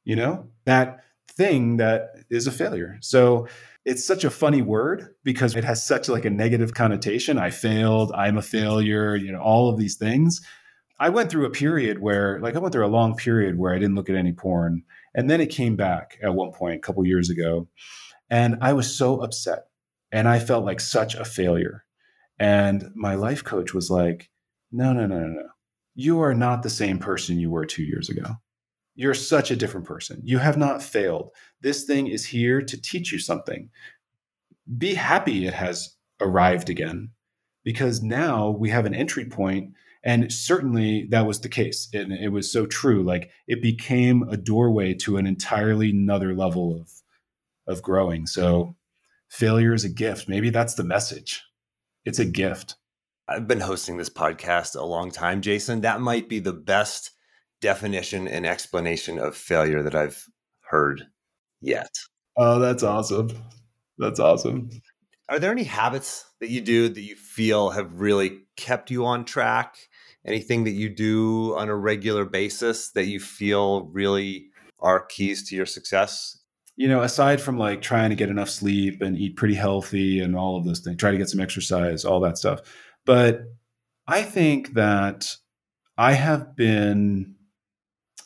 you 0.04 0.16
know, 0.16 0.48
that 0.66 1.04
thing 1.30 1.78
that 1.78 2.16
is 2.30 2.48
a 2.48 2.52
failure. 2.52 2.98
So 3.02 3.48
it's 3.84 4.06
such 4.06 4.24
a 4.24 4.30
funny 4.30 4.62
word 4.62 5.16
because 5.24 5.56
it 5.56 5.64
has 5.64 5.86
such 5.86 6.10
like 6.10 6.26
a 6.26 6.30
negative 6.30 6.74
connotation. 6.74 7.38
I 7.38 7.52
failed, 7.52 8.12
I'm 8.14 8.38
a 8.38 8.42
failure, 8.42 9.16
you 9.16 9.32
know, 9.32 9.40
all 9.40 9.70
of 9.70 9.78
these 9.78 9.96
things. 9.96 10.42
I 11.00 11.10
went 11.10 11.30
through 11.30 11.46
a 11.46 11.52
period 11.52 12.00
where 12.00 12.40
like 12.40 12.56
I 12.56 12.60
went 12.60 12.74
through 12.74 12.86
a 12.86 12.88
long 12.88 13.16
period 13.16 13.58
where 13.58 13.74
I 13.74 13.80
didn't 13.80 13.96
look 13.96 14.10
at 14.10 14.16
any 14.16 14.32
porn 14.32 14.84
and 15.14 15.30
then 15.30 15.42
it 15.42 15.48
came 15.48 15.76
back 15.76 16.18
at 16.24 16.34
one 16.34 16.52
point 16.52 16.78
a 16.78 16.80
couple 16.80 17.06
years 17.06 17.30
ago 17.30 17.68
and 18.30 18.58
I 18.62 18.74
was 18.74 18.96
so 18.96 19.22
upset 19.22 19.68
and 20.12 20.28
I 20.28 20.40
felt 20.40 20.66
like 20.66 20.80
such 20.80 21.16
a 21.16 21.26
failure. 21.26 21.84
And 22.40 22.92
my 22.96 23.16
life 23.16 23.44
coach 23.44 23.74
was 23.74 23.90
like, 23.90 24.30
"No, 24.76 24.93
no, 24.93 25.05
no, 25.07 25.19
no, 25.19 25.28
no. 25.28 25.49
You 25.95 26.19
are 26.21 26.36
not 26.36 26.63
the 26.63 26.69
same 26.69 26.99
person 26.99 27.39
you 27.39 27.49
were 27.49 27.65
2 27.65 27.84
years 27.84 28.09
ago." 28.09 28.36
You're 28.95 29.13
such 29.13 29.51
a 29.51 29.55
different 29.55 29.86
person. 29.86 30.21
You 30.23 30.38
have 30.38 30.57
not 30.57 30.82
failed. 30.82 31.32
This 31.61 31.84
thing 31.84 32.07
is 32.07 32.26
here 32.26 32.61
to 32.61 32.82
teach 32.82 33.11
you 33.11 33.19
something. 33.19 33.69
Be 34.78 34.93
happy 34.93 35.45
it 35.47 35.53
has 35.53 35.95
arrived 36.21 36.69
again 36.69 37.11
because 37.63 38.01
now 38.01 38.49
we 38.51 38.69
have 38.69 38.86
an 38.86 38.95
entry 38.95 39.26
point 39.26 39.73
and 40.03 40.32
certainly 40.32 41.07
that 41.09 41.26
was 41.26 41.41
the 41.41 41.49
case 41.49 41.89
and 41.93 42.13
it 42.13 42.30
was 42.30 42.49
so 42.49 42.65
true 42.65 43.03
like 43.03 43.32
it 43.47 43.61
became 43.61 44.23
a 44.30 44.38
doorway 44.38 44.93
to 44.93 45.17
an 45.17 45.28
entirely 45.28 45.89
another 45.89 46.34
level 46.34 46.80
of 46.80 46.89
of 47.67 47.82
growing 47.82 48.26
so 48.26 48.76
failure 49.28 49.73
is 49.73 49.84
a 49.84 49.89
gift 49.89 50.30
maybe 50.30 50.49
that's 50.49 50.76
the 50.76 50.84
message 50.84 51.43
it's 52.05 52.19
a 52.19 52.26
gift 52.26 52.76
i've 53.28 53.47
been 53.47 53.59
hosting 53.59 53.97
this 53.97 54.09
podcast 54.09 54.76
a 54.76 54.84
long 54.84 55.11
time 55.11 55.41
jason 55.41 55.82
that 55.82 56.01
might 56.01 56.30
be 56.30 56.39
the 56.39 56.53
best 56.53 57.11
definition 57.61 58.28
and 58.28 58.45
explanation 58.45 59.17
of 59.19 59.36
failure 59.36 59.82
that 59.84 59.95
I've 59.95 60.28
heard 60.61 61.07
yet. 61.61 61.89
Oh, 62.38 62.59
that's 62.59 62.84
awesome. 62.84 63.32
That's 63.97 64.19
awesome. 64.19 64.69
Are 65.30 65.39
there 65.39 65.51
any 65.51 65.63
habits 65.63 66.26
that 66.39 66.49
you 66.49 66.61
do 66.61 66.89
that 66.89 67.01
you 67.01 67.15
feel 67.15 67.71
have 67.71 67.99
really 67.99 68.41
kept 68.55 68.91
you 68.91 69.05
on 69.05 69.26
track? 69.26 69.78
Anything 70.26 70.65
that 70.65 70.71
you 70.71 70.89
do 70.89 71.55
on 71.55 71.69
a 71.69 71.76
regular 71.76 72.26
basis 72.26 72.91
that 72.91 73.05
you 73.05 73.19
feel 73.19 73.86
really 73.86 74.49
are 74.80 75.05
keys 75.05 75.47
to 75.49 75.55
your 75.55 75.65
success? 75.65 76.38
You 76.76 76.88
know, 76.88 77.01
aside 77.01 77.41
from 77.41 77.57
like 77.57 77.82
trying 77.82 78.09
to 78.09 78.15
get 78.15 78.30
enough 78.30 78.49
sleep 78.49 79.01
and 79.01 79.17
eat 79.17 79.38
pretty 79.38 79.55
healthy 79.55 80.19
and 80.19 80.36
all 80.36 80.57
of 80.57 80.65
those 80.65 80.82
things, 80.82 80.97
try 80.97 81.11
to 81.11 81.17
get 81.17 81.30
some 81.30 81.39
exercise, 81.39 82.05
all 82.05 82.19
that 82.19 82.38
stuff. 82.38 82.59
But 83.06 83.43
I 84.08 84.22
think 84.22 84.74
that 84.74 85.36
I 85.97 86.14
have 86.14 86.56
been 86.56 87.36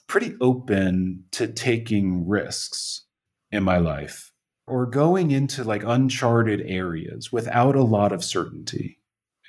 pretty 0.07 0.36
open 0.41 1.25
to 1.32 1.47
taking 1.47 2.27
risks 2.27 3.05
in 3.51 3.63
my 3.63 3.77
life 3.77 4.32
or 4.67 4.86
going 4.86 5.32
into 5.32 5.63
like 5.63 5.84
uncharted 5.84 6.61
areas 6.65 7.32
without 7.32 7.75
a 7.75 7.84
lot 7.84 8.11
of 8.11 8.23
certainty. 8.23 8.99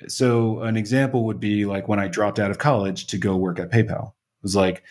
So, 0.07 0.61
an 0.61 0.77
example 0.77 1.25
would 1.25 1.39
be 1.39 1.65
like 1.65 1.87
when 1.87 1.99
I 1.99 2.07
dropped 2.07 2.39
out 2.39 2.49
of 2.49 2.57
college 2.57 3.05
to 3.07 3.19
go 3.19 3.35
work 3.37 3.59
at 3.59 3.69
PayPal. 3.69 4.07
It 4.09 4.43
was 4.43 4.55
like, 4.55 4.83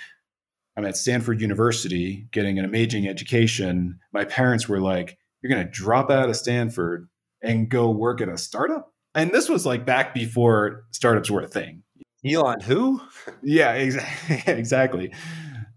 I'm 0.77 0.85
at 0.85 0.97
Stanford 0.97 1.41
University 1.41 2.29
getting 2.31 2.61
an 2.61 2.65
amazing 2.65 3.09
education. 3.09 3.99
My 4.13 4.25
parents 4.25 4.69
were 4.69 4.81
like, 4.81 5.19
You're 5.43 5.53
going 5.53 5.67
to 5.67 5.71
drop 5.71 6.11
out 6.11 6.29
of 6.29 6.37
Stanford 6.37 7.09
and 7.43 7.69
go 7.69 7.91
work 7.91 8.21
at 8.21 8.29
a 8.29 8.39
startup? 8.39 8.93
And 9.15 9.31
this 9.33 9.49
was 9.49 9.67
like 9.67 9.85
back 9.85 10.15
before 10.15 10.85
startups 10.93 11.31
were 11.31 11.43
a 11.43 11.49
thing. 11.49 11.83
Elon, 12.25 12.61
who? 12.61 13.01
yeah, 13.43 13.73
exactly. 13.73 14.43
exactly. 14.53 15.15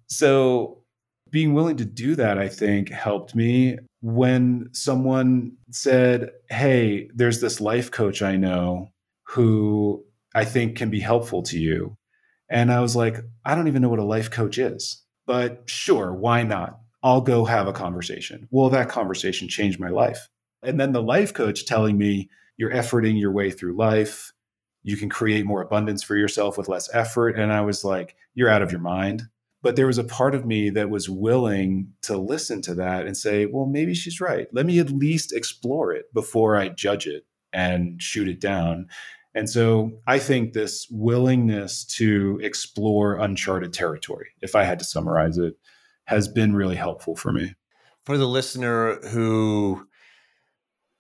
So 0.07 0.84
being 1.31 1.53
willing 1.53 1.77
to 1.77 1.86
do 1.86 2.15
that, 2.15 2.38
I 2.38 2.47
think, 2.47 2.89
helped 2.89 3.34
me. 3.34 3.77
When 4.01 4.69
someone 4.73 5.53
said, 5.71 6.31
Hey, 6.49 7.09
there's 7.15 7.41
this 7.41 7.61
life 7.61 7.89
coach 7.89 8.21
I 8.21 8.36
know 8.36 8.89
who 9.23 10.03
I 10.36 10.45
think 10.45 10.77
can 10.77 10.89
be 10.89 10.99
helpful 10.99 11.41
to 11.43 11.57
you. 11.57 11.95
And 12.49 12.71
I 12.71 12.81
was 12.81 12.95
like, 12.95 13.17
I 13.45 13.55
don't 13.55 13.67
even 13.67 13.81
know 13.81 13.89
what 13.89 13.99
a 13.99 14.03
life 14.03 14.29
coach 14.29 14.57
is, 14.57 15.01
but 15.25 15.63
sure, 15.65 16.13
why 16.13 16.43
not? 16.43 16.79
I'll 17.01 17.21
go 17.21 17.45
have 17.45 17.67
a 17.67 17.73
conversation. 17.73 18.47
Well, 18.51 18.69
that 18.69 18.89
conversation 18.89 19.47
changed 19.47 19.79
my 19.79 19.89
life. 19.89 20.29
And 20.61 20.79
then 20.79 20.91
the 20.91 21.01
life 21.01 21.34
coach 21.34 21.65
telling 21.65 21.97
me, 21.97 22.29
You're 22.58 22.72
efforting 22.72 23.20
your 23.20 23.32
way 23.32 23.51
through 23.51 23.76
life. 23.76 24.32
You 24.84 24.97
can 24.97 25.10
create 25.10 25.45
more 25.45 25.62
abundance 25.62 26.04
for 26.04 26.16
yourself 26.16 26.58
with 26.58 26.68
less 26.68 26.89
effort. 26.93 27.38
And 27.39 27.51
I 27.51 27.62
was 27.62 27.84
like, 27.84 28.16
You're 28.34 28.49
out 28.49 28.62
of 28.62 28.72
your 28.72 28.82
mind 28.82 29.24
but 29.64 29.78
there 29.78 29.88
was 29.88 29.97
a 29.97 30.04
part 30.04 30.36
of 30.36 30.45
me 30.45 30.70
that 30.72 30.89
was 30.89 31.10
willing 31.10 31.93
to 32.01 32.18
listen 32.18 32.62
to 32.64 32.76
that 32.76 33.08
and 33.08 33.16
say, 33.16 33.45
well, 33.45 33.66
maybe 33.66 33.95
she's 33.95 34.20
right. 34.20 34.47
Let 34.51 34.66
me 34.66 34.78
at 34.78 34.91
least 34.91 35.34
explore 35.34 35.93
it 35.93 36.14
before 36.14 36.58
I 36.58 36.68
judge 36.68 37.08
it 37.08 37.26
and 37.54 37.99
shoot 38.01 38.28
it 38.28 38.41
down. 38.41 38.88
And 39.34 39.49
so 39.49 39.93
I 40.06 40.20
think 40.20 40.51
this 40.51 40.86
willingness 40.91 41.86
to 41.86 42.39
explore 42.43 43.16
uncharted 43.16 43.74
territory, 43.74 44.32
if 44.41 44.54
I 44.54 44.66
had 44.66 44.80
to 44.80 44.86
summarize 44.86 45.38
it, 45.38 45.56
has 46.06 46.28
been 46.28 46.54
really 46.54 46.76
helpful 46.76 47.16
for 47.16 47.32
me. 47.32 47.56
For 48.04 48.18
the 48.18 48.28
listener 48.28 48.95
who 49.08 49.88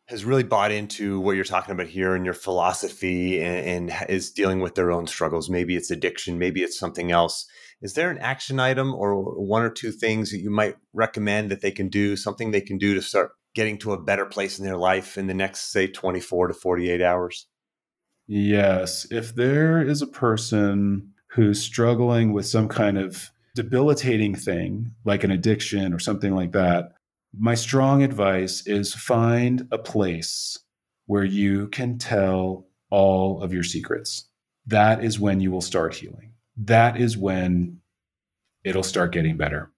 has 0.07 0.25
really 0.25 0.43
bought 0.43 0.71
into 0.71 1.19
what 1.19 1.35
you're 1.35 1.45
talking 1.45 1.71
about 1.71 1.87
here 1.87 2.13
and 2.13 2.25
your 2.25 2.33
philosophy 2.33 3.41
and, 3.41 3.89
and, 3.89 4.09
is 4.09 4.31
dealing 4.31 4.59
with 4.59 4.75
their 4.75 4.91
own 4.91 5.07
struggles. 5.07 5.49
Maybe 5.49 5.75
it's 5.75 5.91
addiction, 5.91 6.37
maybe 6.37 6.61
it's 6.61 6.77
something 6.77 7.11
else. 7.11 7.45
Is 7.81 7.93
there 7.93 8.09
an 8.09 8.17
action 8.17 8.59
item 8.59 8.93
or 8.93 9.15
one 9.41 9.63
or 9.63 9.69
two 9.69 9.91
things 9.91 10.31
that 10.31 10.39
you 10.39 10.49
might 10.49 10.75
recommend 10.93 11.51
that 11.51 11.61
they 11.61 11.71
can 11.71 11.89
do, 11.89 12.15
something 12.15 12.51
they 12.51 12.61
can 12.61 12.77
do 12.77 12.93
to 12.93 13.01
start 13.01 13.31
getting 13.55 13.77
to 13.79 13.93
a 13.93 14.01
better 14.01 14.25
place 14.25 14.59
in 14.59 14.65
their 14.65 14.77
life 14.77 15.17
in 15.17 15.27
the 15.27 15.33
next, 15.33 15.71
say, 15.71 15.87
24 15.87 16.49
to 16.49 16.53
48 16.53 17.01
hours? 17.01 17.47
Yes. 18.27 19.05
If 19.11 19.35
there 19.35 19.81
is 19.81 20.01
a 20.01 20.07
person 20.07 21.13
who's 21.31 21.61
struggling 21.61 22.33
with 22.33 22.45
some 22.45 22.67
kind 22.67 22.97
of 22.97 23.31
debilitating 23.55 24.35
thing, 24.35 24.91
like 25.05 25.23
an 25.23 25.31
addiction 25.31 25.93
or 25.93 25.99
something 25.99 26.33
like 26.33 26.53
that, 26.53 26.92
my 27.37 27.55
strong 27.55 28.03
advice 28.03 28.65
is 28.67 28.93
find 28.93 29.67
a 29.71 29.77
place 29.77 30.57
where 31.07 31.23
you 31.23 31.67
can 31.69 31.97
tell 31.97 32.67
all 32.89 33.41
of 33.41 33.53
your 33.53 33.63
secrets. 33.63 34.29
That 34.67 35.03
is 35.03 35.19
when 35.19 35.39
you 35.39 35.51
will 35.51 35.61
start 35.61 35.95
healing. 35.95 36.33
That 36.57 36.99
is 36.99 37.17
when 37.17 37.79
it'll 38.63 38.83
start 38.83 39.11
getting 39.11 39.35
better. 39.35 39.71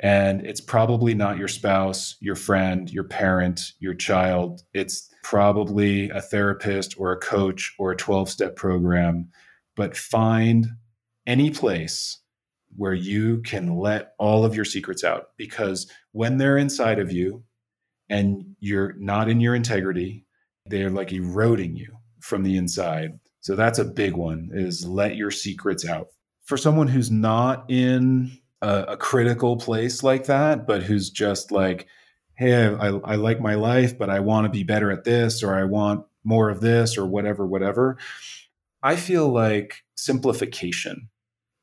And 0.00 0.44
it's 0.44 0.60
probably 0.60 1.14
not 1.14 1.38
your 1.38 1.48
spouse, 1.48 2.16
your 2.20 2.34
friend, 2.34 2.90
your 2.92 3.04
parent, 3.04 3.72
your 3.78 3.94
child. 3.94 4.62
It's 4.74 5.08
probably 5.22 6.10
a 6.10 6.20
therapist 6.20 6.98
or 6.98 7.12
a 7.12 7.18
coach 7.18 7.74
or 7.78 7.92
a 7.92 7.96
12 7.96 8.28
step 8.28 8.56
program. 8.56 9.30
But 9.74 9.96
find 9.96 10.66
any 11.26 11.50
place 11.50 12.18
where 12.76 12.94
you 12.94 13.40
can 13.42 13.76
let 13.76 14.12
all 14.18 14.44
of 14.44 14.54
your 14.54 14.64
secrets 14.64 15.04
out 15.04 15.28
because 15.36 15.90
when 16.12 16.36
they're 16.36 16.58
inside 16.58 16.98
of 16.98 17.12
you 17.12 17.42
and 18.08 18.44
you're 18.60 18.94
not 18.98 19.28
in 19.28 19.40
your 19.40 19.54
integrity 19.54 20.24
they're 20.66 20.90
like 20.90 21.12
eroding 21.12 21.76
you 21.76 21.96
from 22.20 22.42
the 22.42 22.56
inside. 22.56 23.20
So 23.40 23.54
that's 23.54 23.78
a 23.78 23.84
big 23.84 24.14
one 24.14 24.50
is 24.52 24.84
let 24.84 25.14
your 25.14 25.30
secrets 25.30 25.86
out. 25.86 26.08
For 26.44 26.56
someone 26.56 26.88
who's 26.88 27.10
not 27.10 27.64
in 27.68 28.38
a, 28.62 28.84
a 28.88 28.96
critical 28.96 29.56
place 29.56 30.02
like 30.02 30.26
that 30.26 30.66
but 30.66 30.82
who's 30.82 31.10
just 31.10 31.52
like 31.52 31.86
hey 32.36 32.66
I, 32.66 32.88
I 32.88 33.14
like 33.16 33.40
my 33.40 33.54
life 33.54 33.98
but 33.98 34.10
i 34.10 34.20
want 34.20 34.46
to 34.46 34.50
be 34.50 34.62
better 34.62 34.90
at 34.90 35.04
this 35.04 35.42
or 35.42 35.54
i 35.54 35.64
want 35.64 36.04
more 36.24 36.50
of 36.50 36.60
this 36.60 36.96
or 36.96 37.06
whatever 37.06 37.46
whatever 37.46 37.98
i 38.82 38.96
feel 38.96 39.28
like 39.28 39.82
simplification 39.94 41.08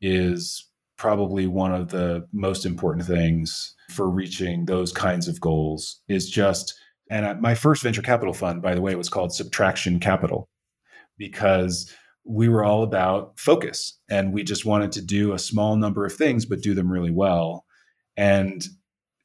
is 0.01 0.69
probably 1.03 1.47
one 1.47 1.73
of 1.73 1.89
the 1.89 2.25
most 2.31 2.65
important 2.65 3.05
things 3.05 3.75
for 3.89 4.09
reaching 4.09 4.63
those 4.63 4.93
kinds 4.93 5.27
of 5.27 5.41
goals 5.41 5.99
is 6.07 6.29
just 6.29 6.73
and 7.11 7.41
my 7.41 7.53
first 7.53 7.83
venture 7.83 8.01
capital 8.01 8.33
fund 8.33 8.61
by 8.61 8.73
the 8.73 8.79
way 8.79 8.95
was 8.95 9.09
called 9.09 9.33
subtraction 9.33 9.99
capital 9.99 10.47
because 11.17 11.93
we 12.23 12.47
were 12.47 12.63
all 12.63 12.83
about 12.83 13.37
focus 13.37 13.99
and 14.09 14.31
we 14.31 14.45
just 14.45 14.63
wanted 14.63 14.93
to 14.93 15.01
do 15.01 15.33
a 15.33 15.39
small 15.39 15.75
number 15.75 16.05
of 16.05 16.13
things 16.13 16.45
but 16.45 16.61
do 16.61 16.73
them 16.73 16.89
really 16.89 17.11
well. 17.11 17.65
And 18.15 18.63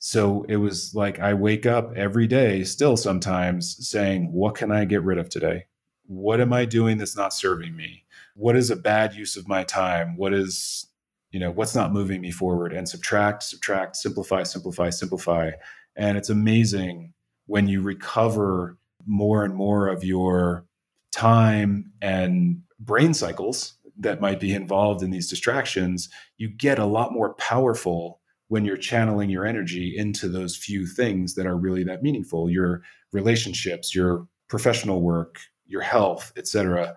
so 0.00 0.44
it 0.48 0.56
was 0.56 0.96
like 0.96 1.20
i 1.20 1.32
wake 1.32 1.64
up 1.64 1.92
every 1.94 2.26
day 2.26 2.64
still 2.64 2.96
sometimes 2.96 3.76
saying 3.88 4.32
what 4.32 4.56
can 4.56 4.72
i 4.72 4.84
get 4.84 5.04
rid 5.04 5.18
of 5.18 5.28
today? 5.28 5.66
What 6.06 6.40
am 6.40 6.52
i 6.52 6.64
doing 6.64 6.98
that's 6.98 7.16
not 7.16 7.32
serving 7.32 7.76
me? 7.76 8.02
What 8.34 8.56
is 8.56 8.68
a 8.68 8.74
bad 8.76 9.14
use 9.14 9.36
of 9.36 9.46
my 9.46 9.62
time? 9.62 10.16
What 10.16 10.34
is 10.34 10.87
you 11.30 11.40
know 11.40 11.50
what's 11.50 11.74
not 11.74 11.92
moving 11.92 12.20
me 12.20 12.30
forward 12.30 12.72
and 12.72 12.88
subtract 12.88 13.42
subtract 13.42 13.96
simplify 13.96 14.42
simplify 14.42 14.90
simplify. 14.90 15.50
And 15.96 16.16
it's 16.16 16.30
amazing 16.30 17.12
when 17.46 17.68
you 17.68 17.82
recover 17.82 18.78
more 19.06 19.44
and 19.44 19.54
more 19.54 19.88
of 19.88 20.04
your 20.04 20.64
time 21.12 21.92
and 22.00 22.62
brain 22.80 23.14
cycles 23.14 23.74
that 23.98 24.20
might 24.20 24.38
be 24.38 24.54
involved 24.54 25.02
in 25.02 25.10
these 25.10 25.28
distractions 25.28 26.08
you 26.36 26.48
get 26.48 26.78
a 26.78 26.84
lot 26.84 27.12
more 27.12 27.34
powerful 27.34 28.20
when 28.48 28.64
you're 28.64 28.76
channeling 28.76 29.28
your 29.28 29.44
energy 29.44 29.94
into 29.96 30.28
those 30.28 30.56
few 30.56 30.86
things 30.86 31.34
that 31.34 31.46
are 31.46 31.56
really 31.56 31.84
that 31.84 32.02
meaningful. 32.02 32.48
Your 32.48 32.82
relationships 33.12 33.94
your 33.94 34.26
professional 34.48 35.02
work 35.02 35.40
your 35.66 35.82
health 35.82 36.32
etc 36.36 36.96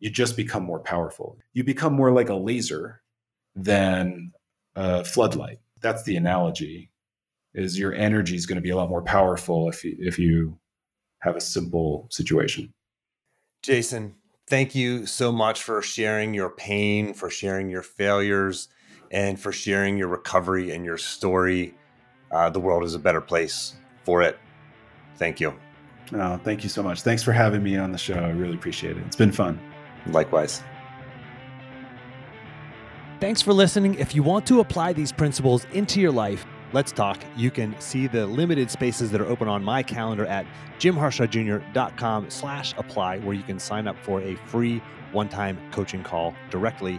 you 0.00 0.10
just 0.10 0.36
become 0.36 0.64
more 0.64 0.80
powerful. 0.80 1.38
You 1.52 1.62
become 1.62 1.92
more 1.92 2.10
like 2.10 2.30
a 2.30 2.34
laser 2.34 3.02
than 3.62 4.32
a 4.76 5.04
floodlight. 5.04 5.58
That's 5.80 6.02
the 6.04 6.16
analogy. 6.16 6.90
Is 7.54 7.78
your 7.78 7.92
energy 7.94 8.36
is 8.36 8.46
going 8.46 8.56
to 8.56 8.62
be 8.62 8.70
a 8.70 8.76
lot 8.76 8.88
more 8.88 9.02
powerful 9.02 9.68
if 9.68 9.84
you, 9.84 9.96
if 9.98 10.18
you 10.18 10.58
have 11.20 11.36
a 11.36 11.40
simple 11.40 12.06
situation. 12.10 12.72
Jason, 13.62 14.14
thank 14.48 14.74
you 14.74 15.04
so 15.04 15.32
much 15.32 15.62
for 15.62 15.82
sharing 15.82 16.32
your 16.32 16.50
pain, 16.50 17.12
for 17.12 17.28
sharing 17.28 17.68
your 17.68 17.82
failures, 17.82 18.68
and 19.10 19.38
for 19.38 19.52
sharing 19.52 19.98
your 19.98 20.08
recovery 20.08 20.70
and 20.70 20.84
your 20.84 20.96
story. 20.96 21.74
Uh, 22.30 22.48
the 22.48 22.60
world 22.60 22.84
is 22.84 22.94
a 22.94 22.98
better 22.98 23.20
place 23.20 23.74
for 24.04 24.22
it. 24.22 24.38
Thank 25.16 25.40
you. 25.40 25.52
Oh, 26.14 26.38
thank 26.38 26.62
you 26.62 26.68
so 26.68 26.82
much. 26.82 27.02
Thanks 27.02 27.22
for 27.22 27.32
having 27.32 27.62
me 27.62 27.76
on 27.76 27.92
the 27.92 27.98
show. 27.98 28.14
I 28.14 28.30
really 28.30 28.54
appreciate 28.54 28.96
it. 28.96 29.02
It's 29.06 29.16
been 29.16 29.32
fun. 29.32 29.60
Likewise. 30.06 30.62
Thanks 33.20 33.42
for 33.42 33.52
listening. 33.52 33.96
If 33.96 34.14
you 34.14 34.22
want 34.22 34.46
to 34.46 34.60
apply 34.60 34.94
these 34.94 35.12
principles 35.12 35.66
into 35.74 36.00
your 36.00 36.10
life, 36.10 36.46
let's 36.72 36.90
talk. 36.90 37.22
You 37.36 37.50
can 37.50 37.78
see 37.78 38.06
the 38.06 38.26
limited 38.26 38.70
spaces 38.70 39.10
that 39.10 39.20
are 39.20 39.26
open 39.26 39.46
on 39.46 39.62
my 39.62 39.82
calendar 39.82 40.24
at 40.24 40.46
jimharshawjr.com 40.78 42.30
slash 42.30 42.74
apply, 42.78 43.18
where 43.18 43.34
you 43.34 43.42
can 43.42 43.58
sign 43.58 43.86
up 43.86 43.96
for 44.02 44.22
a 44.22 44.36
free 44.46 44.80
one-time 45.12 45.58
coaching 45.70 46.02
call 46.02 46.34
directly 46.48 46.98